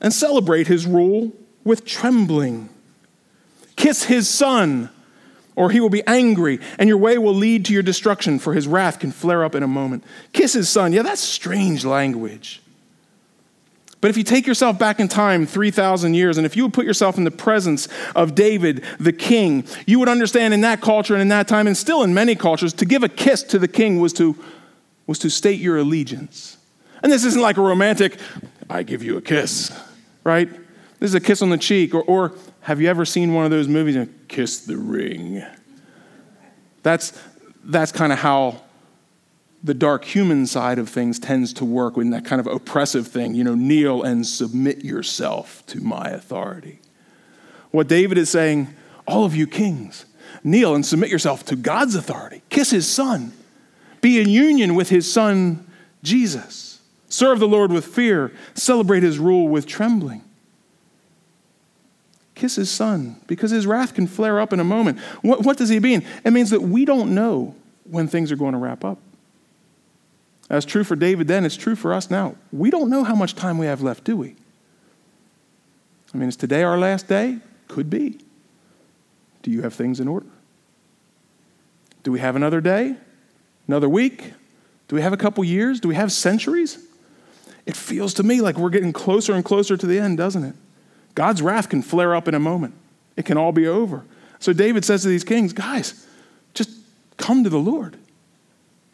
and 0.00 0.12
celebrate 0.12 0.66
his 0.66 0.86
rule 0.86 1.32
with 1.64 1.84
trembling. 1.84 2.68
Kiss 3.76 4.04
his 4.04 4.28
son, 4.28 4.90
or 5.56 5.70
he 5.70 5.80
will 5.80 5.90
be 5.90 6.06
angry, 6.06 6.60
and 6.78 6.88
your 6.88 6.98
way 6.98 7.18
will 7.18 7.34
lead 7.34 7.64
to 7.66 7.72
your 7.72 7.82
destruction, 7.82 8.38
for 8.38 8.54
his 8.54 8.66
wrath 8.66 8.98
can 8.98 9.12
flare 9.12 9.44
up 9.44 9.54
in 9.54 9.62
a 9.62 9.68
moment. 9.68 10.04
Kiss 10.32 10.52
his 10.52 10.68
son. 10.68 10.92
Yeah, 10.92 11.02
that's 11.02 11.20
strange 11.20 11.84
language. 11.84 12.60
But 14.04 14.10
if 14.10 14.18
you 14.18 14.22
take 14.22 14.46
yourself 14.46 14.78
back 14.78 15.00
in 15.00 15.08
time 15.08 15.46
3,000 15.46 16.12
years, 16.12 16.36
and 16.36 16.44
if 16.44 16.58
you 16.58 16.64
would 16.64 16.74
put 16.74 16.84
yourself 16.84 17.16
in 17.16 17.24
the 17.24 17.30
presence 17.30 17.88
of 18.14 18.34
David, 18.34 18.84
the 19.00 19.14
king, 19.14 19.64
you 19.86 19.98
would 19.98 20.10
understand 20.10 20.52
in 20.52 20.60
that 20.60 20.82
culture 20.82 21.14
and 21.14 21.22
in 21.22 21.28
that 21.28 21.48
time, 21.48 21.66
and 21.66 21.74
still 21.74 22.02
in 22.02 22.12
many 22.12 22.34
cultures, 22.34 22.74
to 22.74 22.84
give 22.84 23.02
a 23.02 23.08
kiss 23.08 23.42
to 23.44 23.58
the 23.58 23.66
king 23.66 24.00
was 24.00 24.12
to, 24.12 24.36
was 25.06 25.18
to 25.20 25.30
state 25.30 25.58
your 25.58 25.78
allegiance. 25.78 26.58
And 27.02 27.10
this 27.10 27.24
isn't 27.24 27.40
like 27.40 27.56
a 27.56 27.62
romantic, 27.62 28.18
I 28.68 28.82
give 28.82 29.02
you 29.02 29.16
a 29.16 29.22
kiss 29.22 29.72
right? 30.24 30.50
This 30.98 31.10
is 31.10 31.14
a 31.14 31.20
kiss 31.20 31.42
on 31.42 31.50
the 31.50 31.58
cheek. 31.58 31.94
Or, 31.94 32.02
or 32.02 32.32
have 32.62 32.80
you 32.80 32.88
ever 32.88 33.04
seen 33.04 33.34
one 33.34 33.44
of 33.44 33.50
those 33.50 33.68
movies, 33.68 33.94
and 33.94 34.26
Kiss 34.26 34.60
the 34.60 34.76
Ring? 34.76 35.44
That's, 36.82 37.18
that's 37.62 37.92
kind 37.92 38.12
of 38.12 38.18
how 38.18 38.62
the 39.62 39.74
dark 39.74 40.04
human 40.04 40.46
side 40.46 40.78
of 40.78 40.88
things 40.88 41.18
tends 41.18 41.52
to 41.54 41.64
work 41.64 41.96
in 41.96 42.10
that 42.10 42.24
kind 42.24 42.40
of 42.40 42.46
oppressive 42.46 43.06
thing. 43.08 43.34
You 43.34 43.44
know, 43.44 43.54
kneel 43.54 44.02
and 44.02 44.26
submit 44.26 44.84
yourself 44.84 45.64
to 45.66 45.80
my 45.80 46.08
authority. 46.08 46.80
What 47.70 47.88
David 47.88 48.18
is 48.18 48.30
saying, 48.30 48.74
all 49.06 49.24
of 49.24 49.34
you 49.34 49.46
kings, 49.46 50.06
kneel 50.42 50.74
and 50.74 50.84
submit 50.84 51.10
yourself 51.10 51.44
to 51.46 51.56
God's 51.56 51.94
authority. 51.94 52.42
Kiss 52.50 52.70
his 52.70 52.86
son. 52.86 53.32
Be 54.00 54.20
in 54.20 54.28
union 54.28 54.74
with 54.74 54.90
his 54.90 55.10
son, 55.10 55.66
Jesus. 56.02 56.73
Serve 57.14 57.38
the 57.38 57.46
Lord 57.46 57.70
with 57.70 57.84
fear, 57.84 58.32
celebrate 58.54 59.04
his 59.04 59.20
rule 59.20 59.46
with 59.46 59.66
trembling. 59.66 60.24
Kiss 62.34 62.56
his 62.56 62.68
son, 62.68 63.20
because 63.28 63.52
his 63.52 63.68
wrath 63.68 63.94
can 63.94 64.08
flare 64.08 64.40
up 64.40 64.52
in 64.52 64.58
a 64.58 64.64
moment. 64.64 64.98
What, 65.22 65.44
what 65.44 65.56
does 65.56 65.68
he 65.68 65.78
mean? 65.78 66.04
It 66.24 66.32
means 66.32 66.50
that 66.50 66.62
we 66.62 66.84
don't 66.84 67.14
know 67.14 67.54
when 67.88 68.08
things 68.08 68.32
are 68.32 68.36
going 68.36 68.50
to 68.50 68.58
wrap 68.58 68.84
up. 68.84 68.98
That's 70.48 70.66
true 70.66 70.82
for 70.82 70.96
David 70.96 71.28
then, 71.28 71.44
it's 71.44 71.56
true 71.56 71.76
for 71.76 71.94
us 71.94 72.10
now. 72.10 72.34
We 72.50 72.68
don't 72.68 72.90
know 72.90 73.04
how 73.04 73.14
much 73.14 73.36
time 73.36 73.58
we 73.58 73.66
have 73.66 73.80
left, 73.80 74.02
do 74.02 74.16
we? 74.16 74.34
I 76.12 76.16
mean, 76.16 76.28
is 76.28 76.34
today 76.34 76.64
our 76.64 76.76
last 76.76 77.06
day? 77.06 77.38
Could 77.68 77.90
be. 77.90 78.18
Do 79.44 79.52
you 79.52 79.62
have 79.62 79.74
things 79.74 80.00
in 80.00 80.08
order? 80.08 80.26
Do 82.02 82.10
we 82.10 82.18
have 82.18 82.34
another 82.34 82.60
day? 82.60 82.96
Another 83.68 83.88
week? 83.88 84.32
Do 84.88 84.96
we 84.96 85.02
have 85.02 85.12
a 85.12 85.16
couple 85.16 85.44
years? 85.44 85.78
Do 85.78 85.86
we 85.86 85.94
have 85.94 86.10
centuries? 86.10 86.88
It 87.66 87.76
feels 87.76 88.14
to 88.14 88.22
me 88.22 88.40
like 88.40 88.56
we're 88.56 88.70
getting 88.70 88.92
closer 88.92 89.32
and 89.32 89.44
closer 89.44 89.76
to 89.76 89.86
the 89.86 89.98
end, 89.98 90.18
doesn't 90.18 90.44
it? 90.44 90.54
God's 91.14 91.40
wrath 91.40 91.68
can 91.68 91.82
flare 91.82 92.14
up 92.14 92.28
in 92.28 92.34
a 92.34 92.40
moment, 92.40 92.74
it 93.16 93.24
can 93.24 93.38
all 93.38 93.52
be 93.52 93.66
over. 93.66 94.04
So 94.40 94.52
David 94.52 94.84
says 94.84 95.02
to 95.02 95.08
these 95.08 95.24
kings, 95.24 95.52
guys, 95.54 96.06
just 96.52 96.70
come 97.16 97.44
to 97.44 97.50
the 97.50 97.58
Lord. 97.58 97.96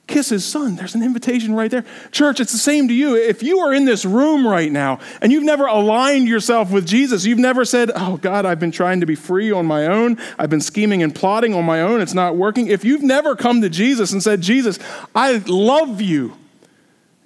Kiss 0.07 0.29
his 0.29 0.45
son. 0.45 0.75
There's 0.75 0.97
an 0.97 1.05
invitation 1.05 1.55
right 1.55 1.71
there. 1.71 1.85
Church, 2.11 2.41
it's 2.41 2.51
the 2.51 2.59
same 2.59 2.89
to 2.89 2.95
you. 2.95 3.15
If 3.15 3.45
you 3.45 3.61
are 3.61 3.73
in 3.73 3.85
this 3.85 4.05
room 4.05 4.45
right 4.45 4.71
now 4.71 4.99
and 5.23 5.31
you've 5.31 5.45
never 5.45 5.67
aligned 5.67 6.27
yourself 6.27 6.73
with 6.73 6.85
Jesus, 6.85 7.25
you've 7.25 7.39
never 7.39 7.65
said, 7.65 7.93
Oh, 7.95 8.17
God, 8.17 8.45
I've 8.45 8.59
been 8.59 8.73
trying 8.73 9.01
to 9.01 9.07
be 9.07 9.15
free 9.15 9.53
on 9.53 9.67
my 9.67 9.87
own, 9.87 10.19
I've 10.37 10.51
been 10.51 10.61
scheming 10.61 11.05
and 11.05 11.15
plotting 11.15 11.55
on 11.55 11.65
my 11.65 11.81
own, 11.81 12.01
it's 12.01 12.13
not 12.13 12.35
working. 12.35 12.67
If 12.67 12.85
you've 12.85 13.05
never 13.05 13.37
come 13.37 13.61
to 13.63 13.69
Jesus 13.69 14.13
and 14.13 14.21
said, 14.21 14.41
Jesus, 14.41 14.81
I 15.15 15.43
love 15.47 16.01
you, 16.01 16.37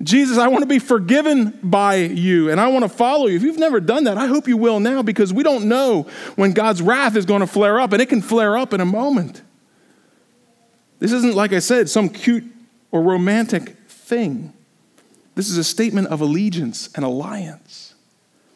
Jesus, 0.02 0.38
I 0.38 0.48
want 0.48 0.62
to 0.62 0.68
be 0.68 0.80
forgiven 0.80 1.58
by 1.62 1.96
you 1.96 2.50
and 2.50 2.60
I 2.60 2.66
want 2.68 2.84
to 2.84 2.88
follow 2.88 3.26
you. 3.26 3.36
If 3.36 3.42
you've 3.42 3.58
never 3.58 3.80
done 3.80 4.04
that, 4.04 4.18
I 4.18 4.26
hope 4.26 4.48
you 4.48 4.56
will 4.56 4.80
now 4.80 5.02
because 5.02 5.32
we 5.32 5.42
don't 5.42 5.66
know 5.66 6.08
when 6.34 6.52
God's 6.52 6.82
wrath 6.82 7.16
is 7.16 7.24
going 7.24 7.40
to 7.40 7.46
flare 7.46 7.80
up 7.80 7.92
and 7.92 8.02
it 8.02 8.08
can 8.08 8.20
flare 8.20 8.56
up 8.56 8.74
in 8.74 8.80
a 8.80 8.84
moment. 8.84 9.42
This 10.98 11.12
isn't, 11.12 11.34
like 11.34 11.52
I 11.52 11.60
said, 11.60 11.88
some 11.88 12.08
cute 12.08 12.44
or 12.90 13.02
romantic 13.02 13.76
thing. 13.88 14.52
This 15.34 15.48
is 15.48 15.58
a 15.58 15.64
statement 15.64 16.08
of 16.08 16.20
allegiance 16.20 16.90
and 16.94 17.04
alliance. 17.04 17.94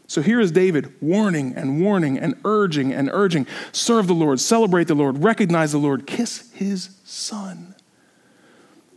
So 0.06 0.22
here 0.22 0.40
is 0.40 0.50
David 0.50 0.94
warning 1.02 1.54
and 1.54 1.82
warning 1.82 2.18
and 2.18 2.34
urging 2.44 2.92
and 2.92 3.10
urging 3.12 3.46
serve 3.72 4.06
the 4.06 4.14
Lord, 4.14 4.40
celebrate 4.40 4.86
the 4.88 4.94
Lord, 4.94 5.22
recognize 5.22 5.72
the 5.72 5.78
Lord, 5.78 6.06
kiss 6.06 6.50
his 6.52 6.96
son. 7.04 7.74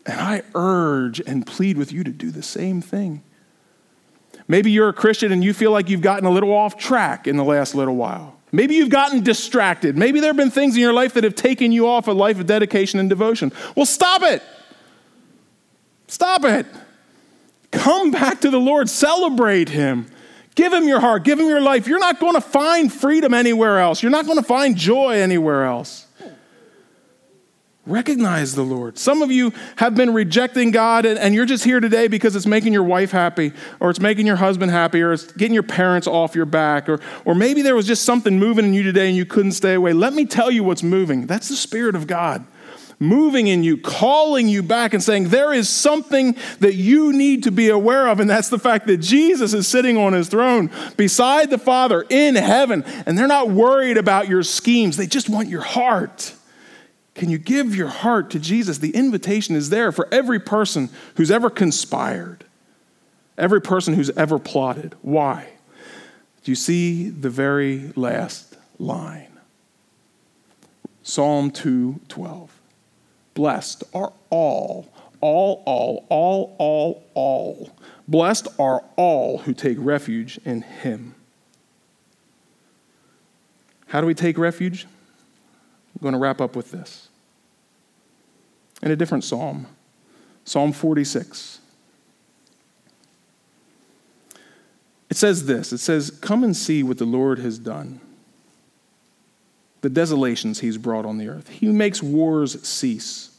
And 0.06 0.20
I 0.20 0.44
urge 0.56 1.20
and 1.20 1.46
plead 1.46 1.78
with 1.78 1.92
you 1.92 2.04
to 2.04 2.12
do 2.12 2.32
the 2.32 2.44
same 2.44 2.82
thing. 2.82 3.24
Maybe 4.48 4.72
you're 4.72 4.90
a 4.90 4.94
Christian 4.94 5.32
and 5.32 5.44
you 5.44 5.54
feel 5.54 5.72
like 5.72 5.90
you've 5.90 6.02
gotten 6.02 6.26
a 6.26 6.32
little 6.32 6.52
off 6.52 6.78
track 6.78 7.28
in 7.28 7.38
the 7.38 7.44
last 7.44 7.76
little 7.76 7.96
while. 7.96 8.38
Maybe 8.52 8.76
you've 8.76 8.90
gotten 8.90 9.24
distracted. 9.24 9.98
Maybe 9.98 10.20
there 10.20 10.30
have 10.30 10.38
been 10.38 10.52
things 10.52 10.76
in 10.76 10.82
your 10.82 10.94
life 10.94 11.14
that 11.14 11.24
have 11.24 11.36
taken 11.36 11.72
you 11.72 11.88
off 11.88 12.08
a 12.08 12.12
life 12.12 12.40
of 12.40 12.48
dedication 12.48 13.00
and 13.00 13.08
devotion. 13.08 13.52
Well, 13.76 13.86
stop 13.86 14.24
it. 14.24 14.44
Stop 16.08 16.44
it. 16.44 16.66
Come 17.72 18.12
back 18.12 18.42
to 18.42 18.50
the 18.50 18.60
Lord, 18.60 18.90
celebrate 18.90 19.70
Him. 19.70 20.08
Give 20.56 20.74
Him 20.74 20.88
your 20.88 21.00
heart, 21.00 21.24
give 21.24 21.40
Him 21.40 21.48
your 21.48 21.62
life. 21.62 21.88
You're 21.88 22.00
not 22.00 22.20
going 22.20 22.34
to 22.34 22.42
find 22.42 22.92
freedom 22.92 23.34
anywhere 23.34 23.80
else, 23.80 24.04
you're 24.04 24.12
not 24.12 24.26
going 24.26 24.38
to 24.38 24.44
find 24.44 24.76
joy 24.76 25.16
anywhere 25.16 25.64
else. 25.64 26.08
Recognize 27.88 28.54
the 28.54 28.62
Lord. 28.62 29.00
Some 29.00 29.24
of 29.24 29.32
you 29.32 29.52
have 29.78 29.96
been 29.96 30.14
rejecting 30.14 30.70
God, 30.70 31.04
and, 31.04 31.18
and, 31.18 31.34
you're 31.34 31.48
just 31.48 31.64
here 31.64 31.80
today 31.80 32.08
because 32.08 32.36
it's 32.36 32.46
making 32.46 32.74
your 32.74 32.84
wife 32.84 33.10
happy, 33.10 33.54
or 33.80 33.90
it's 33.90 34.00
making 34.00 34.28
your 34.28 34.36
husband 34.36 34.72
happy, 34.72 35.02
or 35.02 35.14
it's 35.14 35.32
getting 35.32 35.56
your 35.56 35.64
parents 35.64 36.06
off 36.06 36.36
your 36.36 36.46
back, 36.46 36.88
or, 36.88 37.00
or 37.26 37.34
maybe 37.34 37.64
there 37.64 37.76
was 37.76 37.88
just 37.88 38.04
something 38.04 38.38
moving 38.38 38.66
in 38.66 38.76
you 38.76 38.84
today 38.84 39.08
and 39.08 39.18
you 39.18 39.26
couldn't 39.26 39.54
stay 39.54 39.74
away. 39.74 39.94
Let 39.94 40.14
me 40.14 40.28
tell 40.28 40.52
you 40.52 40.64
what's 40.64 40.84
moving. 40.84 41.26
That's 41.26 41.50
the 41.50 41.56
Spirit 41.56 41.96
of 41.96 42.06
God 42.06 42.46
moving 43.00 43.48
in 43.48 43.64
you, 43.64 43.78
calling 43.78 44.48
you 44.48 44.62
back, 44.62 44.94
and 44.94 45.02
saying, 45.02 45.30
There 45.30 45.52
is 45.52 45.68
something 45.68 46.38
that 46.60 46.76
you 46.76 47.12
need 47.12 47.42
to 47.44 47.52
be 47.52 47.70
aware 47.70 48.08
of, 48.08 48.20
and 48.20 48.30
that's 48.30 48.50
the 48.50 48.60
fact 48.60 48.86
that 48.86 48.98
Jesus 48.98 49.56
is 49.56 49.68
sitting 49.68 49.98
on 49.98 50.14
his 50.14 50.30
throne 50.30 50.70
beside 50.98 51.50
the 51.50 51.58
Father 51.58 52.06
in 52.12 52.36
heaven, 52.36 52.84
and 53.08 53.18
they're 53.18 53.26
not 53.26 53.50
worried 53.50 53.98
about 53.98 54.30
your 54.30 54.44
schemes, 54.44 54.98
they 54.98 55.08
just 55.08 55.30
want 55.30 55.50
your 55.50 55.62
heart. 55.62 56.36
Can 57.14 57.30
you 57.30 57.38
give 57.38 57.76
your 57.76 57.90
heart 57.90 58.30
to 58.32 58.40
Jesus? 58.40 58.78
The 58.78 58.96
invitation 58.96 59.56
is 59.56 59.70
there 59.70 59.92
for 59.92 60.08
every 60.12 60.40
person 60.40 60.90
who's 61.16 61.30
ever 61.30 61.50
conspired, 61.50 62.46
every 63.38 63.62
person 63.62 63.94
who's 63.94 64.10
ever 64.12 64.40
plotted. 64.40 64.96
Why? 65.02 65.50
Do 66.44 66.52
you 66.52 66.56
see 66.56 67.10
the 67.10 67.30
very 67.30 67.92
last 67.96 68.58
line? 68.80 69.28
Psalm 71.04 71.52
212. 71.52 72.52
Blessed 73.34 73.84
are 73.94 74.14
all, 74.30 74.92
all, 75.20 75.64
all, 75.66 76.06
all, 76.10 76.56
all, 76.58 77.04
all. 77.14 77.70
Blessed 78.08 78.48
are 78.60 78.84
all 78.96 79.40
who 79.40 79.54
take 79.54 79.78
refuge 79.80 80.40
in 80.46 80.62
him. 80.62 81.16
How 83.88 84.02
do 84.02 84.08
we 84.08 84.14
take 84.14 84.38
refuge? 84.38 84.88
I'm 86.02 86.06
going 86.06 86.14
to 86.14 86.20
wrap 86.20 86.42
up 86.42 86.56
with 86.56 86.72
this. 86.72 87.10
In 88.82 88.90
a 88.90 88.96
different 88.96 89.24
psalm, 89.24 89.68
Psalm 90.46 90.74
46. 90.74 91.60
It 95.12 95.18
says 95.18 95.46
this 95.46 95.72
it 95.72 95.78
says, 95.78 96.10
Come 96.10 96.44
and 96.44 96.58
see 96.58 96.82
what 96.82 96.98
the 96.98 97.06
Lord 97.06 97.38
has 97.38 97.60
done, 97.60 98.02
the 99.82 99.90
desolations 99.90 100.62
he's 100.62 100.80
brought 100.80 101.06
on 101.06 101.20
the 101.20 101.28
earth. 101.28 101.50
He 101.50 101.68
makes 101.68 102.02
wars 102.02 102.68
cease 102.68 103.38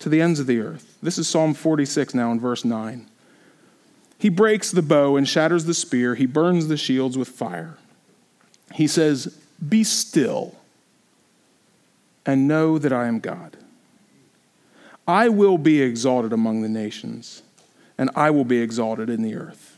to 0.00 0.08
the 0.08 0.20
ends 0.20 0.40
of 0.40 0.48
the 0.48 0.58
earth. 0.58 0.98
This 1.00 1.18
is 1.18 1.28
Psalm 1.28 1.54
46 1.54 2.14
now 2.14 2.32
in 2.32 2.40
verse 2.40 2.64
9. 2.64 3.08
He 4.18 4.28
breaks 4.28 4.72
the 4.72 4.82
bow 4.82 5.14
and 5.16 5.28
shatters 5.28 5.66
the 5.66 5.74
spear, 5.74 6.16
he 6.16 6.26
burns 6.26 6.66
the 6.66 6.76
shields 6.76 7.16
with 7.16 7.28
fire. 7.28 7.78
He 8.72 8.88
says, 8.88 9.38
Be 9.68 9.84
still 9.84 10.56
and 12.24 12.46
know 12.46 12.78
that 12.78 12.92
I 12.92 13.06
am 13.06 13.18
God. 13.20 13.56
I 15.06 15.28
will 15.28 15.58
be 15.58 15.82
exalted 15.82 16.32
among 16.32 16.62
the 16.62 16.68
nations, 16.68 17.42
and 17.98 18.10
I 18.14 18.30
will 18.30 18.44
be 18.44 18.58
exalted 18.58 19.10
in 19.10 19.22
the 19.22 19.34
earth. 19.34 19.76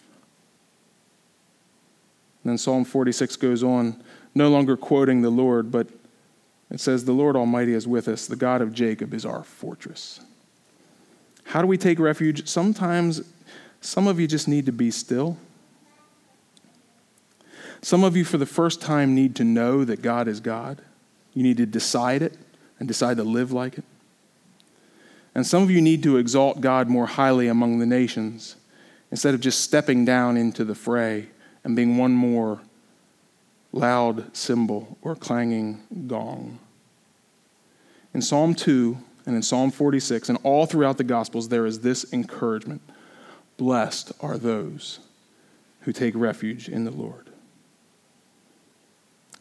And 2.43 2.51
then 2.51 2.59
Psalm 2.59 2.85
46 2.85 3.37
goes 3.37 3.63
on, 3.63 4.03
no 4.35 4.51
longer 4.51 4.77
quoting 4.77 5.23
the 5.23 5.31
Lord, 5.31 5.71
but 5.71 5.89
it 6.71 6.81
says, 6.81 7.05
The 7.05 7.13
Lord 7.13 7.37
Almighty 7.37 7.73
is 7.73 7.89
with 7.89 8.09
us, 8.09 8.27
the 8.27 8.37
God 8.37 8.61
of 8.61 8.75
Jacob 8.75 9.15
is 9.15 9.25
our 9.25 9.43
fortress. 9.43 10.21
How 11.45 11.63
do 11.63 11.67
we 11.67 11.79
take 11.79 11.99
refuge? 11.99 12.47
Sometimes 12.49 13.23
some 13.81 14.07
of 14.07 14.19
you 14.19 14.27
just 14.27 14.49
need 14.49 14.67
to 14.67 14.73
be 14.73 14.91
still. 14.91 15.37
Some 17.81 18.03
of 18.03 18.17
you, 18.17 18.25
for 18.25 18.39
the 18.39 18.47
first 18.47 18.81
time, 18.81 19.15
need 19.15 19.37
to 19.37 19.45
know 19.45 19.85
that 19.85 20.01
God 20.01 20.27
is 20.27 20.41
God. 20.41 20.81
You 21.35 21.43
need 21.43 21.57
to 21.59 21.67
decide 21.67 22.23
it 22.23 22.35
and 22.79 22.89
decide 22.89 23.17
to 23.19 23.25
live 23.25 23.53
like 23.53 23.79
it. 23.79 23.85
And 25.35 25.47
some 25.47 25.63
of 25.63 25.71
you 25.71 25.81
need 25.81 26.03
to 26.05 26.17
exalt 26.17 26.61
God 26.61 26.89
more 26.89 27.07
highly 27.07 27.49
among 27.49 27.81
the 27.81 27.87
nations 27.87 28.57
instead 29.11 29.35
of 29.35 29.41
just 29.41 29.61
stepping 29.61 30.05
down 30.05 30.37
into 30.37 30.65
the 30.65 30.75
fray 30.75 31.29
and 31.65 31.75
being 31.75 31.97
one 31.97 32.13
more 32.13 32.61
loud 33.73 34.35
cymbal 34.37 34.97
or 35.03 35.17
clanging 35.17 35.83
gong. 36.07 36.61
In 38.13 38.23
Psalm 38.23 38.55
2 38.55 38.97
and 39.27 39.35
in 39.35 39.43
Psalm 39.43 39.73
46 39.73 40.29
and 40.29 40.39
all 40.45 40.67
throughout 40.67 40.99
the 40.99 41.05
Gospels, 41.05 41.49
there 41.49 41.67
is 41.67 41.81
this 41.81 42.13
encouragement 42.13 42.81
Blessed 43.57 44.13
are 44.21 44.37
those 44.37 44.99
who 45.83 45.93
take 45.93 46.15
refuge 46.17 46.69
in 46.69 46.85
the 46.85 46.91
Lord. 46.91 47.29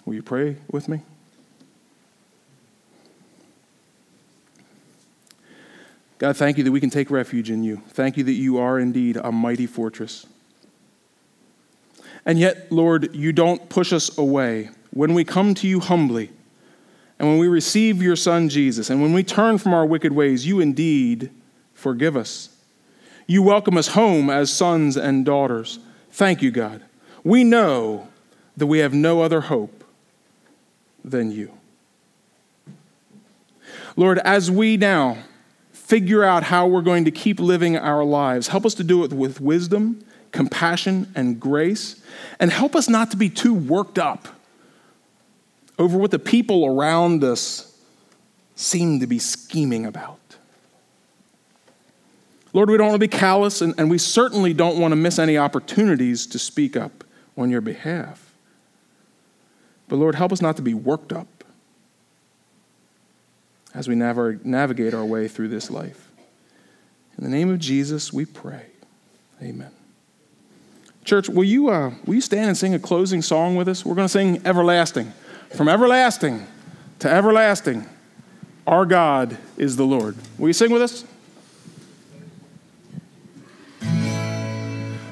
Will 0.05 0.13
you 0.13 0.21
pray 0.21 0.57
with 0.69 0.87
me? 0.87 1.01
God, 6.23 6.37
thank 6.37 6.57
you 6.57 6.63
that 6.63 6.71
we 6.71 6.79
can 6.79 6.89
take 6.89 7.11
refuge 7.11 7.49
in 7.49 7.65
you. 7.65 7.81
Thank 7.89 8.15
you 8.15 8.23
that 8.23 8.31
you 8.31 8.57
are 8.57 8.79
indeed 8.79 9.17
a 9.17 9.29
mighty 9.29 9.65
fortress. 9.65 10.25
And 12.25 12.39
yet, 12.39 12.71
Lord, 12.71 13.13
you 13.13 13.33
don't 13.33 13.67
push 13.67 13.91
us 13.91 14.17
away. 14.17 14.69
When 14.91 15.15
we 15.15 15.25
come 15.25 15.53
to 15.55 15.67
you 15.67 15.81
humbly, 15.81 16.31
and 17.19 17.27
when 17.27 17.39
we 17.39 17.49
receive 17.49 18.01
your 18.01 18.15
Son 18.15 18.47
Jesus, 18.47 18.89
and 18.89 19.01
when 19.01 19.11
we 19.11 19.21
turn 19.21 19.57
from 19.57 19.73
our 19.73 19.85
wicked 19.85 20.13
ways, 20.13 20.47
you 20.47 20.61
indeed 20.61 21.29
forgive 21.73 22.15
us. 22.15 22.55
You 23.27 23.43
welcome 23.43 23.75
us 23.77 23.89
home 23.89 24.29
as 24.29 24.49
sons 24.49 24.95
and 24.95 25.25
daughters. 25.25 25.79
Thank 26.09 26.41
you, 26.41 26.51
God. 26.51 26.83
We 27.25 27.43
know 27.43 28.07
that 28.55 28.67
we 28.67 28.79
have 28.79 28.93
no 28.93 29.21
other 29.21 29.41
hope 29.41 29.83
than 31.03 31.33
you. 31.33 31.51
Lord, 33.97 34.19
as 34.19 34.49
we 34.49 34.77
now 34.77 35.17
figure 35.93 36.23
out 36.23 36.41
how 36.41 36.65
we're 36.65 36.81
going 36.81 37.05
to 37.05 37.11
keep 37.11 37.39
living 37.39 37.77
our 37.77 38.03
lives. 38.03 38.47
Help 38.47 38.65
us 38.65 38.73
to 38.73 38.83
do 38.83 39.03
it 39.03 39.13
with 39.13 39.39
wisdom, 39.39 40.03
compassion, 40.31 41.07
and 41.13 41.39
grace. 41.39 42.01
And 42.39 42.49
help 42.49 42.75
us 42.75 42.89
not 42.89 43.11
to 43.11 43.17
be 43.17 43.29
too 43.29 43.53
worked 43.53 43.99
up 43.99 44.27
over 45.77 45.95
what 45.95 46.09
the 46.09 46.17
people 46.17 46.65
around 46.65 47.23
us 47.23 47.79
seem 48.55 49.01
to 49.01 49.05
be 49.05 49.19
scheming 49.19 49.85
about. 49.85 50.17
Lord, 52.53 52.71
we 52.71 52.77
don't 52.77 52.87
want 52.87 52.99
to 52.99 53.07
be 53.07 53.15
callous, 53.15 53.61
and, 53.61 53.75
and 53.77 53.87
we 53.87 53.99
certainly 53.99 54.51
don't 54.51 54.79
want 54.79 54.93
to 54.93 54.95
miss 54.95 55.19
any 55.19 55.37
opportunities 55.37 56.25
to 56.25 56.39
speak 56.39 56.75
up 56.75 57.03
on 57.37 57.51
your 57.51 57.61
behalf. 57.61 58.33
But 59.87 59.97
Lord, 59.97 60.15
help 60.15 60.31
us 60.31 60.41
not 60.41 60.55
to 60.55 60.63
be 60.63 60.73
worked 60.73 61.13
up 61.13 61.42
as 63.73 63.87
we 63.87 63.95
navigate 63.95 64.93
our 64.93 65.05
way 65.05 65.27
through 65.27 65.47
this 65.47 65.71
life. 65.71 66.11
In 67.17 67.23
the 67.23 67.29
name 67.29 67.49
of 67.49 67.59
Jesus, 67.59 68.11
we 68.13 68.25
pray. 68.25 68.67
Amen. 69.41 69.71
Church, 71.03 71.27
will 71.27 71.43
you, 71.43 71.69
uh, 71.69 71.91
will 72.05 72.15
you 72.15 72.21
stand 72.21 72.47
and 72.47 72.57
sing 72.57 72.73
a 72.73 72.79
closing 72.79 73.21
song 73.21 73.55
with 73.55 73.67
us? 73.67 73.85
We're 73.85 73.95
going 73.95 74.05
to 74.05 74.11
sing 74.11 74.41
Everlasting. 74.45 75.11
From 75.55 75.67
everlasting 75.69 76.47
to 76.99 77.09
everlasting, 77.09 77.85
our 78.65 78.85
God 78.85 79.37
is 79.57 79.75
the 79.75 79.83
Lord. 79.83 80.15
Will 80.39 80.47
you 80.47 80.53
sing 80.53 80.71
with 80.71 80.81
us? 80.81 81.05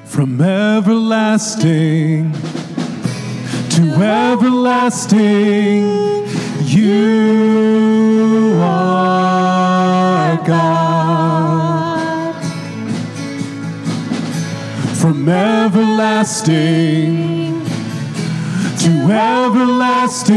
From 0.06 0.40
everlasting 0.40 2.32
to 3.70 3.82
everlasting, 4.02 5.84
you 6.64 7.71
God. 10.36 12.34
From 15.00 15.28
everlasting 15.28 16.52
to 18.82 18.90
everlasting, 19.10 20.36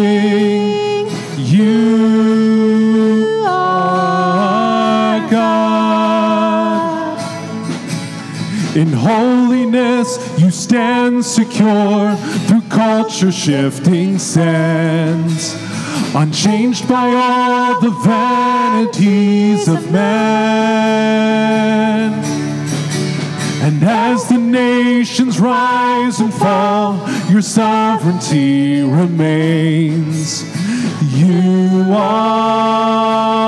you 1.38 3.44
are 3.48 5.20
God. 5.30 7.20
In 8.76 8.92
holiness, 8.92 10.18
you 10.38 10.52
stand 10.52 11.24
secure 11.26 12.16
through 12.48 12.62
culture 12.70 13.32
shifting 13.32 14.20
sands, 14.20 15.56
unchanged 16.16 16.88
by 16.88 17.14
all 17.14 17.80
the 17.82 17.90
vanities 17.90 19.68
of 19.68 19.92
man. 19.92 21.16
And 23.62 23.84
as 23.84 24.30
the 24.30 24.38
nations 24.38 25.40
rise 25.40 26.20
and 26.22 26.34
fall, 26.34 26.98
your 27.30 27.42
sovereignty 27.42 28.82
remains. 28.82 30.44
You 31.14 31.94
are, 31.94 33.45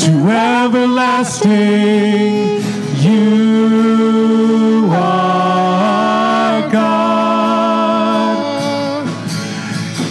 to 0.00 0.30
everlasting. 0.30 1.50
You 3.00 4.88
are 4.92 6.70
God. 6.70 8.36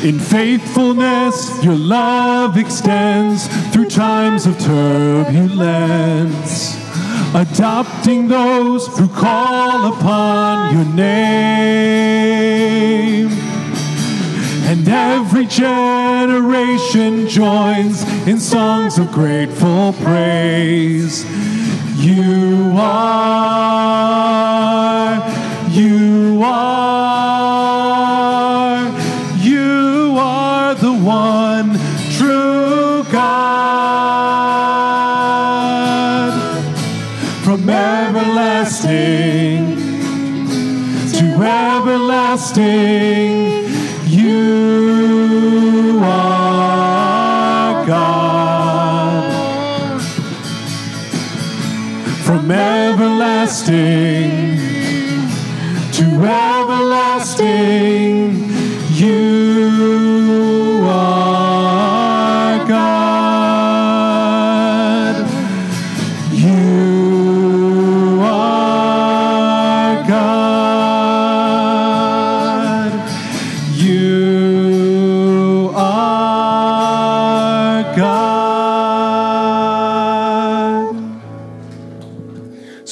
In 0.04 0.20
faithfulness, 0.20 1.64
your 1.64 1.76
love 1.76 2.58
extends 2.58 3.48
through 3.80 3.90
times 3.90 4.46
of 4.46 4.60
turbulence, 4.60 5.56
adopting 7.34 8.28
those 8.28 8.88
who 8.98 9.08
call 9.08 9.94
upon 9.94 10.76
your 10.76 10.84
name. 10.96 12.20
And 14.64 14.86
every 14.86 15.46
generation 15.46 17.30
joins 17.30 18.04
in 18.28 18.38
songs 18.42 18.98
of 18.98 19.14
grateful 19.14 19.94
praise. 20.04 21.24
You 21.96 22.74
are, 22.76 23.30
you 25.70 26.42
are, 26.44 26.79
everlasting. 42.40 43.09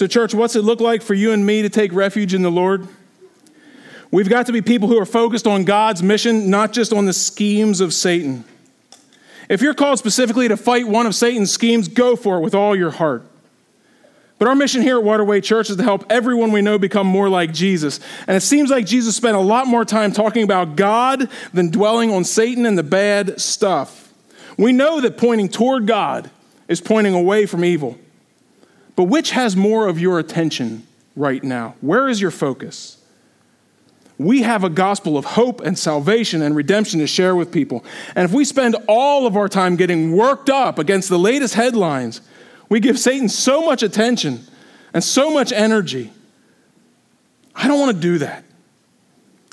Church, 0.07 0.33
what's 0.33 0.55
it 0.55 0.63
look 0.63 0.79
like 0.79 1.01
for 1.01 1.13
you 1.13 1.31
and 1.31 1.45
me 1.45 1.61
to 1.61 1.69
take 1.69 1.93
refuge 1.93 2.33
in 2.33 2.41
the 2.41 2.51
Lord? 2.51 2.87
We've 4.11 4.29
got 4.29 4.45
to 4.45 4.53
be 4.53 4.61
people 4.61 4.87
who 4.87 4.99
are 4.99 5.05
focused 5.05 5.47
on 5.47 5.65
God's 5.65 6.01
mission, 6.01 6.49
not 6.49 6.71
just 6.71 6.93
on 6.93 7.05
the 7.05 7.13
schemes 7.13 7.81
of 7.81 7.93
Satan. 7.93 8.45
If 9.49 9.61
you're 9.61 9.73
called 9.73 9.99
specifically 9.99 10.47
to 10.47 10.57
fight 10.57 10.87
one 10.87 11.05
of 11.05 11.15
Satan's 11.15 11.51
schemes, 11.51 11.87
go 11.87 12.15
for 12.15 12.37
it 12.37 12.41
with 12.41 12.55
all 12.55 12.75
your 12.75 12.91
heart. 12.91 13.25
But 14.39 14.47
our 14.47 14.55
mission 14.55 14.81
here 14.81 14.97
at 14.97 15.03
Waterway 15.03 15.41
Church 15.41 15.69
is 15.69 15.77
to 15.77 15.83
help 15.83 16.05
everyone 16.09 16.51
we 16.51 16.61
know 16.61 16.77
become 16.77 17.07
more 17.07 17.27
like 17.27 17.53
Jesus. 17.53 17.99
And 18.27 18.37
it 18.37 18.41
seems 18.41 18.69
like 18.69 18.85
Jesus 18.85 19.15
spent 19.15 19.35
a 19.35 19.41
lot 19.41 19.67
more 19.67 19.83
time 19.83 20.11
talking 20.11 20.43
about 20.43 20.75
God 20.75 21.29
than 21.53 21.71
dwelling 21.71 22.11
on 22.11 22.23
Satan 22.23 22.65
and 22.65 22.77
the 22.77 22.83
bad 22.83 23.41
stuff. 23.41 24.13
We 24.57 24.73
know 24.73 25.01
that 25.01 25.17
pointing 25.17 25.49
toward 25.49 25.87
God 25.87 26.29
is 26.67 26.81
pointing 26.81 27.13
away 27.13 27.45
from 27.45 27.65
evil. 27.65 27.97
But 28.97 29.05
which 29.05 29.29
has 29.31 29.55
more 29.55 29.87
of 29.87 29.99
your 29.99 30.17
attention 30.17 30.85
right 31.15 31.43
now? 31.43 31.75
Where 31.81 32.09
is 32.09 32.19
your 32.19 32.31
focus? 32.31 32.97
We 34.17 34.41
have 34.41 34.63
a 34.63 34.69
gospel 34.69 35.19
of 35.19 35.23
hope 35.23 35.61
and 35.61 35.77
salvation 35.77 36.41
and 36.41 36.55
redemption 36.55 36.99
to 37.01 37.07
share 37.07 37.35
with 37.35 37.51
people. 37.51 37.85
And 38.15 38.25
if 38.25 38.33
we 38.33 38.43
spend 38.43 38.75
all 38.87 39.27
of 39.27 39.37
our 39.37 39.47
time 39.47 39.75
getting 39.75 40.17
worked 40.17 40.49
up 40.49 40.79
against 40.79 41.09
the 41.09 41.19
latest 41.19 41.53
headlines, 41.53 42.21
we 42.69 42.79
give 42.79 42.97
Satan 42.97 43.29
so 43.29 43.63
much 43.63 43.83
attention 43.83 44.39
and 44.95 45.03
so 45.03 45.29
much 45.29 45.51
energy. 45.51 46.11
I 47.55 47.67
don't 47.67 47.79
want 47.79 47.95
to 47.95 48.01
do 48.01 48.17
that. 48.17 48.43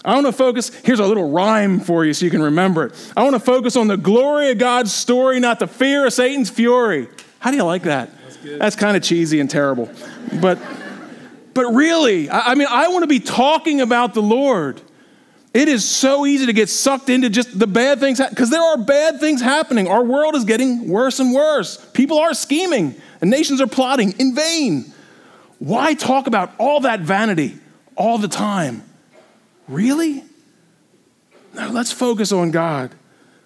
I 0.07 0.15
want 0.15 0.25
to 0.25 0.33
focus. 0.33 0.75
Here's 0.85 1.01
a 1.01 1.07
little 1.07 1.31
rhyme 1.31 1.81
for 1.81 2.07
you 2.07 2.15
so 2.15 2.25
you 2.25 2.31
can 2.31 2.43
remember 2.43 2.87
it. 2.87 3.13
I 3.15 3.23
want 3.25 3.35
to 3.35 3.41
focus 3.41 3.77
on 3.77 3.89
the 3.89 3.99
glory 3.99 4.51
of 4.53 4.57
God's 4.57 4.95
story, 4.95 5.39
not 5.39 5.59
the 5.59 5.67
fear 5.67 6.07
of 6.07 6.15
Satan's 6.15 6.49
fury. 6.49 7.09
How 7.41 7.51
do 7.51 7.59
you 7.59 7.65
like 7.65 7.83
that? 7.83 8.11
That's, 8.45 8.77
kind 8.77 8.97
of 8.97 9.03
cheesy 9.03 9.41
and 9.41 9.51
terrible. 9.51 9.91
But, 10.41 10.59
but 11.53 11.73
really, 11.75 12.29
I, 12.29 12.53
I 12.53 12.55
mean, 12.55 12.69
I 12.71 12.89
want 12.89 13.03
to 13.03 13.09
be 13.09 13.21
talking 13.21 13.81
about 13.81 14.15
the 14.15 14.23
Lord. 14.23 14.81
It 15.53 15.69
is 15.69 15.89
so 15.89 16.27
easy 16.27 16.47
to 16.47 16.53
get 16.53 16.69
sucked 16.69 17.09
into 17.09 17.31
just 17.31 17.57
the 17.57 17.67
bad 17.67 18.01
things 18.01 18.21
because 18.21 18.51
there 18.51 18.63
are 18.63 18.77
bad 18.77 19.21
things 19.21 19.41
happening. 19.41 19.87
Our 19.87 20.03
world 20.03 20.35
is 20.35 20.45
getting 20.45 20.89
worse 20.89 21.21
and 21.21 21.33
worse. 21.33 21.77
People 21.93 22.19
are 22.19 22.35
scheming 22.35 22.95
and 23.21 23.31
nations 23.31 23.61
are 23.61 23.69
plotting 23.69 24.19
in 24.19 24.35
vain. 24.35 24.93
Why 25.61 25.95
talk 25.95 26.27
about 26.27 26.53
all 26.59 26.81
that 26.81 27.01
vanity 27.01 27.57
all 27.97 28.19
the 28.19 28.29
time? 28.29 28.83
Really? 29.69 30.25
No, 31.55 31.69
let's 31.69 31.93
focus 31.93 32.33
on 32.33 32.51
God. 32.51 32.91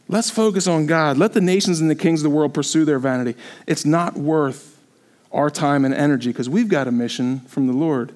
Let's 0.09 0.31
focus 0.31 0.67
on 0.67 0.87
God. 0.87 1.19
Let 1.19 1.35
the 1.35 1.43
nations 1.43 1.81
and 1.81 1.91
the 1.91 1.95
kings 1.95 2.21
of 2.21 2.25
the 2.25 2.35
world 2.35 2.55
pursue 2.55 2.87
their 2.87 2.99
vanity. 2.99 3.39
It's 3.67 3.85
not 3.85 4.17
worth 4.17 4.78
our 5.33 5.51
time 5.51 5.85
and 5.85 5.95
energy 5.95 6.31
because 6.31 6.49
we've 6.49 6.69
got 6.69 6.89
a 6.89 6.93
mission 6.93 7.41
from 7.41 7.67
the 7.67 7.73
Lord 7.73 8.13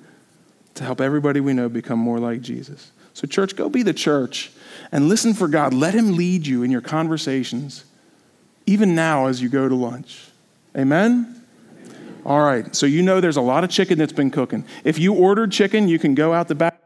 to 0.75 0.85
help 0.85 1.01
everybody 1.01 1.41
we 1.41 1.53
know 1.53 1.69
become 1.69 1.99
more 1.99 2.19
like 2.19 2.41
Jesus. 2.41 2.93
So, 3.15 3.27
church, 3.27 3.57
go 3.57 3.69
be 3.69 3.83
the 3.83 3.93
church 3.93 4.51
and 4.91 5.09
listen 5.09 5.35
for 5.35 5.49
God. 5.49 5.75
Let 5.75 5.95
Him 5.95 6.17
lead 6.17 6.47
you 6.47 6.63
in 6.63 6.71
your 6.71 6.81
conversations, 6.81 7.85
even 8.67 8.95
now 8.95 9.27
as 9.27 9.43
you 9.43 9.49
go 9.49 9.69
to 9.69 9.75
lunch. 9.75 10.29
Amen? 10.77 11.43
All 12.25 12.41
right, 12.41 12.75
so 12.75 12.87
you 12.87 13.03
know 13.03 13.21
there's 13.21 13.37
a 13.37 13.43
lot 13.43 13.65
of 13.65 13.71
chicken 13.71 13.99
that's 13.99 14.13
been 14.13 14.31
cooking. 14.31 14.65
If 14.85 14.99
you 14.99 15.13
ordered 15.13 15.53
chicken, 15.53 15.89
you 15.89 15.99
can 15.99 16.15
go 16.15 16.33
out 16.33 16.49
the 16.49 16.55
back. 16.55 16.79